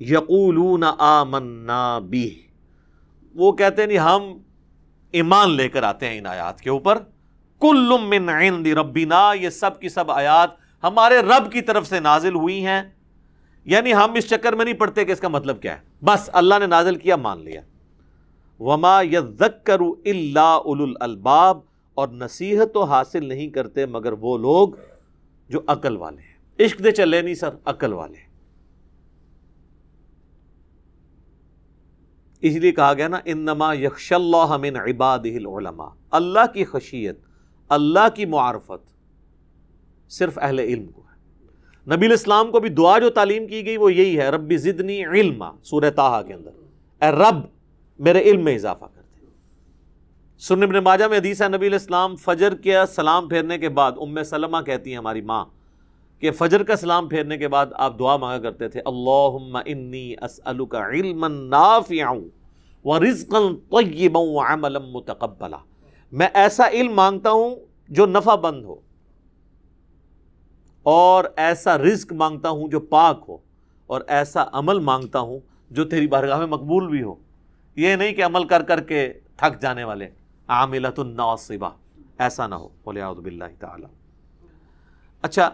یقولون 0.00 0.84
آمنا 0.98 1.98
بھی 1.98 2.46
وہ 3.34 3.52
کہتے 3.52 3.82
ہیں 3.82 3.86
نہیں، 3.86 3.98
ہم 3.98 4.22
ایمان 5.10 5.50
لے 5.50 5.68
کر 5.68 5.82
آتے 5.82 6.08
ہیں 6.08 6.18
ان 6.18 6.26
آیات 6.26 6.60
کے 6.60 6.70
اوپر۔ 6.70 6.98
کل 7.60 7.92
من 8.08 8.28
عند 8.28 8.66
ربنا، 8.66 9.32
یہ 9.32 9.50
سب 9.50 9.80
کی 9.80 9.88
سب 9.88 10.10
آیات 10.10 10.50
ہمارے 10.82 11.18
رب 11.18 11.52
کی 11.52 11.60
طرف 11.60 11.86
سے 11.86 12.00
نازل 12.00 12.34
ہوئی 12.34 12.66
ہیں۔ 12.66 12.82
یعنی 13.64 13.94
ہم 13.94 14.14
اس 14.14 14.28
چکر 14.28 14.52
میں 14.52 14.64
نہیں 14.64 14.74
پڑھتے 14.74 15.04
کہ 15.04 15.12
اس 15.12 15.20
کا 15.20 15.28
مطلب 15.28 15.62
کیا 15.62 15.76
ہے۔ 15.76 16.04
بس 16.04 16.30
اللہ 16.32 16.54
نے 16.58 16.66
نازل 16.66 16.96
کیا، 16.96 17.16
مان 17.16 17.44
لیا۔ 17.44 17.60
وما 18.60 19.02
یذکر 19.02 19.80
الا 20.04 20.52
اولو 20.52 20.84
الالباب 20.84 21.58
اور 21.94 22.08
نصیحت 22.08 22.74
تو 22.74 22.84
حاصل 22.84 23.26
نہیں 23.26 23.48
کرتے 23.48 23.86
مگر 23.86 24.12
وہ 24.12 24.38
لوگ 24.38 24.68
جو 25.48 25.60
عقل 25.66 25.96
والے 25.96 26.22
ہیں۔ 26.22 26.64
عشق 26.64 26.84
دے 26.84 26.90
چلے 26.90 27.22
نہیں 27.22 27.34
سر، 27.34 27.50
عقل 27.64 27.92
والے 27.92 28.18
ہیں۔ 28.18 28.30
اس 32.40 32.56
لیے 32.56 32.72
کہا 32.72 32.94
گیا 32.94 33.08
نا 33.08 33.18
انما 33.24 33.74
یکش 33.74 34.12
اللہ 34.12 34.56
من 34.56 34.76
عباد 34.76 35.18
العلماء۔ 35.18 35.88
اللہ 36.10 36.52
کی 36.54 36.64
خشیت، 36.64 37.20
اللہ 37.68 38.08
کی 38.14 38.24
معرفت 38.24 38.89
صرف 40.10 40.38
اہل 40.42 40.58
علم 40.58 40.86
کو 40.86 41.02
ہے۔ 41.02 41.10
نبی 41.96 42.06
الاسلام 42.06 42.50
کو 42.50 42.60
بھی 42.60 42.68
دعا 42.68 42.98
جو 42.98 43.10
تعلیم 43.10 43.46
کی 43.46 43.66
گئی 43.66 43.76
وہ 43.76 43.94
یہی 43.94 44.18
ہے، 44.18 44.28
ربی 44.28 44.56
زدنی 44.56 45.04
علم 45.04 45.44
سورہ 45.62 45.90
تاہا 45.90 46.22
کے 46.22 46.34
اندر۔ 46.34 46.50
اے 47.02 47.10
رب، 47.10 47.36
میرے 47.98 48.20
علم 48.22 48.44
میں 48.44 48.54
اضافہ 48.54 48.84
کر 48.84 49.00
دے۔ 49.00 49.26
سن 50.38 50.62
ابن 50.62 50.74
ماجہ 50.74 51.04
میں 51.04 51.18
حدیث 51.18 51.42
ہے، 51.42 51.48
نبی 51.48 51.66
الاسلام 51.66 52.16
فجر 52.16 52.54
کے 52.54 52.76
سلام 52.88 53.28
پھیرنے 53.28 53.58
کے 53.58 53.68
بعد 53.68 53.92
ام 54.00 54.22
سلمہ 54.22 54.56
کہتی 54.66 54.90
ہیں 54.90 54.98
ہماری 54.98 55.20
ماں 55.20 55.44
کہ 56.18 56.30
فجر 56.30 56.62
کا 56.62 56.76
سلام 56.76 57.08
پھیرنے 57.08 57.38
کے 57.38 57.48
بعد 57.48 57.66
آپ 57.74 57.98
دعا 57.98 58.16
مانگا 58.16 58.42
کرتے 58.42 58.68
تھے، 58.68 58.80
اللہم 58.84 59.58
انی 59.64 60.14
اسألک 60.22 60.74
علما 60.74 61.28
نافعا 61.28 62.14
ورزقا 62.84 63.38
طیبا 63.70 64.20
وعملا 64.20 64.78
متقبلا۔ 64.78 65.56
میں 66.12 66.28
ایسا 66.34 66.68
علم 66.68 66.94
مانگتا 66.94 67.30
ہوں 67.30 67.56
جو 67.88 68.06
نفع 68.06 68.34
بند 68.34 68.64
ہو۔ 68.64 68.89
اور 70.90 71.24
ایسا 71.36 71.78
رزق 71.78 72.12
مانگتا 72.12 72.48
ہوں 72.48 72.68
جو 72.68 72.80
پاک 72.80 73.24
ہو 73.28 73.38
اور 73.86 74.00
ایسا 74.06 74.44
عمل 74.52 74.78
مانگتا 74.78 75.18
ہوں 75.18 75.38
جو 75.70 75.84
تیری 75.84 76.06
بارگاہ 76.06 76.38
میں 76.38 76.46
مقبول 76.46 76.88
بھی 76.88 77.02
ہو۔ 77.02 77.14
یہ 77.76 77.96
نہیں 77.96 78.12
کہ 78.12 78.24
عمل 78.24 78.44
کر 78.44 78.62
کر 78.62 78.80
کے 78.80 79.12
تھک 79.36 79.62
جانے 79.62 79.84
والے۔ 79.84 80.08
عاملت 80.48 80.98
الناصبہ۔ 80.98 81.70
ایسا 82.18 82.46
نہ 82.46 82.54
ہو۔ 82.54 82.68
باللہ 82.84 83.44
تعالی۔ 83.58 83.86
اچھا 85.22 85.50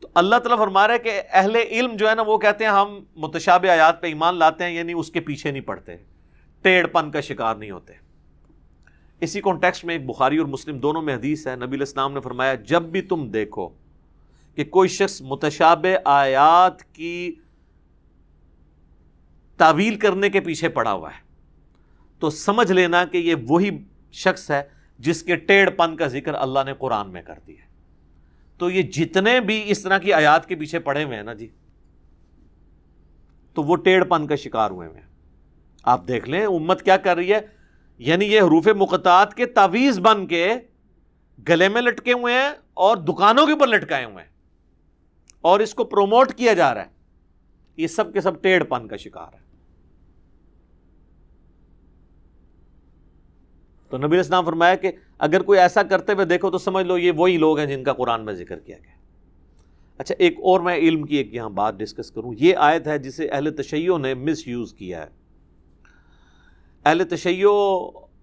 تو 0.00 0.08
اللہ 0.14 0.36
تعالیٰ 0.36 0.58
فرما 0.58 0.86
رہا 0.86 0.94
ہے 0.94 0.98
کہ 0.98 1.22
اہل 1.32 1.56
علم 1.56 1.96
جو 1.96 2.10
ہے 2.10 2.14
نا، 2.14 2.22
وہ 2.22 2.38
کہتے 2.38 2.64
ہیں 2.64 2.70
ہم 2.70 3.00
متشابہ 3.16 3.68
آیات 3.68 4.02
پہ 4.02 4.06
ایمان 4.06 4.34
لاتے 4.34 4.64
ہیں 4.64 4.70
یعنی 4.70 4.92
اس 4.92 5.10
کے 5.10 5.20
پیچھے 5.20 5.50
نہیں 5.50 5.62
پڑتے۔ 5.62 5.96
ٹیڑھ 6.62 6.86
پن 6.86 7.10
کا 7.10 7.20
شکار 7.20 7.54
نہیں 7.54 7.70
ہوتے۔ 7.70 7.92
اسی 9.20 9.40
کانٹیکسٹ 9.40 9.84
میں 9.84 9.94
ایک 9.94 10.06
بخاری 10.06 10.36
اور 10.36 10.46
مسلم 10.46 10.78
دونوں 10.78 11.02
میں 11.02 11.14
حدیث 11.14 11.46
ہے۔ 11.46 11.56
نبی 11.56 11.76
الاسلام 11.76 12.12
نے 12.14 12.20
فرمایا، 12.20 12.54
جب 12.54 12.82
بھی 12.82 13.02
تم 13.02 13.28
دیکھو 13.28 13.68
کہ 14.54 14.64
کوئی 14.64 14.88
شخص 14.88 15.22
متشابہ 15.22 15.96
آیات 16.04 16.82
کی 16.84 17.34
تعویل 19.56 19.96
کرنے 19.96 20.30
کے 20.30 20.40
پیچھے 20.40 20.68
پڑا 20.68 20.92
ہوا 20.92 21.10
ہے۔ 21.10 21.20
تو 22.18 22.30
سمجھ 22.30 22.72
لینا 22.72 23.04
کہ 23.04 23.18
یہ 23.18 23.34
وہی 23.48 23.70
شخص 24.12 24.50
ہے 24.50 24.62
جس 24.98 25.22
کے 25.22 25.36
ٹیڑھ 25.36 25.70
پن 25.70 25.96
کا 25.96 26.06
ذکر 26.06 26.34
اللہ 26.34 26.58
نے 26.66 26.72
قرآن 26.78 27.10
میں 27.10 27.22
کر 27.22 27.38
دیا 27.46 27.64
تو 28.58 28.70
یہ 28.70 28.82
جتنے 28.82 29.40
بھی 29.40 29.62
اس 29.66 29.82
طرح 29.82 29.98
کی 29.98 30.12
آیات 30.12 30.46
کے 30.46 30.56
پیچھے 30.56 30.78
پڑے 30.78 31.04
ہوئے 31.04 31.16
ہیں 31.16 31.22
نا 31.22 31.32
جی 31.32 31.48
تو 33.54 33.62
وہ 33.62 33.76
ٹیڑھ 33.76 34.04
پن 34.04 34.26
کا 34.26 34.36
شکار 34.36 34.70
ہوئے 34.70 34.88
ہوئے 34.88 35.00
ہیں۔ 35.00 35.08
آپ 35.82 36.08
دیکھ 36.08 36.28
لیں 36.30 36.46
امت 36.46 36.82
کیا 36.82 36.96
کر 36.96 37.16
رہی 37.16 37.32
ہے 37.32 37.40
یعنی 37.98 38.24
یہ 38.24 38.40
حروف 38.40 38.68
مقطعات 38.68 39.34
کے 39.34 39.46
تعویز 39.46 39.98
بن 39.98 40.26
کے 40.26 40.54
گلے 41.48 41.68
میں 41.68 41.82
لٹکے 41.82 42.12
ہوئے 42.12 42.34
ہیں 42.34 42.48
اور 42.74 42.96
دکانوں 42.96 43.46
کے 43.46 43.52
اوپر 43.52 43.66
لٹکائے 43.66 44.04
ہوئے 44.04 44.24
ہیں۔ 44.24 44.31
اور 45.42 45.60
اس 45.60 45.74
کو 45.74 45.84
پروموٹ 45.84 46.32
کیا 46.34 46.52
جا 46.52 46.74
رہا 46.74 46.82
ہے۔ 46.82 46.88
یہ 47.76 47.86
سب 47.86 48.12
کے 48.12 48.20
سب 48.20 48.42
ٹیڑھ 48.42 48.64
پن 48.64 48.88
کا 48.88 48.96
شکار 48.96 49.34
ہے۔ 49.34 49.42
تو 53.88 53.98
نبی 53.98 54.18
اسلام 54.18 54.44
فرمایا 54.44 54.74
کہ 54.74 54.92
اگر 55.18 55.42
کوئی 55.42 55.58
ایسا 55.58 55.82
کرتے 55.82 56.12
ہوئے 56.12 56.24
دیکھو 56.24 56.50
تو 56.50 56.58
سمجھ 56.58 56.86
لو 56.86 56.98
یہ 56.98 57.12
وہی 57.16 57.36
لوگ 57.36 57.58
ہیں 57.58 57.66
جن 57.66 57.84
کا 57.84 57.92
قرآن 57.92 58.24
میں 58.24 58.34
ذکر 58.34 58.58
کیا 58.58 58.76
گیا۔ 58.78 58.92
اچھا 59.98 60.14
ایک 60.18 60.38
اور 60.38 60.60
میں 60.60 60.76
علم 60.76 61.02
کی 61.02 61.16
ایک 61.16 61.34
یہاں 61.34 61.50
بات 61.50 61.74
ڈسکس 61.74 62.10
کروں۔ 62.10 62.32
یہ 62.38 62.56
آیت 62.56 62.86
ہے 62.86 62.98
جسے 62.98 63.28
اہل 63.28 63.56
تشیعوں 63.56 63.98
نے 63.98 64.14
مس 64.14 64.48
یوز 64.48 64.72
کیا 64.72 65.02
ہے۔ 65.02 65.08
اہل 66.84 67.02
تشیع 67.04 67.46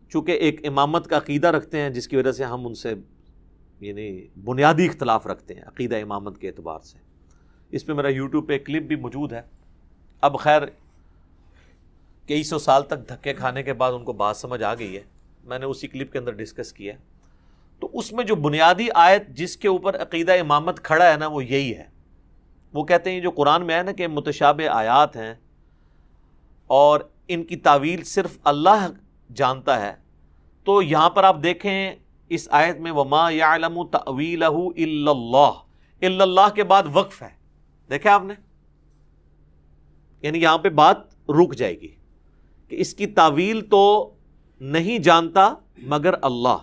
چونکہ 0.09 0.31
ایک 0.31 0.67
امامت 0.67 1.07
کا 1.07 1.17
عقیدہ 1.17 1.47
رکھتے 1.47 1.79
ہیں، 1.79 1.89
جس 1.89 2.07
کی 2.07 2.15
وجہ 2.15 2.31
سے 2.31 2.43
ہم 2.43 2.67
ان 2.67 2.73
سے 2.73 2.93
یعنی 3.79 4.27
بنیادی 4.43 4.85
اختلاف 4.85 5.27
رکھتے 5.27 5.53
ہیں، 5.53 5.61
عقیدہ 5.61 6.01
امامت 6.01 6.37
کے 6.37 6.47
اعتبار 6.47 6.79
سے۔ 6.79 7.08
اس 7.71 7.85
پہ 7.85 7.93
میرا 7.93 8.09
یوٹیوب 8.09 8.47
پہ 8.47 8.57
کلپ 8.57 8.83
بھی 8.83 8.95
موجود 8.95 9.33
ہے۔ 9.33 9.41
اب 10.21 10.39
خیر، 10.39 10.61
کئی 12.27 12.43
سو 12.43 12.59
سال 12.59 12.83
تک 12.83 13.09
دھکے 13.09 13.33
کھانے 13.33 13.63
کے 13.63 13.73
بعد 13.73 13.93
ان 13.93 14.03
کو 14.03 14.13
بات 14.13 14.37
سمجھ 14.37 14.63
آ 14.63 14.73
گئی 14.73 14.95
ہے۔ 14.95 15.01
میں 15.43 15.59
نے 15.59 15.65
اسی 15.65 15.87
کلپ 15.87 16.11
کے 16.11 16.17
اندر 16.17 16.31
ڈسکس 16.31 16.73
کیا 16.73 16.93
تو 17.79 17.89
اس 17.93 18.13
میں 18.13 18.23
جو 18.23 18.35
بنیادی 18.35 18.87
آیت 18.95 19.27
جس 19.27 19.57
کے 19.57 19.67
اوپر 19.67 20.01
عقیدہ 20.01 20.31
امامت 20.31 20.83
کھڑا 20.83 21.11
ہے 21.11 21.17
نا، 21.17 21.27
وہ 21.27 21.45
یہی 21.45 21.75
ہے۔ 21.77 21.85
وہ 22.73 22.83
کہتے 22.83 23.11
ہیں، 23.11 23.19
جو 23.19 23.31
قرآن 23.31 23.65
میں 23.65 23.77
ہے 23.77 23.83
نا 23.83 23.91
کہ 23.91 24.07
متشابہ 24.07 24.67
آیات 24.67 25.15
ہیں 25.15 25.33
اور 26.67 26.99
ان 27.27 27.43
کی 27.43 27.55
تعویل 27.55 28.03
صرف 28.03 28.37
اللہ 28.43 28.87
جانتا 29.35 29.81
ہے۔ 29.81 29.93
تو 30.63 30.81
یہاں 30.81 31.09
پر 31.09 31.23
آپ 31.23 31.37
دیکھیں، 31.43 31.95
اس 32.29 32.47
آیت 32.51 32.77
میں 32.77 32.91
وما 32.91 33.29
یا 33.29 33.55
علم 33.55 33.83
تعویل 33.83 34.43
اللہ 34.43 35.51
اللہ 36.01 36.49
کے 36.55 36.63
بعد 36.63 36.83
وقف 36.93 37.21
ہے۔ 37.21 37.38
دیکھیں 37.89 38.11
آپ 38.11 38.23
نے؟ 38.23 38.33
یعنی 40.21 40.41
یہاں 40.41 40.57
پہ 40.57 40.69
بات 40.69 40.97
رک 41.29 41.55
جائے 41.55 41.81
گی 41.81 41.95
کہ 42.67 42.75
اس 42.75 42.93
کی 42.93 43.07
تعویل 43.07 43.61
تو 43.61 44.13
نہیں 44.59 44.99
جانتا 44.99 45.53
مگر 45.77 46.13
اللہ۔ 46.21 46.57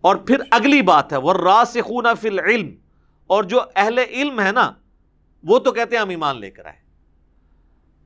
اور 0.00 0.16
پھر 0.16 0.36
اگلی 0.50 0.82
بات 0.82 1.12
ہے 1.12 1.16
وہ 1.16 1.32
راسخون 1.32 2.06
فی 2.20 2.28
العلم۔ 2.28 2.68
اور 3.26 3.44
جو 3.44 3.60
اہل 3.76 3.98
علم 3.98 4.40
ہے 4.40 4.52
نا، 4.52 4.72
وہ 5.42 5.58
تو 5.58 5.72
کہتے 5.72 5.96
ہیں 5.96 6.02
ہم 6.02 6.08
ایمان 6.08 6.40
لے 6.40 6.50
کر 6.50 6.66
آئے۔ 6.66 6.76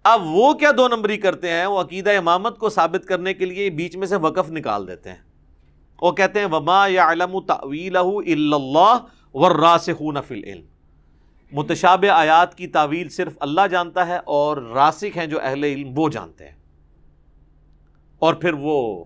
اب 0.02 0.20
وہ 0.24 0.54
کیا 0.54 0.70
دو 0.76 0.88
نمبری 0.88 1.16
کرتے 1.16 1.50
ہیں؟ 1.50 1.66
وہ 1.66 1.80
عقیدہ 1.80 2.10
امامت 2.10 2.58
کو 2.58 2.68
ثابت 2.68 3.06
کرنے 3.06 3.34
کے 3.34 3.44
لیے 3.44 3.70
بیچ 3.70 3.96
میں 3.96 4.06
سے 4.06 4.16
وقف 4.16 4.50
نکال 4.50 4.88
دیتے 4.88 5.10
ہیں۔ 5.10 5.22
وہ 6.02 6.12
کہتے 6.12 6.38
ہیں، 6.38 6.46
وما 6.46 6.86
یا 6.86 7.12
علم 7.12 7.40
تعویل 7.40 7.96
اللہ 7.96 8.98
وراسخون 9.34 10.16
فی 10.28 10.34
العلم۔ 10.34 10.71
متشابہ 11.52 12.10
آیات 12.10 12.54
کی 12.54 12.66
تعویل 12.66 13.08
صرف 13.08 13.32
اللہ 13.40 13.66
جانتا 13.70 14.06
ہے 14.06 14.16
اور 14.16 14.56
راسخ 14.56 15.16
ہیں 15.16 15.26
جو 15.26 15.38
اہل 15.42 15.64
علم 15.64 15.92
وہ 15.96 16.08
جانتے 16.08 16.48
ہیں۔ 16.48 16.56
اور 18.18 18.34
پھر 18.34 18.52
وہ 18.52 19.04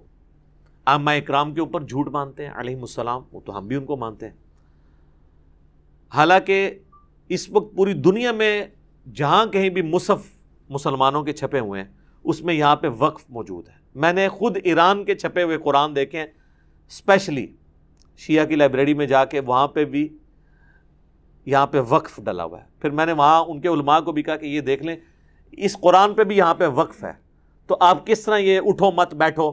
عامہ 0.86 1.10
اکرام 1.10 1.54
کے 1.54 1.60
اوپر 1.60 1.80
جھوٹ 1.80 2.08
مانتے 2.08 2.46
ہیں 2.46 2.52
علیہ 2.56 2.76
السلام، 2.76 3.22
وہ 3.32 3.40
تو 3.40 3.58
ہم 3.58 3.66
بھی 3.66 3.76
ان 3.76 3.84
کو 3.84 3.96
مانتے 3.96 4.28
ہیں۔ 4.28 4.36
حالانکہ 6.14 6.78
اس 7.28 7.50
وقت 7.50 7.76
پوری 7.76 7.92
دنیا 7.92 8.32
میں 8.32 8.66
جہاں 9.14 9.46
کہیں 9.46 9.68
بھی 9.68 9.82
مصحف 9.82 10.26
مسلمانوں 10.68 11.22
کے 11.22 11.32
چھپے 11.32 11.58
ہوئے 11.58 11.82
ہیں، 11.82 11.90
اس 12.24 12.42
میں 12.42 12.54
یہاں 12.54 12.76
پہ 12.76 12.86
وقف 12.98 13.24
موجود 13.28 13.68
ہے۔ 13.68 13.74
میں 13.94 14.12
نے 14.12 14.28
خود 14.28 14.56
ایران 14.64 15.04
کے 15.04 15.14
چھپے 15.14 15.42
ہوئے 15.42 15.58
قرآن 15.58 15.96
دیکھے 15.96 16.18
ہیں، 16.18 16.26
اسپیشلی 16.88 17.46
شیعہ 18.16 18.44
کی 18.44 18.56
لائبریری 18.56 18.94
میں 18.94 19.06
جا 19.06 19.24
کے 19.24 19.40
وہاں 19.40 19.68
پہ 19.68 19.84
بھی 19.84 20.08
یہاں 21.46 21.66
پہ 21.66 21.78
وقف 21.88 22.20
ڈلا 22.24 22.44
ہوا 22.44 22.60
ہے۔ 22.60 22.66
پھر 22.80 22.90
میں 22.90 23.06
نے 23.06 23.12
وہاں 23.12 23.44
ان 23.44 23.60
کے 23.60 23.68
علماء 23.68 24.00
کو 24.00 24.12
بھی 24.12 24.22
کہا 24.22 24.36
کہ 24.36 24.46
یہ 24.46 24.60
دیکھ 24.60 24.82
لیں، 24.82 24.96
اس 25.52 25.76
قرآن 25.80 26.14
پہ 26.14 26.24
بھی 26.24 26.36
یہاں 26.36 26.54
پہ 26.54 26.66
وقف 26.66 27.04
ہے۔ 27.04 27.12
تو 27.66 27.76
آپ 27.80 28.06
کس 28.06 28.24
طرح 28.24 28.38
یہ 28.38 28.60
اٹھو 28.64 28.90
مت، 28.90 29.14
بیٹھو۔ 29.14 29.52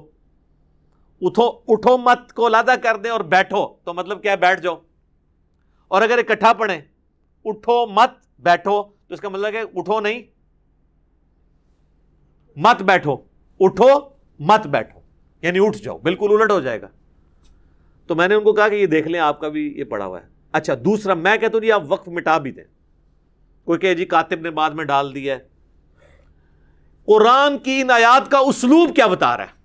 اٹھو 1.21 1.51
اٹھو 1.67 1.97
مت 1.97 2.33
کو 2.33 2.49
لادہ 2.49 2.75
کر 2.83 2.97
دیں 2.97 3.11
اور 3.11 3.19
بیٹھو۔ 3.19 3.67
تو 3.83 3.93
مطلب 3.93 4.21
کیا 4.21 4.35
بیٹھ 4.35 4.61
جاؤ۔ 4.61 4.75
اور 5.87 6.01
اگر 6.01 6.17
اکٹھا 6.17 6.53
پڑھیں، 6.53 6.81
اٹھو 7.45 7.87
مت، 7.87 8.41
بیٹھو۔ 8.41 8.83
تو 8.83 9.13
اس 9.13 9.21
کا 9.21 9.29
مطلب 9.29 9.53
کہ 9.53 9.61
اٹھو 9.75 9.99
نہیں۔ 9.99 10.21
مت 12.55 12.83
بیٹھو۔ 12.83 13.17
اٹھو 13.59 13.87
مت 14.39 14.67
بیٹھو۔ 14.67 14.99
یعنی 15.41 15.59
اٹھ 15.61 15.77
جاؤ، 15.77 15.97
بالکل 15.97 16.41
الٹ 16.41 16.51
ہو 16.51 16.59
جائے 16.59 16.81
گا۔ 16.81 16.87
تو 18.07 18.15
میں 18.15 18.27
نے 18.27 18.35
ان 18.35 18.43
کو 18.43 18.53
کہا 18.53 18.69
کہ 18.69 18.75
یہ 18.75 18.85
دیکھ 18.85 19.07
لیں، 19.07 19.19
آپ 19.19 19.39
کا 19.39 19.47
بھی 19.47 19.73
یہ 19.77 19.83
پڑا 19.83 20.05
ہوا 20.05 20.21
ہے۔ 20.21 20.32
اچھا 20.53 20.73
دوسرا، 20.85 21.13
میں 21.13 21.37
کہتا 21.37 21.51
ہوں 21.53 21.61
جی 21.61 21.71
آپ 21.71 21.83
وقت 21.87 22.09
مٹا 22.09 22.37
بھی 22.37 22.51
دیں۔ 22.51 22.63
کوئی 23.63 23.79
کہ 23.79 23.93
جی 23.93 24.05
کاتب 24.05 24.39
نے 24.39 24.49
بعد 24.49 24.71
میں 24.71 24.85
ڈال 24.85 25.15
دیا 25.15 25.35
ہے۔ 25.35 25.39
قرآن 27.05 27.57
کی 27.57 27.81
ان 27.81 27.91
آیات 27.91 28.31
کا 28.31 28.37
اسلوب 28.37 28.95
کیا 28.95 29.07
بتا 29.07 29.37
رہا 29.37 29.43
ہے؟ 29.43 29.63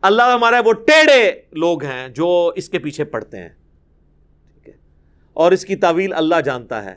اللہ 0.00 0.22
ہمارا 0.22 0.60
وہ 0.64 0.72
ٹیڑے 0.72 1.42
لوگ 1.52 1.84
ہیں 1.84 2.08
جو 2.08 2.52
اس 2.56 2.68
کے 2.68 2.78
پیچھے 2.78 3.04
پڑتے 3.04 3.38
ہیں۔ 3.38 3.48
ٹھیک 4.52 4.68
ہے۔ 4.68 4.74
اور 5.32 5.52
اس 5.52 5.64
کی 5.64 5.76
تعویل 5.76 6.12
اللہ 6.12 6.40
جانتا 6.44 6.84
ہے۔ 6.84 6.96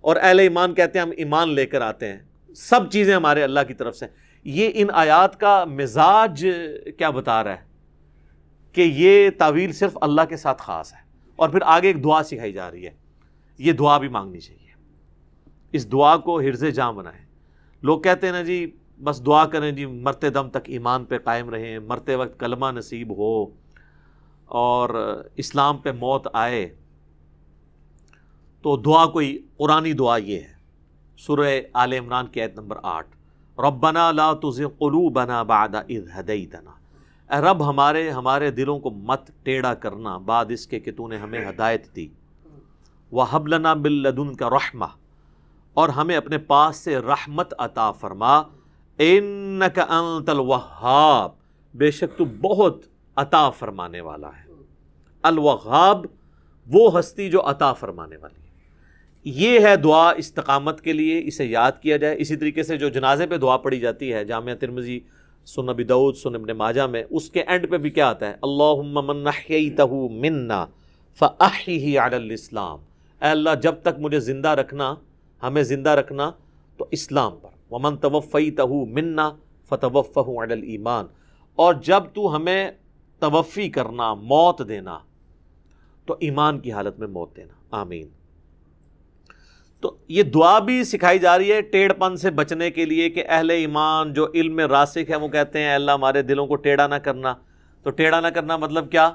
اور 0.00 0.16
اہل 0.16 0.38
ایمان 0.38 0.74
کہتے 0.74 0.98
ہیں، 0.98 1.06
ہم 1.06 1.12
ایمان 1.16 1.54
لے 1.54 1.66
کر 1.66 1.80
آتے 1.80 2.12
ہیں۔ 2.12 2.20
سب 2.56 2.90
چیزیں 2.90 3.16
ہمارے 3.16 3.42
اللہ 3.42 3.60
کی 3.68 3.74
طرف 3.74 3.96
سے۔ 3.96 4.06
یہ 4.44 4.70
ان 4.74 4.88
آیات 4.92 5.40
کا 5.40 5.64
مزاج 5.64 6.46
کیا 6.98 7.10
بتا 7.10 7.44
رہا 7.44 7.52
ہے؟ 7.52 7.64
کہ 8.72 8.80
یہ 8.80 9.30
تعویل 9.38 9.72
صرف 9.72 9.98
اللہ 10.00 10.22
کے 10.28 10.36
ساتھ 10.36 10.62
خاص 10.62 10.92
ہے۔ 10.92 11.09
اور 11.40 11.48
پھر 11.48 11.58
آگے 11.64 11.86
ایک 11.86 12.04
دعا 12.04 12.22
سکھائی 12.22 12.52
جا 12.52 12.70
رہی 12.70 12.86
ہے۔ 12.86 12.90
یہ 13.58 13.72
دعا 13.72 13.98
بھی 13.98 14.08
مانگنی 14.08 14.40
چاہیے۔ 14.40 14.74
اس 15.72 15.92
دعا 15.92 16.16
کو 16.16 16.40
حرز 16.40 16.64
جام 16.74 16.96
بنائیں۔ 16.96 17.26
لوگ 17.82 18.00
کہتے 18.00 18.26
ہیں 18.26 18.34
نا 18.34 18.42
جی 18.42 18.76
بس 19.04 19.26
دعا 19.26 19.46
کریں 19.46 19.72
جی 19.72 19.86
مرتے 19.86 20.30
دم 20.30 20.50
تک 20.50 20.58
ایمان 20.66 21.04
پہ 21.04 21.18
قائم 21.18 21.50
رہیں، 21.50 21.78
مرتے 21.78 22.14
وقت 22.14 22.40
کلمہ 22.40 22.66
نصیب 22.70 23.16
ہو 23.16 23.46
اور 24.44 25.22
اسلام 25.36 25.78
پہ 25.78 25.92
موت 25.92 26.26
آئے۔ 26.32 26.74
تو 28.62 28.76
دعا 28.76 29.06
کوئی 29.06 29.46
قرآن 29.56 29.98
دعا 29.98 30.16
یہ 30.16 30.40
ہے۔ 30.40 30.52
سورہ 31.18 31.60
آل 31.72 31.92
عمران 31.92 32.26
کی 32.26 32.42
عید 32.42 32.54
نمبر 32.54 32.76
آٹھ۔ 32.82 33.16
ربنا 33.60 34.12
لا 34.12 34.32
تزغ 34.32 34.68
قلوبنا 34.68 35.42
بعد 35.42 35.74
اذ 35.74 36.10
هديتنا 36.20 36.79
اے 37.30 37.40
رب، 37.40 37.68
ہمارے 37.68 38.10
ہمارے 38.10 38.50
دلوں 38.50 38.78
کو 38.78 38.90
مت 38.90 39.30
ٹیڑھا 39.42 39.74
کرنا، 39.74 40.16
بعد 40.18 40.44
اس 40.48 40.66
کے 40.66 40.80
کہ 40.80 40.92
تو 40.92 41.08
نے 41.08 41.16
ہمیں 41.16 41.48
ہدایت 41.48 41.96
دی۔ 41.96 42.08
وہ 43.10 43.24
حبلنا 43.30 43.74
بلدن 43.74 44.34
کا 44.34 44.50
رحمہ 44.50 44.84
اور 45.74 45.88
ہمیں 45.88 46.16
اپنے 46.16 46.38
پاس 46.38 46.76
سے 46.76 46.98
رحمت 46.98 47.54
عطا 47.58 47.92
فرما۔ 47.92 48.42
انک 48.98 49.78
انت 49.88 50.28
الوہاب 50.28 51.30
بے 51.74 51.90
شک 51.90 52.18
تو 52.18 52.24
بہت 52.24 52.84
عطا 53.16 53.50
فرمانے 53.50 54.00
والا 54.00 54.28
ہے۔ 54.28 54.52
الوہاب 55.22 56.06
وہ 56.66 56.98
ہستی 56.98 57.30
جو 57.30 57.50
عطا 57.50 57.72
فرمانے 57.72 58.16
والی 58.16 58.42
ہے۔ 58.42 58.50
یہ 59.24 59.60
ہے 59.60 59.76
دعا 59.76 60.10
استقامت 60.10 60.80
کے 60.80 60.92
لیے، 60.92 61.22
اسے 61.24 61.44
یاد 61.44 61.72
کیا 61.80 61.96
جائے۔ 61.96 62.16
اسی 62.18 62.36
طریقے 62.36 62.62
سے 62.62 62.76
جو 62.76 62.88
جنازے 62.88 63.26
پہ 63.26 63.36
دعا 63.36 63.56
پڑھی 63.56 63.80
جاتی 63.80 64.12
ہے، 64.12 64.24
جامعہ 64.24 64.54
ترمزی 64.54 65.00
سن 65.46 65.68
ابی 65.68 65.84
دعود 65.84 66.16
سن 66.16 66.34
ابن 66.34 66.56
ماجہ 66.56 66.82
میں 66.82 67.04
اس 67.10 67.30
کے 67.30 67.42
اینڈ 67.42 67.70
پہ 67.70 67.76
بھی 67.76 67.90
کیا 67.90 68.08
آتا 68.08 68.28
ہے؟ 68.28 68.34
اللہم 68.42 69.06
من 69.06 69.16
نحییتہو 69.16 70.08
مننا 70.08 70.66
فأحیہی 71.18 71.98
علی 71.98 72.16
الاسلام۔ 72.16 72.78
اے 73.22 73.28
اللہ، 73.28 73.50
جب 73.62 73.74
تک 73.82 73.98
مجھے 73.98 74.20
زندہ 74.20 74.48
رکھنا، 74.48 74.94
ہمیں 75.42 75.62
زندہ 75.62 75.90
رکھنا، 75.90 76.30
تو 76.76 76.86
اسلام 76.90 77.32
پر۔ 77.42 77.48
ومن 77.72 77.96
توفیتہو 77.96 78.86
مننا 78.86 79.30
فتوفہو 79.68 80.42
علی 80.42 80.52
الایمان۔ 80.52 81.06
اور 81.54 81.74
جب 81.74 82.02
تو 82.14 82.36
ہمیں 82.36 82.70
توفی 83.18 83.68
کرنا، 83.68 84.14
موت 84.14 84.68
دینا، 84.68 84.98
تو 86.06 86.16
ایمان 86.20 86.58
کی 86.58 86.72
حالت 86.72 86.98
میں 86.98 87.08
موت 87.08 87.36
دینا۔ 87.36 87.52
آمین۔ 87.70 88.19
تو 89.80 89.98
یہ 90.08 90.22
دعا 90.22 90.58
بھی 90.58 90.84
سکھائی 90.84 91.18
جا 91.18 91.38
رہی 91.38 91.52
ہے 91.52 91.60
ٹیڑھ 91.60 91.92
پن 91.92 92.16
سے 92.16 92.30
بچنے 92.30 92.70
کے 92.70 92.84
لیے 92.84 93.10
کہ 93.10 93.24
اہل 93.28 93.50
ایمان 93.50 94.12
جو 94.12 94.26
علم 94.34 94.56
میں 94.56 94.66
راسک 94.66 95.10
ہے 95.10 95.16
وہ 95.16 95.28
کہتے 95.28 95.60
ہیں 95.60 95.74
اللہ 95.74 95.90
ہمارے 95.90 96.22
دلوں 96.22 96.46
کو 96.46 96.56
ٹیڑھا 96.56 96.86
نہ 96.86 96.94
کرنا۔ 96.94 97.34
تو 97.82 97.90
ٹیڑھا 97.90 98.20
نہ 98.20 98.26
کرنا 98.26 98.56
مطلب 98.56 98.90
کیا؟ 98.90 99.10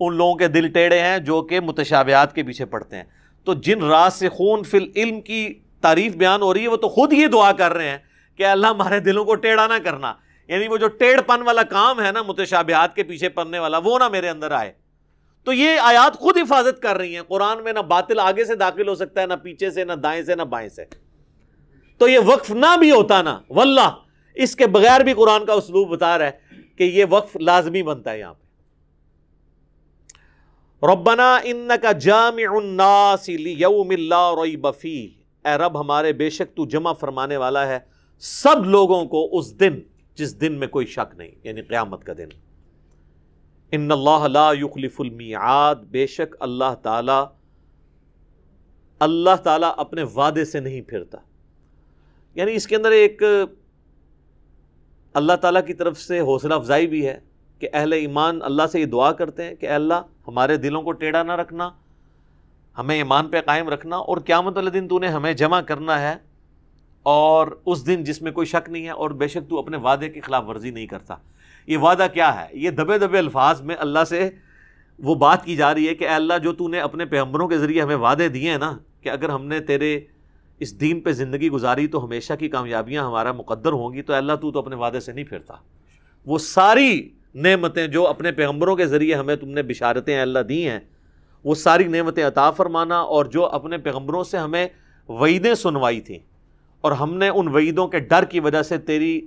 ان 0.00 0.14
لوگوں 0.14 0.34
کے 0.34 0.48
دل 0.48 0.68
ٹیڑھے 0.68 1.00
ہیں 1.00 1.18
جو 1.18 1.42
کہ 1.42 1.60
متشابہات 1.60 2.34
کے 2.34 2.42
پیچھے 2.42 2.64
پڑتے 2.64 2.96
ہیں۔ 2.96 3.04
تو 3.44 3.54
جن 3.54 3.82
راسخون 3.82 4.62
فی 4.62 4.78
العلم 4.78 5.20
کی 5.20 5.54
تعریف 5.80 6.16
بیان 6.16 6.42
ہو 6.42 6.54
رہی 6.54 6.62
ہے، 6.62 6.68
وہ 6.68 6.76
تو 6.76 6.88
خود 6.88 7.12
ہی 7.12 7.26
دعا 7.26 7.52
کر 7.52 7.72
رہے 7.72 7.90
ہیں 7.90 7.98
کہ 8.36 8.46
اللہ 8.46 8.66
ہمارے 8.66 9.00
دلوں 9.00 9.24
کو 9.24 9.34
ٹیڑھا 9.34 9.66
نہ 9.66 9.84
کرنا۔ 9.84 10.14
یعنی 10.48 10.68
وہ 10.68 10.76
جو 10.76 10.88
ٹیڑھ 10.88 11.20
پن 11.20 11.42
والا 11.42 11.62
کام 11.62 12.00
ہے 12.00 12.12
نا، 12.12 12.22
متشابہات 12.22 12.96
کے 12.96 13.02
پیچھے 13.02 13.28
پڑنے 13.28 13.58
والا، 13.58 13.78
وہ 13.78 13.98
نہ 13.98 14.08
میرے 14.08 14.28
اندر 14.28 14.50
آئے۔ 14.50 14.72
تو 15.48 15.52
یہ 15.52 15.78
آیات 15.80 16.16
خود 16.16 16.36
حفاظت 16.36 16.82
کر 16.82 16.96
رہی 16.96 17.14
ہیں۔ 17.14 17.22
قرآن 17.28 17.64
میں 17.64 17.72
نہ 17.72 17.78
باطل 17.78 18.18
آگے 18.20 18.44
سے 18.44 18.54
داخل 18.54 18.88
ہو 18.88 18.94
سکتا 18.94 19.20
ہے، 19.20 19.26
نہ 19.26 19.34
پیچھے 19.34 19.70
سے، 19.70 19.84
نہ 19.84 19.92
دائیں 19.92 20.22
سے، 20.22 20.34
نہ 20.34 20.42
بائیں 20.42 20.68
سے۔ 20.68 20.84
تو 21.98 22.08
یہ 22.08 22.18
وقف 22.18 22.50
نہ 22.50 22.76
بھی 22.78 22.90
ہوتا 22.90 23.22
نا، 23.22 23.40
واللہ، 23.50 23.96
اس 24.34 24.56
کے 24.56 24.66
بغیر 24.66 25.00
بھی 25.00 25.12
قرآن 25.12 25.46
کا 25.46 25.52
اسلوب 25.52 25.88
بتا 25.88 26.18
رہا 26.18 26.26
ہے 26.26 26.30
کہ 26.76 26.84
یہ 26.84 27.04
وقف 27.10 27.36
لازمی 27.36 27.82
بنتا 27.82 28.12
ہے 28.12 28.18
یہاں 28.18 28.34
پہ۔ 28.34 28.46
ربنا 30.86 31.38
انکا 31.44 31.92
جامع 31.92 32.56
الناس 32.56 33.28
لیوم 33.28 33.90
اللہ 33.90 34.34
ریب 34.44 34.66
فیہ۔ 34.80 35.08
اے 35.48 35.54
رب، 35.54 35.80
ہمارے 35.80 36.12
بے 36.12 36.30
شک 36.30 36.56
تو 36.56 36.66
جمع 36.66 36.92
فرمانے 36.92 37.36
والا 37.36 37.68
ہے۔ 37.68 37.78
سب 38.18 38.64
لوگوں 38.64 39.04
کو 39.04 39.38
اس 39.38 39.60
دن، 39.60 39.80
جس 40.14 40.40
دن 40.40 40.52
میں 40.52 40.68
کوئی 40.68 40.86
شک 40.86 41.14
نہیں 41.16 41.30
یعنی 41.44 41.62
قیامت 41.62 42.04
کا 42.04 42.12
دن۔ 42.18 42.47
ان 43.72 43.92
اللہ 43.92 44.26
لا 44.28 44.52
یخلف 44.52 45.00
المیعاد، 45.00 45.74
بے 45.76 46.06
شک 46.06 46.36
اللہ 46.40 46.74
تعالی، 46.82 47.24
اللہ 48.98 49.36
تعالیٰ 49.42 49.72
اپنے 49.76 50.02
وعدے 50.02 50.44
سے 50.44 50.60
نہیں 50.60 50.80
پھرتا۔ 50.80 51.18
یعنی 52.34 52.54
اس 52.54 52.66
کے 52.66 52.76
اندر 52.76 52.90
ایک 52.90 53.22
اللہ 55.14 55.32
تعالیٰ 55.32 55.66
کی 55.66 55.74
طرف 55.74 55.98
سے 55.98 56.20
حوصلہ 56.20 56.54
افزائی 56.54 56.86
بھی 56.86 57.06
ہے 57.06 57.20
کہ 57.58 57.68
اہل 57.72 57.92
ایمان 57.92 58.42
اللہ 58.42 58.62
سے 58.72 58.80
یہ 58.80 58.86
دعا 58.86 59.12
کرتے 59.12 59.44
ہیں 59.44 59.54
کہ 59.54 59.66
اے 59.66 59.72
اللہ، 59.72 60.00
ہمارے 60.28 60.56
دلوں 60.56 60.82
کو 60.82 60.92
ٹیڑھا 60.92 61.22
نہ 61.22 61.32
رکھنا، 61.32 61.70
ہمیں 62.78 62.96
ایمان 62.96 63.28
پہ 63.28 63.40
قائم 63.40 63.68
رکھنا 63.68 63.96
اور 63.96 64.16
قیامت 64.16 64.56
والے 64.56 64.70
دن 64.70 64.88
تو 64.88 64.98
نے 64.98 65.08
ہمیں 65.08 65.32
جمع 65.32 65.60
کرنا 65.60 66.00
ہے 66.00 66.16
اور 67.02 67.46
اس 67.66 67.86
دن 67.86 68.04
جس 68.04 68.22
میں 68.22 68.32
کوئی 68.32 68.46
شک 68.46 68.70
نہیں 68.70 68.84
ہے 68.84 68.90
اور 68.90 69.10
بے 69.10 69.28
شک 69.28 69.50
تو 69.50 69.58
اپنے 69.58 69.76
وعدے 69.76 70.08
کی 70.08 70.20
خلاف 70.20 70.48
ورزی 70.48 70.70
نہیں 70.70 70.86
کرتا۔ 70.86 71.16
یہ 71.68 71.78
وعدہ 71.78 72.06
کیا 72.12 72.34
ہے؟ 72.40 72.46
یہ 72.52 72.70
دبے 72.70 72.98
دبے 72.98 73.18
الفاظ 73.18 73.60
میں 73.62 73.76
اللہ 73.78 74.04
سے 74.08 74.28
وہ 74.98 75.14
بات 75.14 75.44
کی 75.44 75.56
جا 75.56 75.74
رہی 75.74 75.88
ہے 75.88 75.94
کہ 75.94 76.04
اے 76.04 76.14
اللہ 76.14 76.38
جو 76.42 76.52
تو 76.52 76.68
نے 76.68 76.80
اپنے 76.80 77.04
پیغمبروں 77.04 77.48
کے 77.48 77.58
ذریعے 77.58 77.82
ہمیں 77.82 77.96
وعدے 77.96 78.28
دیے 78.28 78.50
ہیں 78.50 78.58
نا، 78.58 78.76
کہ 79.00 79.08
اگر 79.08 79.28
ہم 79.28 79.44
نے 79.46 79.60
تیرے 79.60 79.98
اس 80.58 80.80
دین 80.80 81.00
پہ 81.00 81.12
زندگی 81.12 81.50
گزاری 81.50 81.86
تو 81.86 82.04
ہمیشہ 82.04 82.32
کی 82.38 82.48
کامیابیاں 82.48 83.04
ہمارا 83.06 83.32
مقدر 83.32 83.72
ہوں 83.72 83.92
گی، 83.92 84.02
تو 84.02 84.12
اللہ 84.12 84.32
تو 84.32 84.50
تو 84.52 84.58
اپنے 84.58 84.76
وعدے 84.76 85.00
سے 85.00 85.12
نہیں 85.12 85.24
پھرتا۔ 85.24 85.54
وہ 86.26 86.38
ساری 86.38 87.08
نعمتیں 87.34 87.86
جو 87.86 88.06
اپنے 88.06 88.32
پیغمبروں 88.32 88.76
کے 88.76 88.86
ذریعے 88.86 89.14
ہمیں 89.14 89.36
تم 89.36 89.48
نے 89.48 89.62
بشارتیں 89.62 90.20
اللہ 90.20 90.38
دی 90.38 90.68
ہیں، 90.68 90.80
وہ 91.44 91.54
ساری 91.54 91.84
نعمتیں 91.88 92.24
عطا 92.24 92.50
فرمانا 92.50 92.98
اور 92.98 93.24
جو 93.24 93.46
اپنے 93.46 93.78
پیغمبروں 93.78 94.24
سے 94.24 94.38
ہمیں 94.38 94.66
وعیدیں 95.08 95.54
سنوائی 95.54 96.00
تھیں۔ 96.00 96.18
اور 96.80 96.92
ہم 96.92 97.16
نے 97.18 97.28
ان 97.28 97.48
وعیدوں 97.48 97.88
کے 97.88 97.98
ڈر 98.00 98.24
کی 98.24 98.40
وجہ 98.40 98.62
سے 98.62 98.78
تیری، 98.78 99.20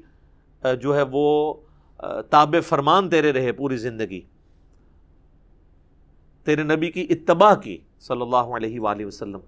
جو 0.81 0.95
ہے 0.95 1.03
وہ 1.11 1.53
تاب 2.29 2.55
فرمان 2.63 3.09
تیرے 3.09 3.33
رہے 3.33 3.51
پوری 3.51 3.77
زندگی۔ 3.77 4.21
تیرے 6.43 6.63
نبی 6.63 6.91
کی 6.91 7.07
اتباع 7.09 7.55
کی، 7.55 7.77
صلی 7.99 8.21
اللہ 8.21 8.35
علیہ 8.35 8.79
وآلہ 8.79 9.05
وسلم۔ 9.05 9.39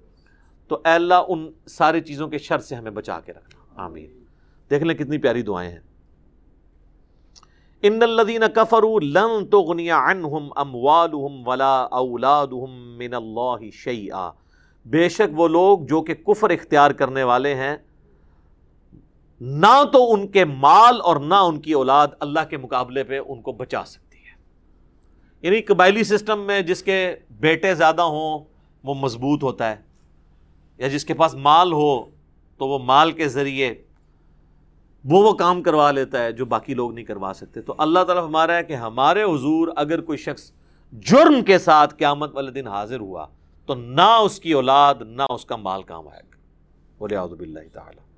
تو 0.68 0.76
اے 0.76 0.92
اللہ، 0.92 1.14
ان 1.28 1.52
ساری 1.68 2.02
چیزوں 2.02 2.28
کے 2.28 2.38
شر 2.38 2.60
سے 2.60 2.76
ہمیں 2.76 2.92
بچا 2.92 3.20
کے 3.20 3.34
رکھنا 3.34 3.84
آمین۔ 3.84 4.24
دیکھ 4.70 4.84
لیں 4.84 4.96
کتنی 4.96 5.18
پیاری 5.18 5.42
دعائیں 5.42 5.72
ہیں۔ 5.72 5.80
ان 7.82 8.04
الذين 8.04 8.44
كفروا 8.56 9.00
لن 9.00 9.46
تغني 9.46 9.90
عنهم 9.90 10.50
اموالهم 10.56 11.48
ولا 11.48 11.88
اولادهم 11.92 12.98
من 12.98 13.14
الله 13.14 13.70
شيئا 13.72 14.32
بے 14.86 15.10
شک 15.10 15.40
وہ 15.40 15.48
لوگ 15.48 15.80
جو 15.80 16.02
کہ 16.02 16.14
کفر 16.14 16.50
اختیار 16.50 16.92
کرنے 16.92 17.24
والے 17.24 17.56
ہیں 17.56 17.78
نہ 19.46 19.84
تو 19.94 20.14
ان 20.14 20.28
کے 20.28 20.46
مال 20.46 21.02
اور 21.04 21.16
نہ 21.16 21.34
ان 21.34 21.60
کی 21.60 21.74
اولاد 21.74 22.08
اللہ 22.20 22.40
کے 22.50 22.58
مقابلے 22.58 23.04
پہ 23.04 23.20
ان 23.28 23.42
کو 23.42 23.52
بچا 23.52 23.84
سکتی 23.86 24.18
ہے۔ 24.18 24.42
یعنی 25.42 25.62
قبائلی 25.62 26.04
سسٹم 26.04 26.40
میں 26.40 26.62
جس 26.62 26.84
کے 26.84 27.16
بیٹے 27.32 27.76
زیادہ 27.76 28.02
ہوں، 28.02 28.40
وہ 28.84 28.94
مضبوط 28.94 29.44
ہوتا 29.44 29.72
ہے۔ 29.72 29.76
یا 30.78 30.88
جس 30.88 31.06
کے 31.06 31.14
پاس 31.14 31.34
مال 31.34 31.74
ہو، 31.74 32.04
تو 32.58 32.68
وہ 32.68 32.80
مال 32.80 33.12
کے 33.12 33.28
ذریعے 33.28 33.74
وہ 35.06 35.24
وہ 35.24 35.34
کام 35.34 35.64
کروا 35.64 35.92
لیتا 35.92 36.24
ہے 36.24 36.32
جو 36.32 36.46
باقی 36.46 36.74
لوگ 36.74 36.94
نہیں 36.94 37.06
کروا 37.06 37.34
سکتے۔ 37.36 37.62
تو 37.62 37.76
اللہ 37.78 38.00
تعالیٰ 38.00 38.26
ہمارا 38.26 38.56
ہے 38.56 38.64
کہ 38.64 38.74
ہمارے 38.74 39.24
حضور 39.24 39.68
اگر 39.76 40.02
کوئی 40.02 40.18
شخص 40.18 40.52
جرم 40.92 41.44
کے 41.44 41.60
ساتھ 41.60 41.96
قیامت 41.96 42.36
والے 42.36 42.52
دن 42.52 42.68
حاضر 42.68 43.00
ہوا، 43.00 43.28
تو 43.66 43.76
نہ 43.76 44.20
اس 44.26 44.40
کی 44.40 44.52
اولاد، 44.52 44.96
نہ 45.02 45.24
اس 45.30 45.46
کا 45.46 45.56
مال 45.56 45.84
کام 45.84 46.08
آئے 46.08 46.22
گا۔ 46.34 46.38
بولے 46.98 47.16
آدب 47.16 47.40
اللہ 47.40 47.60
تعالیٰ۔ 47.74 48.13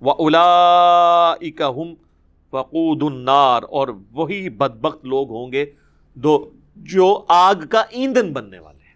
و 0.00 0.10
الا 0.10 1.34
ہم 1.58 1.94
فقود 2.50 3.02
النار 3.02 3.62
اور 3.62 3.88
وہی 4.10 4.48
بدبخت 4.48 5.04
لوگ 5.04 5.30
ہوں 5.30 5.52
گے 5.52 5.66
دو، 6.14 6.50
جو 6.76 7.24
آگ 7.28 7.54
کا 7.70 7.80
ایندھن 7.80 8.32
بننے 8.32 8.58
والے 8.58 8.78
ہیں۔ 8.78 8.94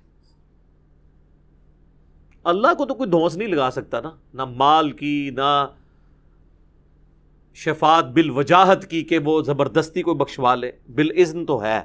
اللہ 2.45 2.75
کو 2.79 2.87
تو 2.87 2.95
کوئی 2.95 3.11
دھوس 3.11 3.37
نہیں 3.37 3.49
لگا 3.49 3.71
سکتا 3.71 4.01
نا، 4.01 4.11
نہ 4.35 4.45
مال 4.45 4.93
کی، 4.93 5.31
نہ 5.31 5.67
شفات 7.55 8.05
بال 8.05 8.31
وجاہت 8.31 8.87
کی 8.87 9.03
کہ 9.03 9.19
وہ 9.19 9.43
زبردستی 9.43 10.03
کو 10.03 10.15
بخشوا 10.15 10.55
لے۔ 10.55 10.73
بال 10.89 11.11
عزن 11.11 11.47
تو 11.47 11.65
ہے 11.65 11.83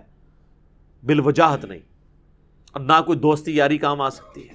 بال 1.03 1.19
وجاہت 1.19 1.65
نہیں۔ 1.65 1.79
اور 2.71 2.81
نہ 2.81 3.01
کوئی 3.05 3.19
دوستی 3.19 3.55
یاری 3.55 3.77
کام 3.77 4.01
آ 4.01 4.09
سکتی 4.09 4.49
ہے۔ 4.49 4.53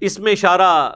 اس 0.00 0.18
میں 0.18 0.32
اشارہ 0.32 0.92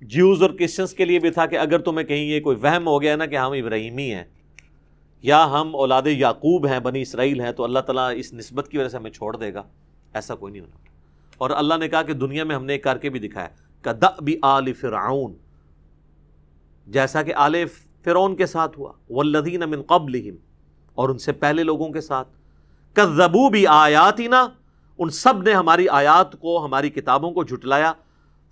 جیوز 0.00 0.42
اور 0.42 0.50
کرسچنس 0.50 0.92
کے 0.92 1.04
لیے 1.04 1.18
بھی 1.18 1.30
تھا 1.30 1.46
کہ 1.46 1.58
اگر 1.58 1.78
تمہیں 1.78 2.06
کہیں 2.06 2.24
یہ 2.24 2.40
کوئی 2.40 2.56
وہم 2.56 2.88
ہو 2.88 3.02
گیا 3.02 3.16
نا 3.16 3.26
کہ 3.26 3.36
ہم 3.36 3.52
ابراہیمی 3.52 4.14
ہیں 4.14 4.24
یا 5.22 5.50
ہم 5.50 5.76
اولاد 5.76 6.02
یعقوب 6.06 6.66
ہیں، 6.66 6.80
بنی 6.80 7.02
اسرائیل 7.02 7.40
ہیں، 7.40 7.52
تو 7.52 7.64
اللہ 7.64 7.78
تعالیٰ 7.78 8.12
اس 8.16 8.32
نسبت 8.32 8.68
کی 8.68 8.78
وجہ 8.78 8.88
سے 8.88 8.96
ہمیں 8.96 9.10
چھوڑ 9.10 9.36
دے 9.36 9.54
گا۔ 9.54 9.62
ایسا 10.14 10.34
کوئی 10.34 10.52
نہیں 10.52 10.62
ہونا۔ 10.62 10.76
اور 11.38 11.50
اللہ 11.50 11.74
نے 11.74 11.88
کہا 11.88 12.02
کہ 12.02 12.12
دنیا 12.12 12.44
میں 12.44 12.56
ہم 12.56 12.64
نے 12.64 12.72
ایک 12.72 12.84
کر 12.84 12.98
کے 12.98 13.10
بھی 13.10 13.20
دکھایا 13.20 13.48
کہ 13.82 13.92
د 13.92 14.04
بھی 14.22 14.36
آل 14.42 14.72
فرعون، 14.72 15.34
جیسا 16.86 17.22
کہ 17.22 17.34
آل 17.34 17.56
فرعون 18.04 18.36
کے 18.36 18.46
ساتھ 18.46 18.78
ہوا۔ 18.78 18.92
والذین 19.10 19.60
من 19.60 19.82
قبلہم، 19.82 20.34
اور 20.94 21.08
ان 21.08 21.18
سے 21.18 21.32
پہلے 21.32 21.62
لوگوں 21.62 21.88
کے 21.88 22.00
ساتھ۔ 22.00 22.28
کذبو 22.92 23.48
بھی 23.48 23.66
آیاتنا، 23.66 24.48
ان 24.98 25.10
سب 25.10 25.42
نے 25.42 25.52
ہماری 25.52 25.88
آیات 25.88 26.40
کو، 26.40 26.64
ہماری 26.64 26.90
کتابوں 26.90 27.32
کو 27.32 27.44
جھٹلایا۔ 27.44 27.92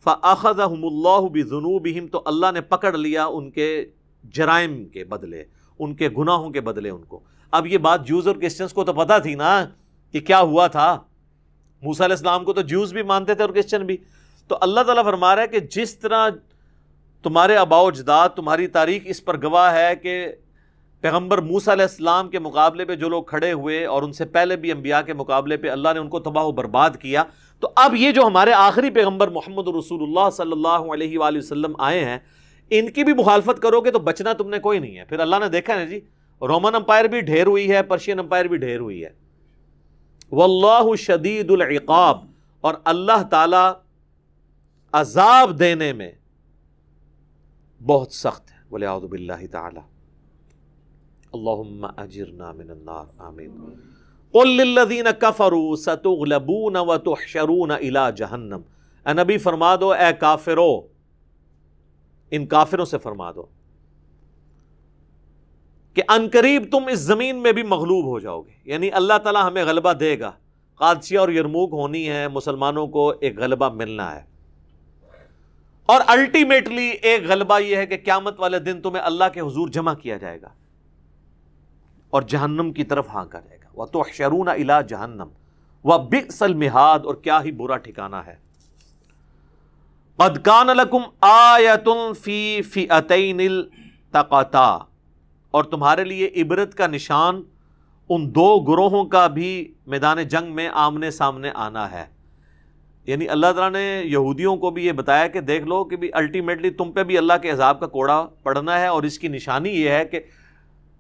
فَأَخَذَهُمُ 0.05 0.85
اللَّهُ 0.85 1.29
بِذُنُوبِهِمْ، 1.29 2.11
تو 2.11 2.23
اللہ 2.25 2.47
نے 2.53 2.61
پکڑ 2.61 2.97
لیا 2.97 3.27
ان 3.27 3.51
کے 3.51 3.85
جرائم 4.25 4.89
کے 4.89 5.05
بدلے، 5.05 5.45
ان 5.79 5.95
کے 5.95 6.09
گناہوں 6.09 6.51
کے 6.51 6.61
بدلے 6.61 6.91
ان 6.91 7.05
کو۔ 7.05 7.21
اب 7.51 7.67
یہ 7.67 7.79
بات 7.79 8.07
جوز 8.07 8.29
اور 8.29 8.37
کرسچنس 8.37 8.73
کو 8.73 8.85
تو 8.85 8.93
پتا 8.93 9.19
تھی 9.19 9.35
نا 9.35 9.65
کہ 10.13 10.21
کیا 10.21 10.41
ہوا 10.41 10.67
تھا۔ 10.67 10.99
موسیٰ 11.83 12.07
علیہ 12.07 12.17
السلام 12.17 12.45
کو 12.45 12.53
تو 12.53 12.61
جوز 12.61 12.93
بھی 12.93 13.03
مانتے 13.03 13.35
تھے 13.35 13.45
اور 13.45 13.51
کرسچن 13.51 13.87
بھی۔ 13.87 13.97
تو 14.49 14.59
اللہ 14.61 14.81
تعالیٰ 14.81 15.05
فرما 15.05 15.35
رہا 15.35 15.43
ہے 15.43 15.49
کہ 15.49 15.61
جس 15.61 15.99
طرح 15.99 16.29
تمہارے 17.23 17.57
اباؤ 17.57 17.87
اجداد، 17.87 18.29
تمہاری 18.29 18.67
تاریخ 18.67 19.03
اس 19.05 19.25
پر 19.25 19.43
گواہ 19.43 19.75
ہے 19.75 19.97
کہ 19.97 20.29
پیغمبر 21.03 21.41
موسا 21.41 21.73
علیہ 21.73 21.85
السلام 21.85 22.29
کے 22.29 22.39
مقابلے 22.39 22.85
پہ 22.85 22.95
جو 22.97 23.09
لوگ 23.09 23.23
کھڑے 23.25 23.53
ہوئے 23.53 23.85
اور 23.87 24.03
ان 24.03 24.13
سے 24.13 24.25
پہلے 24.27 24.57
بھی 24.57 24.73
انبیاء 24.73 25.01
کے 25.07 25.15
مقابلے 25.15 25.57
پہ 25.57 25.71
اللہ 25.71 25.89
نے 25.95 26.01
ان 26.01 26.09
کو 26.09 26.21
تباہ 26.21 26.45
و 26.45 26.53
برباد 26.53 26.97
کیا، 27.01 27.25
تو 27.63 27.71
اب 27.77 27.95
یہ 27.97 28.13
جو 28.13 28.27
ہمارے 28.27 28.53
آخری 28.53 28.91
پیغمبر 28.91 29.29
محمد 29.31 29.69
رسول 29.77 30.03
اللہ 30.03 30.31
صلی 30.37 30.53
اللہ 30.53 30.93
علیہ 30.93 31.19
وآلہ 31.19 31.39
وسلم 31.39 31.75
آئے 31.81 32.05
ہیں، 32.05 32.19
ان 32.71 32.91
کی 32.93 33.05
بھی 33.05 33.13
مخالفت 33.15 33.63
کرو 33.63 33.81
گے 33.81 33.91
تو 33.91 33.99
بچنا 33.99 34.33
تم 34.33 34.49
نے 34.49 34.59
کوئی 34.59 34.79
نہیں 34.79 34.99
ہے۔ 34.99 35.05
پھر 35.05 35.21
اللہ 35.21 35.37
نے 35.41 35.49
دیکھا 35.49 35.75
نا 35.75 35.85
جی 35.85 36.01
رومن 36.43 36.75
امپائر 36.75 37.05
بھی 37.05 37.21
ڈھیر 37.21 37.47
ہوئی 37.47 37.71
ہے، 37.71 37.83
پرشین 37.83 38.19
امپائر 38.19 38.45
بھی 38.45 38.57
ڈھیر 38.57 38.81
ہوئی 38.81 39.05
ہے۔ 39.05 39.11
واللہ 40.33 40.95
شدید 40.97 41.51
العقاب، 41.51 42.19
اور 42.65 42.75
اللہ 42.85 43.23
تعالی 43.31 43.67
عذاب 44.93 45.59
دینے 45.59 45.93
میں 45.93 46.11
بہت 47.81 48.13
سخت 48.13 48.51
ہے۔ 48.53 48.57
بولے 48.69 48.87
اعوذ 48.87 49.05
باللہ 49.05 49.47
تعالی۔ 49.53 49.81
اللہم 51.33 51.87
اجرنا 51.97 52.53
من 52.53 52.71
النار، 52.71 53.05
آمین. 53.19 53.51
قل 54.33 54.49
للذین 54.49 55.07
کفروا 55.19 55.77
ستغلبون 55.77 56.77
وتحشرون 56.77 57.71
الى 57.71 58.01
جہنم. 58.17 58.61
اے 59.07 59.13
نبی، 59.13 59.39
فرما 59.39 59.77
دو، 59.77 59.93
اے 59.93 60.13
کافرو، 60.21 60.81
ان 62.31 62.47
کافروں 62.47 62.85
سے 62.85 62.99
فرما 62.99 63.33
دو 63.33 63.47
کہ 65.95 66.03
انقریب 66.09 66.63
تم 66.71 66.87
اس 66.87 66.99
زمین 66.99 67.37
میں 67.37 67.53
بھی 67.53 67.63
مغلوب 67.63 68.05
ہو 68.05 68.21
جاؤ 68.21 68.43
گے۔ 68.43 68.51
یعنی 68.65 68.91
اللہ 68.91 69.19
تعالیٰ 69.23 69.47
ہمیں 69.47 69.65
غلبہ 69.65 69.93
دے 69.93 70.19
گا۔ 70.19 70.31
قادسیہ 70.75 71.19
اور 71.19 71.29
یرموک 71.29 71.71
ہونی 71.73 72.09
ہے 72.09 72.29
مسلمانوں 72.29 72.87
کو 72.87 73.13
ایک 73.21 73.39
غلبہ 73.39 73.69
ملنا 73.69 74.17
ہے۔ 74.17 74.23
اور 75.87 76.01
الٹیمیٹلی 76.07 76.89
ایک 76.89 77.29
غلبہ 77.29 77.61
یہ 77.61 77.77
ہے 77.77 77.87
کہ 77.87 77.97
قیامت 78.05 78.41
والے 78.41 78.59
دن 78.59 78.81
تمہیں 78.81 79.05
اللہ 79.05 79.25
کے 79.35 79.41
حضور 79.41 79.69
جمع 79.69 79.95
کیا 79.95 80.17
جائے 80.17 80.41
گا۔ 80.43 80.49
اور 82.11 82.23
جہنم 82.23 82.73
کی 82.73 82.85
طرف 82.85 83.09
ہانکا 83.15 83.41
جائے 83.41 83.59
گا۔ 83.65 83.69
وہ 83.75 83.87
تو 83.87 84.03
شرون 84.13 84.49
الا 84.49 84.81
جہنم 84.81 85.29
وہ 85.85 85.99
بکسل 85.99 86.55
مہاد 86.55 86.99
اور 87.05 87.15
کیا 87.15 87.43
ہی 87.45 87.53
برا 87.53 87.77
ٹھکانا 87.77 88.27
ہے۔ 88.27 88.37
قدکان 90.17 90.67
لکم 90.67 91.03
آیتن 91.21 92.13
فی 92.15 92.63
فی 92.63 92.87
اتین 92.91 93.41
اور 95.51 95.65
تمہارے 95.65 96.05
لیے 96.05 96.31
عبرت 96.37 96.75
کا 96.75 96.87
نشان 96.87 97.43
ان 98.09 98.35
دو 98.35 98.59
گروہوں 98.59 99.05
کا 99.05 99.27
بھی 99.27 99.75
میدان 99.87 100.23
جنگ 100.23 100.55
میں 100.55 100.69
آمنے 100.73 101.11
سامنے 101.11 101.51
آنا 101.55 101.91
ہے۔ 101.91 102.05
یعنی 103.07 103.29
اللہ 103.29 103.47
تعالیٰ 103.57 103.81
نے 103.81 104.03
یہودیوں 104.05 104.57
کو 104.57 104.71
بھی 104.71 104.87
یہ 104.87 104.93
بتایا 104.93 105.27
کہ 105.27 105.41
دیکھ 105.41 105.65
لو 105.65 105.85
کہ 105.85 105.97
بھی 105.97 106.11
الٹیمیٹلی 106.13 106.71
تم 106.71 106.93
پہ 106.93 107.03
بھی 107.03 107.19
اللہ 107.19 107.33
کے 107.43 107.51
عذاب 107.51 107.81
کا 107.81 107.87
کوڑا 107.87 108.27
پڑنا 108.43 108.81
ہے 108.81 108.87
اور 108.87 109.03
اس 109.03 109.19
کی 109.19 109.29
نشانی 109.29 109.71
یہ 109.71 109.91
ہے 109.91 110.05
کہ 110.05 110.21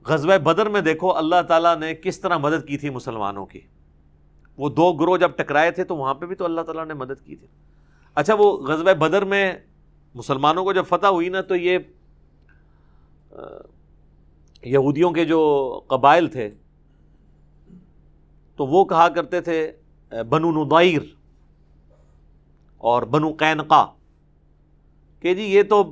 غزوہ 0.09 0.38
بدر 0.38 0.68
میں 0.68 0.80
دیکھو 0.80 1.16
اللہ 1.16 1.42
تعالیٰ 1.48 1.76
نے 1.78 1.94
کس 1.94 2.20
طرح 2.20 2.36
مدد 2.38 2.66
کی 2.68 2.78
تھی 2.78 2.90
مسلمانوں 2.90 3.46
کی۔ 3.46 3.61
وہ 4.59 4.68
دو 4.68 4.92
گروہ 4.92 5.16
جب 5.18 5.30
ٹکرائے 5.36 5.70
تھے 5.70 5.84
تو 5.84 5.96
وہاں 5.96 6.14
پہ 6.14 6.26
بھی 6.26 6.36
تو 6.36 6.44
اللہ 6.44 6.61
تعالیٰ 6.61 6.86
نے 6.86 6.94
مدد 6.94 7.24
کی 7.24 7.36
تھی۔ 7.36 7.46
اچھا 8.16 8.34
وہ 8.38 8.52
غزوہ 8.68 8.94
بدر 8.98 9.24
میں 9.24 9.52
مسلمانوں 10.14 10.64
کو 10.64 10.72
جب 10.72 10.84
فتح 10.88 11.06
ہوئی 11.06 11.28
نا 11.28 11.40
تو 11.40 11.56
یہ 11.56 11.78
یہودیوں 14.62 15.11
کے 15.11 15.24
جو 15.24 15.40
قبائل 15.86 16.26
تھے، 16.28 16.48
تو 18.59 18.66
وہ 18.66 18.84
کہا 18.84 19.09
کرتے 19.09 19.40
تھے 19.40 19.61
بنو 20.28 20.50
ندائر 20.52 21.02
اور 22.80 23.02
بنو 23.02 23.32
قینقا 23.38 23.84
کہ 25.24 25.34
جی 25.34 25.42
یہ 25.44 25.62
تو 25.62 25.82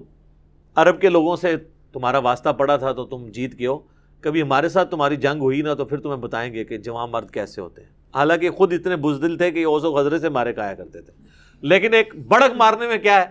عرب 0.77 1.01
کے 1.01 1.09
لوگوں 1.09 1.37
سے 1.37 1.57
تمہارا 1.93 2.19
واسطہ 2.19 2.49
پڑا 2.49 2.77
تھا 2.77 2.93
تو 2.93 3.05
تم 3.07 3.27
جیت 3.29 3.59
کے 3.59 3.67
ہو۔ 3.67 3.79
کبھی 4.27 4.43
ہمارے 4.43 4.69
ساتھ 4.69 4.91
تمہاری 4.91 5.17
جنگ 5.17 5.41
ہوئی 5.41 5.63
نا 5.63 5.75
تو 5.75 5.85
پھر 5.85 6.01
تمہیں 6.01 6.17
بتائیں 6.17 6.55
گے 6.55 6.65
کہ 6.65 6.79
جوان 6.79 7.11
مرد 7.11 7.31
کیسے 7.31 7.61
ہوتے 7.61 7.83
ہیں۔ 7.83 7.89
حالانکہ 8.15 8.51
خود 8.51 8.73
اتنے 8.73 8.97
بزدل 8.97 9.39
تھے 9.39 9.51
کہ 9.51 9.59
یہ 9.59 9.67
اوزو 9.67 9.93
غزرے 9.93 10.19
سے 10.19 10.29
مارے 10.29 10.53
کھایا 10.53 10.75
کرتے 10.75 11.01
تھے۔ 11.01 11.13
لیکن 11.61 11.95
ایک 11.95 12.17
بڑک 12.17 12.53
مارنے 12.57 12.87
میں 12.87 12.99
کیا 12.99 13.21
ہے؟ 13.21 13.25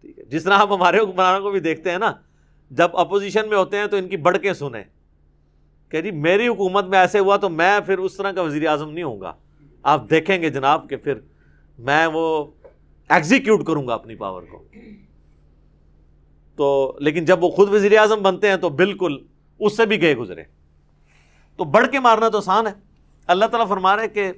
ٹھیک 0.00 0.18
ہے، 0.18 0.24
جس 0.24 0.44
طرح 0.44 0.58
ہم 0.58 0.72
ہمارے 0.72 0.98
حکمرانوں 0.98 1.40
کو 1.40 1.50
بھی 1.50 1.60
دیکھتے 1.60 1.90
ہیں 1.90 1.98
نا، 1.98 2.12
جب 2.70 2.96
اپوزیشن 2.96 3.48
میں 3.48 3.58
ہوتے 3.58 3.76
ہیں 3.76 3.86
تو 3.86 3.96
ان 3.96 4.08
کی 4.08 4.16
بڑکیں 4.16 4.52
سنیں۔ 4.52 4.84
کہ 5.88 6.02
جی 6.02 6.10
میری 6.10 6.48
حکومت 6.48 6.84
میں 6.84 6.98
ایسے 6.98 7.18
ہوا 7.18 7.36
تو 7.36 7.48
میں 7.48 7.80
پھر 7.80 7.98
اس 7.98 8.16
طرح 8.16 8.32
کا 8.32 8.42
وزیر 8.42 8.68
اعظم 8.68 8.90
نہیں 8.90 9.04
ہوں 9.04 9.20
گا۔ 9.20 9.32
آپ 9.82 10.10
دیکھیں 10.10 10.42
گے 10.42 10.50
جناب 10.50 10.90
کہ 10.90 10.96
پھر 10.96 11.14
میں 11.78 12.06
وہ 12.06 12.44
ایگزیکیوٹ 13.08 13.66
کروں 13.66 13.88
گا 13.88 13.94
اپنی 13.94 14.14
پاور 14.14 14.42
کو۔ 14.42 14.64
تو 16.56 16.96
لیکن 17.00 17.24
جب 17.24 17.44
وہ 17.44 17.48
خود 17.48 17.68
وزیر 17.68 17.98
اعظم 17.98 18.22
بنتے 18.22 18.48
ہیں 18.48 18.56
تو 18.56 18.68
بالکل 18.68 19.16
اس 19.66 19.76
سے 19.76 19.86
بھی 19.86 20.02
گئے 20.02 20.14
گزرے۔ 20.14 20.42
تو 21.56 21.64
بڑھ 21.64 21.88
کے 21.90 22.00
مارنا 22.00 22.28
تو 22.28 22.38
آسان 22.38 22.66
ہے۔ 22.66 22.72
اللہ 23.26 23.44
تعالیٰ 23.44 23.68
فرما 23.68 23.96
رہے 23.96 24.08
کہ 24.08 24.32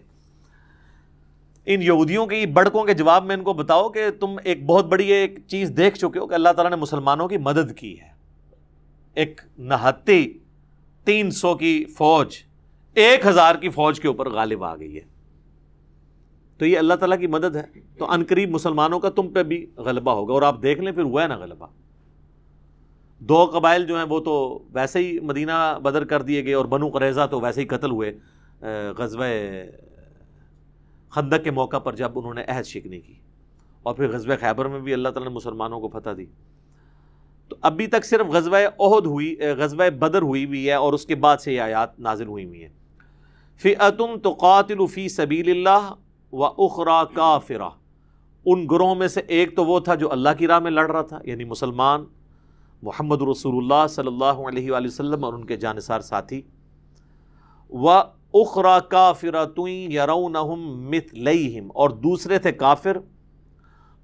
ان 1.67 1.83
یہودیوں 1.83 2.27
کی 2.27 2.47
بڑکوں 2.47 2.85
کے 2.85 2.95
جواب 2.95 3.25
میں 3.25 3.37
ان 3.37 3.43
کو 3.43 3.53
بتاؤ 3.53 3.89
کہ 3.89 4.11
تم 4.21 4.37
ایک 4.45 4.67
بہت 4.67 4.87
بڑی 4.87 5.07
ایک 5.07 5.39
چیز 5.47 5.73
دیکھ 5.77 5.99
چکے 5.99 6.19
ہو 6.19 6.27
کہ 6.27 6.35
اللہ 6.35 6.49
تعالیٰ 6.49 6.71
نے 6.71 6.77
مسلمانوں 6.77 7.29
کی 7.29 7.37
مدد 7.37 7.79
کی 7.79 8.01
ہے۔ 8.01 8.09
ایک 9.15 9.41
نہتی 9.59 10.39
تین 11.05 11.31
سو 11.31 11.55
کی 11.55 11.85
فوج، 11.85 12.37
ایک 12.95 13.27
ہزار 13.27 13.55
کی 13.55 13.69
فوج 13.69 14.01
کے 14.01 14.09
اوپر 14.09 14.31
غالب 14.31 14.65
آ 14.65 14.77
گئی 14.77 14.97
ہے۔ 14.97 15.01
تو 16.59 16.67
یہ 16.67 16.79
اللہ 16.79 16.95
تعالیٰ 16.95 17.19
کی 17.19 17.27
مدد 17.27 17.57
ہے۔ 17.57 17.81
تو 17.99 18.11
انقریب 18.11 18.51
مسلمانوں 18.51 19.01
کا 19.01 19.11
تم 19.11 19.29
پہ 19.29 19.43
بھی 19.43 19.67
غلبہ 19.77 20.13
ہوگا 20.13 20.33
اور 20.33 20.43
آپ 20.43 20.63
دیکھ 20.63 20.81
لیں 20.81 20.93
پھر 20.93 21.03
ہوا 21.03 21.23
ہے 21.23 21.29
نا 21.29 21.37
غلبہ۔ 21.37 21.67
دو 23.29 23.45
قبائل 23.45 23.87
جو 23.87 23.97
ہیں 23.97 24.05
وہ 24.05 24.21
تو 24.21 24.63
ویسے 24.73 24.99
ہی 24.99 25.19
مدینہ 25.21 25.79
بدر 25.83 26.05
کر 26.05 26.23
دیے 26.23 26.45
گئے 26.45 26.55
اور 26.55 26.65
بنو 26.65 26.89
قریضہ 26.89 27.27
تو 27.31 27.41
ویسے 27.41 27.61
ہی 27.61 27.67
قتل 27.67 27.91
ہوئے 27.91 28.13
غزوہ 28.99 29.25
خندق 31.11 31.45
کے 31.45 31.51
موقع 31.51 31.79
پر 31.79 31.97
جب 31.97 32.19
انہوں 32.19 32.35
نے 32.35 32.45
عہد 32.49 32.65
شکنی 32.65 33.01
کی 33.01 33.15
اور 33.83 33.95
پھر 33.95 34.09
غزوہ 34.09 34.35
خیبر 34.41 34.69
میں 34.69 34.81
بھی 34.81 34.93
اللہ 34.93 35.09
تعالیٰ 35.09 35.29
نے 35.29 35.35
مسلمانوں 35.35 35.81
کو 35.81 35.89
فتح 35.89 36.11
دی۔ 36.17 36.27
تو 37.49 37.57
ابھی 37.61 37.87
تک 37.87 38.05
صرف 38.05 38.27
غزوہ 38.27 38.57
عہد 38.79 39.07
ہوئی 39.07 39.35
غزوہ 39.59 39.91
بدر 39.91 40.23
ہوئی 40.23 40.45
ہوئی 40.45 40.69
ہے 40.69 40.75
اور 40.75 40.93
اس 40.93 41.07
کے 41.07 41.15
بعد 41.15 41.37
سے 41.37 41.55
یہ 41.55 41.61
آیات 41.61 42.01
نازل 42.01 42.27
ہوئی 42.27 42.45
ہوئی 42.45 42.63
ہیں۔ 42.63 42.73
فی 43.63 43.75
تو 44.23 44.33
قاتل 44.33 44.87
فی 44.87 45.09
سبیل 45.09 45.51
اللہ 45.51 45.93
و 46.33 46.45
اخرا 46.45 47.05
کافرا 47.05 47.69
ان 48.45 48.67
گروہوں 48.71 48.95
میں 48.95 49.09
سے 49.09 49.21
ایک 49.21 49.57
تو 49.57 49.65
وہ 49.65 49.81
تھا 49.81 49.95
جو 49.95 50.13
اللہ 50.13 50.29
کی 50.39 50.47
راہ 50.47 50.59
میں 50.59 50.71
لڑ 50.71 50.91
رہا 50.91 51.03
تھا 51.03 51.19
یعنی 51.25 51.45
مسلمان 51.45 52.05
محمد 52.85 53.23
رسول 53.23 53.57
اللہ 53.57 53.87
صلی 53.91 54.07
اللہ 54.07 54.41
علیہ 54.49 54.71
وآلہ 54.71 54.87
وسلم 54.87 55.25
اور 55.25 55.33
ان 55.33 55.45
کے 55.47 55.57
جانصار 55.57 56.01
ساتھی. 56.01 56.41
و 57.73 57.89
اخرا 58.35 58.79
کافرا 58.89 59.45
یرونہم 59.91 60.63
مثلیہم، 60.91 61.71
اور 61.75 61.91
دوسرے 62.03 62.39
تھے 62.39 62.53
کافر، 62.55 62.97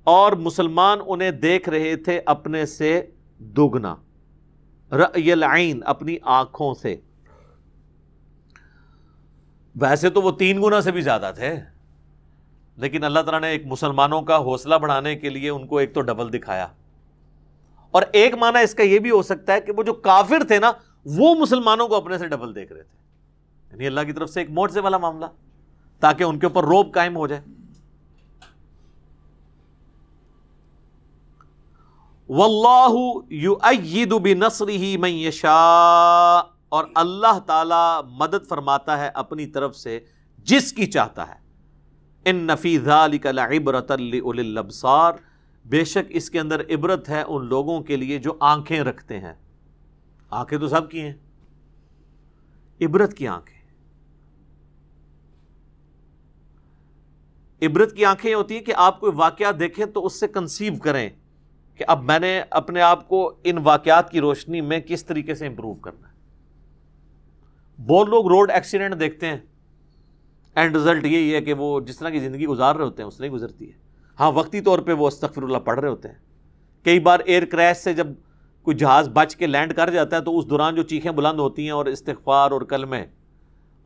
اور 0.07 0.33
مسلمان 0.41 0.99
انہیں 1.07 1.31
دیکھ 1.41 1.69
رہے 1.69 1.95
تھے 1.97 2.21
اپنے 2.27 2.65
سے 2.69 3.01
دگنا، 3.57 3.95
رأی 4.93 5.33
العین، 5.33 5.81
اپنی 5.87 6.17
آنکھوں 6.31 6.73
سے۔ 6.75 6.97
ویسے 9.75 10.11
تو 10.11 10.23
وہ 10.23 10.31
تین 10.39 10.63
گنا 10.63 10.81
سے 10.81 10.93
بھی 10.93 11.01
زیادہ 11.01 11.31
تھے، 11.35 11.55
لیکن 12.79 13.05
اللہ 13.05 13.21
تعالیٰ 13.21 13.41
نے 13.41 13.49
ایک 13.49 13.67
مسلمانوں 13.67 14.23
کا 14.23 14.37
حوصلہ 14.39 14.75
بڑھانے 14.75 15.15
کے 15.17 15.31
لیے 15.31 15.51
ان 15.51 15.67
کو 15.67 15.79
ایک 15.79 15.95
تو 15.95 16.01
ڈبل 16.03 16.33
دکھایا۔ 16.33 16.67
اور 17.91 18.03
ایک 18.13 18.35
معنی 18.35 18.63
اس 18.63 18.75
کا 18.75 18.83
یہ 18.83 18.99
بھی 18.99 19.11
ہو 19.11 19.23
سکتا 19.23 19.53
ہے 19.53 19.61
کہ 19.61 19.73
وہ 19.77 19.83
جو 19.83 19.93
کافر 19.93 20.45
تھے 20.49 20.59
نا، 20.59 20.73
وہ 21.17 21.35
مسلمانوں 21.35 21.89
کو 21.89 21.97
اپنے 21.97 22.19
سے 22.19 22.27
ڈبل 22.29 22.55
دیکھ 22.55 22.73
رہے 22.73 22.83
تھے۔ 22.83 22.99
یعنی 23.73 23.87
اللہ 23.87 24.01
کی 24.07 24.13
طرف 24.13 24.31
سے 24.31 24.41
ایک 24.41 24.51
موٹ 24.51 24.73
سے 24.73 24.81
والا 24.81 24.99
معاملہ، 24.99 25.27
تاکہ 26.03 26.25
ان 26.25 26.39
کے 26.39 26.47
اوپر 26.47 26.65
روب 26.65 26.93
قائم 26.95 27.17
ہو 27.17 27.27
جائے۔ 27.27 27.43
واللہ 32.29 32.95
یؤید 33.35 34.13
بنصرہ 34.23 34.97
من 34.99 35.11
یشاء، 35.11 36.41
اور 36.69 36.85
اللہ 36.95 37.39
تعالی 37.47 38.09
مدد 38.17 38.47
فرماتا 38.49 38.99
ہے 38.99 39.09
اپنی 39.15 39.47
طرف 39.47 39.77
سے 39.77 39.99
جس 40.47 40.73
کی 40.73 40.87
چاہتا 40.87 41.29
ہے۔ 41.29 41.39
ان 42.27 42.37
نفی 42.47 42.79
ذالک 42.79 43.27
لعبرۃ 43.27 43.91
لأولی 43.99 44.43
الابصار 44.43 45.13
بے 45.71 45.85
شک 45.85 46.07
اس 46.09 46.31
کے 46.31 46.41
اندر 46.41 46.61
عبرت 46.71 47.09
ہے 47.09 47.23
ان 47.23 47.47
لوگوں 47.47 47.81
کے 47.81 47.97
لیے 47.97 48.19
جو 48.19 48.37
آنکھیں 48.41 48.81
رکھتے 48.81 49.21
ہیں۔ 49.21 49.33
آنکھیں 50.31 50.59
تو 50.59 50.69
سب 50.69 50.91
کی 50.91 51.01
ہیں۔ 51.01 51.13
عبرت 52.81 53.15
کی 53.15 53.29
آنکھیں۔ 53.29 53.61
عبرت 57.63 57.97
کی 57.97 58.05
آنکھیں 58.05 58.35
ہوتی 58.35 58.55
ہیں 58.55 58.63
کہ 58.63 58.73
آپ 58.77 59.01
کوئی 59.01 59.13
واقعہ 59.15 59.53
دیکھیں 59.53 59.87
تو 59.87 60.07
اس 60.07 60.21
سے 60.21 60.29
کنسیو 60.29 60.73
کریں 60.83 61.11
کہ 61.75 61.85
اب 61.89 62.05
میں 62.05 62.19
نے 62.19 62.43
اپنے 62.51 62.81
آپ 62.81 63.09
کو 63.09 63.35
ان 63.45 63.59
واقعات 63.59 64.11
کی 64.11 64.21
روشنی 64.21 64.61
میں 64.61 64.81
کس 64.81 65.05
طریقے 65.05 65.35
سے 65.35 65.47
امپروو 65.47 65.75
کرنا 65.75 66.09
ہے۔ 66.09 66.15
بہت 67.87 68.09
لوگ 68.09 68.27
روڈ 68.27 68.51
ایکسیڈنٹ 68.51 69.01
دیکھتے 69.01 69.27
ہیں۔ 69.27 69.39
اینڈ 70.55 70.77
رزلٹ 70.77 71.05
یہی 71.05 71.35
ہے 71.35 71.41
کہ 71.41 71.55
وہ 71.55 71.81
جس 71.81 71.99
طرح 71.99 72.11
کی 72.11 72.19
زندگی 72.19 72.47
گزار 72.47 72.75
رہے 72.75 72.85
ہوتے 72.85 73.03
ہیں، 73.03 73.09
اس 73.09 73.21
نہیں 73.21 73.31
گزرتی 73.31 73.73
ہے۔ 73.73 73.90
ہاں 74.21 74.31
وقتی 74.33 74.61
طور 74.61 74.79
پہ 74.79 74.93
وہ 74.93 75.07
استغفر 75.07 75.43
اللہ 75.43 75.59
پڑھ 75.59 75.79
رہے 75.81 75.89
ہوتے 75.89 76.09
ہیں۔ 76.09 76.19
کئی 76.87 77.01
بار 77.01 77.21
ایئر 77.25 77.45
کریش 77.45 77.77
سے 77.77 77.93
جب 77.93 78.07
کوئی 78.67 78.77
جہاز 78.77 79.09
بچ 79.09 79.35
کے 79.37 79.47
لینڈ 79.47 79.73
کر 79.75 79.91
جاتا 79.91 80.17
ہے 80.17 80.21
تو 80.23 80.39
اس 80.39 80.49
دوران 80.51 80.75
جو 80.75 80.83
چیخیں 80.83 81.11
بلند 81.11 81.39
ہوتی 81.39 81.63
ہیں 81.63 81.71
اور 81.71 81.87
استغفار 81.87 82.51
اور 82.51 82.63
کلمے، 82.71 83.05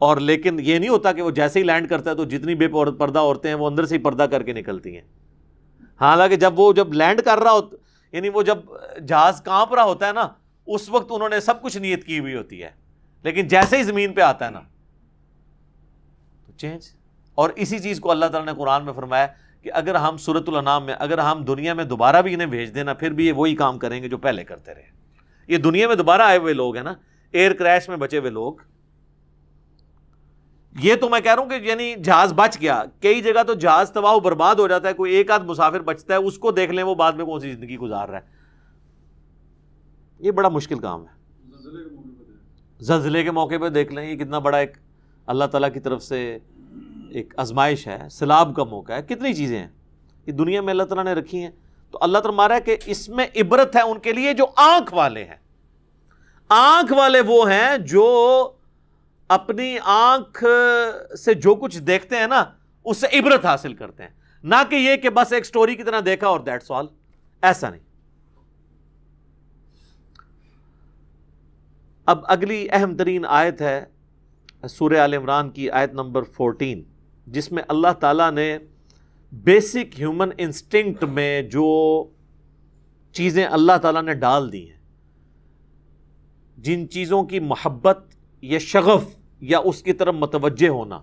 اور 0.01 0.17
لیکن 0.17 0.59
یہ 0.61 0.79
نہیں 0.79 0.91
ہوتا 0.91 1.13
کہ 1.13 1.23
وہ 1.23 1.31
جیسے 1.31 1.59
ہی 1.59 1.65
لینڈ 1.65 1.89
کرتا 1.89 2.11
ہے 2.11 2.15
تو 2.17 2.25
جتنی 2.27 2.55
بے 2.55 2.69
پردہ 2.69 3.19
عورتیں 3.19 3.51
ہیں 3.51 3.57
وہ 3.57 3.67
اندر 3.67 3.87
سے 3.87 3.97
ہی 3.97 4.03
پردہ 4.03 4.23
کر 4.23 4.43
کے 4.43 4.53
نکلتی 4.53 4.95
ہیں۔ 4.95 5.03
حالانکہ 6.01 6.37
جب 6.37 6.59
وہ 6.61 6.73
جب 6.73 6.93
لینڈ 6.93 7.21
کر 7.21 7.39
رہا 7.39 7.53
ہوتا 7.53 7.77
یعنی 8.15 8.29
وہ 8.29 8.43
جب 8.43 8.59
جہاز 9.09 9.41
کانپ 9.43 9.75
رہا 9.75 9.85
ہوتا 9.85 10.07
ہے 10.07 10.13
نا، 10.13 10.27
اس 10.69 10.89
وقت 10.89 11.13
انہوں 11.13 11.29
نے 11.29 11.41
سب 11.41 11.63
کچھ 11.63 11.77
نیت 11.79 12.05
کی 12.05 12.19
ہوئی 12.19 12.35
ہوتی 12.35 12.63
ہے۔ 12.63 12.71
لیکن 13.25 13.49
جیسے 13.49 13.77
ہی 13.77 13.83
زمین 13.83 14.13
پہ 14.15 14.21
آتا 14.21 14.47
ہے 14.47 14.51
نا، 14.51 14.61
تو 16.47 16.53
چینج 16.53 16.89
اور 17.39 17.51
اسی 17.57 17.79
چیز 17.79 18.01
کو 18.01 18.11
اللہ 18.11 18.27
تعالیٰ 18.27 18.47
نے 18.47 18.59
قرآن 18.59 18.85
میں 18.85 18.93
فرمایا 18.93 19.27
کہ 19.65 19.71
اگر 19.75 19.95
ہم 19.95 20.17
صورت 20.17 20.49
الانام 20.49 20.85
میں 20.85 20.95
اگر 20.99 21.19
ہم 21.19 21.45
دنیا 21.45 21.75
میں 21.75 21.85
دوبارہ 21.85 22.23
بھی 22.23 22.35
انہیں 22.35 22.47
بھیج 22.47 22.75
دینا، 22.75 22.95
پھر 22.95 23.11
بھی 23.11 23.27
یہ 23.27 23.33
وہی 23.33 23.57
کام 23.57 23.79
کریں 23.79 24.03
گے 24.03 24.09
جو 24.09 24.19
پہلے 24.19 24.45
کرتے 24.45 24.75
رہے۔ 24.75 24.83
یہ 25.49 25.57
دنیا 25.57 25.89
میں 25.89 25.97
دوبارہ 25.97 26.23
آئے 26.23 26.39
ہوئے 26.39 26.55
لوگ 26.55 26.77
ہیں 26.77 26.85
نا 26.85 26.95
ایئر 27.33 27.53
کریش 27.53 27.89
میں 27.89 27.97
بچے 27.97 28.19
ہوئے 28.19 28.31
لوگ۔ 28.31 28.55
یہ 30.81 30.95
تو 30.95 31.09
میں 31.09 31.21
کہہ 31.21 31.35
رہا 31.35 31.43
ہوں 31.43 31.51
کہ 31.51 31.55
یعنی 31.55 31.95
جہاز 32.05 32.33
بچ 32.33 32.61
گیا۔ 32.61 32.85
کئی 33.01 33.21
جگہ 33.21 33.43
تو 33.43 33.55
جہاز 33.55 33.93
تباہ 33.93 34.17
برباد 34.17 34.55
ہو 34.55 34.69
جاتا 34.69 34.89
ہے، 34.89 34.93
کوئی 34.93 35.13
ایک 35.13 35.31
آدھ 35.31 35.45
مسافر 35.45 35.81
بچتا 35.81 36.15
ہے، 36.15 36.19
اس 36.19 36.39
کو 36.39 36.51
دیکھ 36.51 36.73
لیں، 36.73 36.85
وہ 36.85 36.95
بعد 36.95 37.13
میں 37.13 37.25
کون 37.25 37.41
سی 37.41 37.53
زندگی 37.53 37.77
گزار 37.77 38.09
رہا 38.09 38.19
ہے۔ 38.19 38.27
یہ 40.19 40.31
بڑا 40.31 40.49
مشکل 40.49 40.79
کام 40.79 41.03
ہے۔ 41.03 41.15
زلزلے 42.79 43.23
کے 43.25 43.31
موقع 43.31 43.55
پہ 43.61 43.69
دیکھ 43.69 43.93
لیں، 43.93 44.11
یہ 44.11 44.17
کتنا 44.17 44.39
بڑا 44.39 44.59
ایک 44.59 44.77
اللہ 45.27 45.45
تعالیٰ 45.45 45.73
کی 45.73 45.81
طرف 45.81 46.03
سے 46.03 46.39
ایک 47.11 47.35
آزمائش 47.37 47.89
ہے، 47.89 48.09
سیلاب 48.11 48.57
کا 48.57 48.65
موقع 48.65 48.93
ہے، 48.93 49.03
کتنی 49.03 49.35
چیزیں 49.35 49.59
ہیں 49.59 49.69
یہ 50.27 50.33
دنیا 50.33 50.61
میں 50.61 50.71
اللہ 50.71 50.83
تعالیٰ 50.83 51.05
نے 51.05 51.21
رکھی 51.21 51.43
ہیں۔ 51.43 51.51
تو 51.91 51.99
اللہ 52.01 52.19
تعالیٰ 52.19 52.37
مارا 52.37 52.55
ہے 52.55 52.61
کہ 52.61 52.77
اس 52.87 53.09
میں 53.09 53.27
عبرت 53.37 53.77
ہے 53.77 53.83
ان 53.83 53.99
کے 53.99 54.13
لیے 54.13 54.33
جو 54.33 54.45
آنکھ 54.57 54.95
والے 54.95 55.25
ہیں۔ 55.25 55.37
آنکھ 56.49 56.93
والے 56.93 57.21
وہ 57.21 57.51
ہیں 57.51 57.79
جو 57.79 58.51
اپنی 59.29 59.79
آنکھ 59.85 60.45
سے 61.19 61.35
جو 61.35 61.55
کچھ 61.55 61.79
دیکھتے 61.79 62.17
ہیں 62.17 62.27
نا، 62.27 62.45
اس 62.85 62.99
سے 62.99 63.19
عبرت 63.19 63.45
حاصل 63.45 63.75
کرتے 63.75 64.03
ہیں۔ 64.03 64.11
نہ 64.43 64.55
کہ 64.71 64.75
یہ 64.75 64.97
کہ 64.97 65.11
بس 65.11 65.33
ایک 65.33 65.47
سٹوری 65.47 65.75
کی 65.75 65.83
طرح 65.83 66.01
دیکھا 66.07 66.29
اور 66.29 66.41
دیٹ 66.41 66.63
سوال 66.63 66.87
ایسا 67.43 67.71
نہیں۔ 67.71 67.81
اب 72.07 72.19
اگلی 72.29 72.67
اہم 72.71 72.97
ترین 72.97 73.25
آیت 73.29 73.61
ہے 73.61 73.85
سورہ 74.69 74.99
عال 75.01 75.15
عمران 75.15 75.51
کی 75.51 75.69
آیت 75.71 75.93
نمبر 75.95 76.23
فورٹین 76.33 76.83
جس 77.27 77.51
میں 77.53 77.63
اللہ 77.69 77.93
تعالیٰ 78.01 78.31
نے 78.33 78.57
بیسک 79.33 79.99
ہیومن 80.01 80.31
انسٹنکٹ 80.39 81.05
میں 81.05 81.43
جو 81.53 81.69
چیزیں 83.15 83.45
اللہ 83.47 83.79
تعالیٰ 83.83 84.03
نے 84.03 84.15
ڈال 84.15 84.53
دی 84.53 84.65
ہیں، 84.69 84.79
جن 86.59 86.89
چیزوں 86.91 87.23
کی 87.25 87.41
محبت 87.43 88.05
یا 88.43 88.59
شغف 88.59 89.05
یا 89.43 89.59
اس 89.65 89.83
کی 89.83 89.93
طرف 89.93 90.15
متوجہ 90.15 90.69
ہونا، 90.69 91.01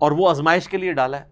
اور 0.00 0.12
وہ 0.12 0.28
آزمائش 0.30 0.68
کے 0.68 0.76
لیے 0.76 0.92
ڈالا 0.92 1.20
ہے۔ 1.20 1.30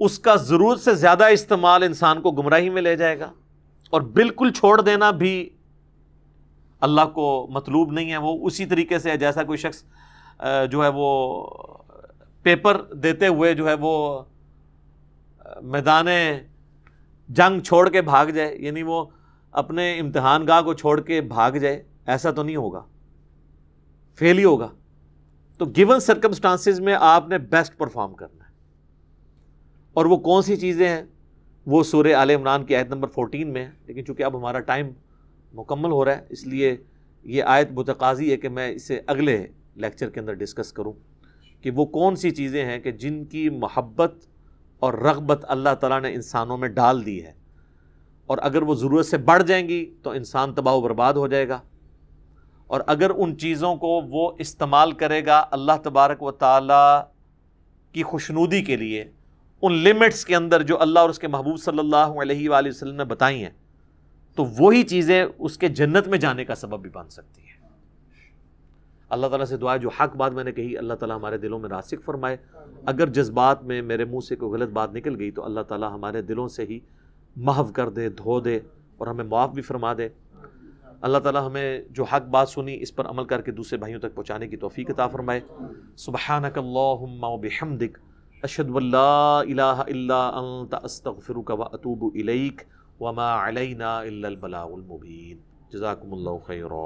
اس 0.00 0.18
کا 0.18 0.34
ضرورت 0.42 0.80
سے 0.80 0.94
زیادہ 0.96 1.24
استعمال 1.32 1.82
انسان 1.82 2.20
کو 2.22 2.30
گمراہی 2.32 2.68
میں 2.70 2.82
لے 2.82 2.96
جائے 2.96 3.18
گا، 3.18 3.32
اور 3.92 4.00
بالکل 4.12 4.52
چھوڑ 4.52 4.80
دینا 4.80 5.10
بھی 5.12 5.48
اللہ 6.80 7.00
کو 7.14 7.48
مطلوب 7.50 7.92
نہیں 7.92 8.12
ہے، 8.12 8.16
وہ 8.16 8.46
اسی 8.46 8.66
طریقے 8.66 8.98
سے 8.98 9.16
جیسا 9.16 9.42
کوئی 9.42 9.58
شخص 9.58 9.82
جو 10.70 10.84
ہے 10.84 10.88
وہ 10.94 11.46
پیپر 12.42 12.82
دیتے 12.94 13.26
ہوئے 13.26 13.54
جو 13.54 13.68
ہے 13.68 13.74
وہ 13.80 14.22
میدان 15.62 16.06
جنگ 17.28 17.60
چھوڑ 17.60 17.88
کے 17.88 18.02
بھاگ 18.02 18.26
جائے 18.26 18.56
یعنی 18.56 18.82
وہ 18.82 19.04
اپنے 19.52 19.98
امتحان 19.98 20.46
گاہ 20.46 20.62
کو 20.62 20.74
چھوڑ 20.74 21.00
کے 21.00 21.20
بھاگ 21.20 21.52
جائے، 21.52 21.82
ایسا 22.06 22.30
تو 22.30 22.42
نہیں 22.42 22.56
ہوگا، 22.56 22.82
فیل 24.14 24.38
ہی 24.38 24.44
ہوگا۔ 24.44 24.68
تو 25.58 25.64
گیون 25.64 26.00
سرکمسٹانسز 26.00 26.80
میں 26.80 26.96
آپ 27.00 27.28
نے 27.28 27.38
بیسٹ 27.38 27.78
پرفارم 27.78 28.14
کرنا 28.14 28.44
ہے۔ 28.44 28.50
اور 29.92 30.04
وہ 30.04 30.16
کون 30.16 30.42
سی 30.42 30.56
چیزیں 30.56 30.88
ہیں؟ 30.88 31.02
وہ 31.66 31.82
سورہ 31.82 32.14
عال 32.14 32.30
عمران 32.30 32.64
کی 32.64 32.76
آیت 32.76 32.86
نمبر 32.86 33.08
فورٹین 33.08 33.52
میں 33.52 33.64
ہے۔ 33.64 33.70
لیکن 33.86 34.04
چونکہ 34.04 34.22
اب 34.22 34.36
ہمارا 34.36 34.60
ٹائم 34.60 34.88
مکمل 35.52 35.90
ہو 35.90 36.04
رہا 36.04 36.12
ہے۔ 36.12 36.26
اس 36.30 36.46
لیے 36.46 36.76
یہ 37.24 37.42
آیت 37.42 37.70
متقاضی 37.70 38.32
ہے 38.32 38.36
کہ 38.36 38.48
میں 38.48 38.68
اسے 38.68 39.00
اگلے 39.06 39.46
لیکچر 39.74 40.10
کے 40.10 40.20
اندر 40.20 40.32
ڈسکس 40.32 40.72
کروں 40.72 40.92
کہ 41.62 41.70
وہ 41.70 41.84
کون 41.84 42.16
سی 42.16 42.30
چیزیں 42.30 42.64
ہیں 42.64 42.78
کہ 42.78 42.90
جن 42.90 43.24
کی 43.24 43.50
محبت 43.50 44.14
اور 44.78 44.94
رغبت 44.94 45.44
اللہ 45.48 45.74
تعالیٰ 45.80 46.00
نے 46.00 46.14
انسانوں 46.14 46.58
میں 46.58 46.68
ڈال 46.68 47.06
دی 47.06 47.24
ہے۔ 47.24 47.32
اور 48.26 48.38
اگر 48.42 48.62
وہ 48.62 48.74
ضرورت 48.74 49.06
سے 49.06 49.16
بڑھ 49.16 49.42
جائیں 49.42 49.68
گی 49.68 49.94
تو 50.02 50.10
انسان 50.10 50.54
تباہ 50.54 50.74
و 50.74 50.80
برباد 50.80 51.14
ہو 51.14 51.26
جائے 51.26 51.48
گا۔ 51.48 51.60
اور 52.66 52.80
اگر 52.86 53.10
ان 53.10 53.38
چیزوں 53.38 53.76
کو 53.76 53.88
وہ 53.88 54.32
استعمال 54.38 54.92
کرے 54.92 55.26
گا 55.26 55.46
اللہ 55.50 55.72
تبارک 55.84 56.22
و 56.22 56.30
تعالیٰ 56.30 57.02
کی 57.92 58.02
خوشنودی 58.02 58.62
کے 58.62 58.76
لیے، 58.76 59.04
ان 59.62 59.72
لمٹس 59.72 60.24
کے 60.24 60.36
اندر 60.36 60.62
جو 60.62 60.82
اللہ 60.82 60.98
اور 60.98 61.10
اس 61.10 61.18
کے 61.18 61.28
محبوب 61.28 61.58
صلی 61.58 61.78
اللہ 61.78 61.96
علیہ 61.96 62.50
وآلہ 62.50 62.68
وسلم 62.68 62.96
نے 62.96 63.04
بتائی 63.04 63.42
ہیں 63.42 63.50
تو 64.34 64.44
وہی 64.58 64.82
چیزیں 64.82 65.26
اس 65.38 65.58
کے 65.58 65.68
جنت 65.68 66.08
میں 66.08 66.18
جانے 66.18 66.44
کا 66.44 66.54
سبب 66.54 66.82
بھی 66.82 66.90
بن 66.90 67.08
سکتی 67.08 67.42
ہیں۔ 67.42 67.50
اللہ 69.08 69.26
تعالیٰ 69.26 69.46
سے 69.46 69.56
دعا 69.56 69.76
جو 69.76 69.88
حق 69.88 70.16
بات 70.16 70.32
میں 70.32 70.44
نے 70.44 70.52
کہی، 70.52 70.78
اللہ 70.78 70.94
تعالیٰ 70.94 71.16
ہمارے 71.16 71.38
دلوں 71.38 71.58
میں 71.58 71.68
راسک 71.68 72.04
فرمائے۔ 72.04 72.36
اگر 72.86 73.08
جذبات 73.08 73.62
میں 73.62 73.82
میرے 73.82 74.04
منہ 74.04 74.20
سے 74.20 74.36
کوئی 74.36 74.52
غلط 74.52 74.68
بات 74.68 74.94
نکل 74.94 75.16
گئی 75.18 75.30
تو 75.30 75.44
اللہ 75.44 75.60
تعالیٰ 75.60 75.92
ہمارے 75.92 76.22
دلوں 76.22 76.48
سے 76.48 76.64
ہی 76.64 76.80
محو 77.36 77.64
کر 77.64 77.88
دے، 77.88 78.08
دھو 78.08 78.40
دے 78.40 78.56
اور 78.96 79.06
ہمیں 79.06 79.24
معاف 79.24 79.50
بھی 79.50 79.62
فرما 79.62 79.92
دے۔ 79.98 80.08
اللہ 81.00 81.18
تعالیٰ 81.18 81.46
ہمیں 81.46 81.80
جو 81.90 82.04
حق 82.04 82.22
بات 82.22 82.48
سنی، 82.48 82.78
اس 82.80 82.94
پر 82.94 83.06
عمل 83.06 83.24
کر 83.24 83.40
کے 83.40 83.52
دوسرے 83.52 83.78
بھائیوں 83.78 84.00
تک 84.00 84.14
پہنچانے 84.14 84.48
کی 84.48 84.56
توفیق 84.56 84.90
عطا 84.90 85.06
فرمائے۔ 85.06 85.40
سبحانک 85.96 86.58
اللہم 86.58 87.24
و 87.24 87.36
بحمدک، 87.36 87.98
اشہد 88.42 88.70
واللہ 88.70 89.40
الہ 89.40 89.62
الا 89.62 90.28
انت، 90.28 90.74
استغفرک 90.82 91.50
و 91.58 91.62
اتوب 91.62 92.14
الیک۔ 92.14 92.62
وما 93.00 93.28
علینا 93.46 93.98
الا 93.98 94.28
البلاغ 94.28 94.72
المبین 94.72 95.38
جزاکم 95.72 96.12
اللہ 96.12 96.44
خیرہ 96.46 96.84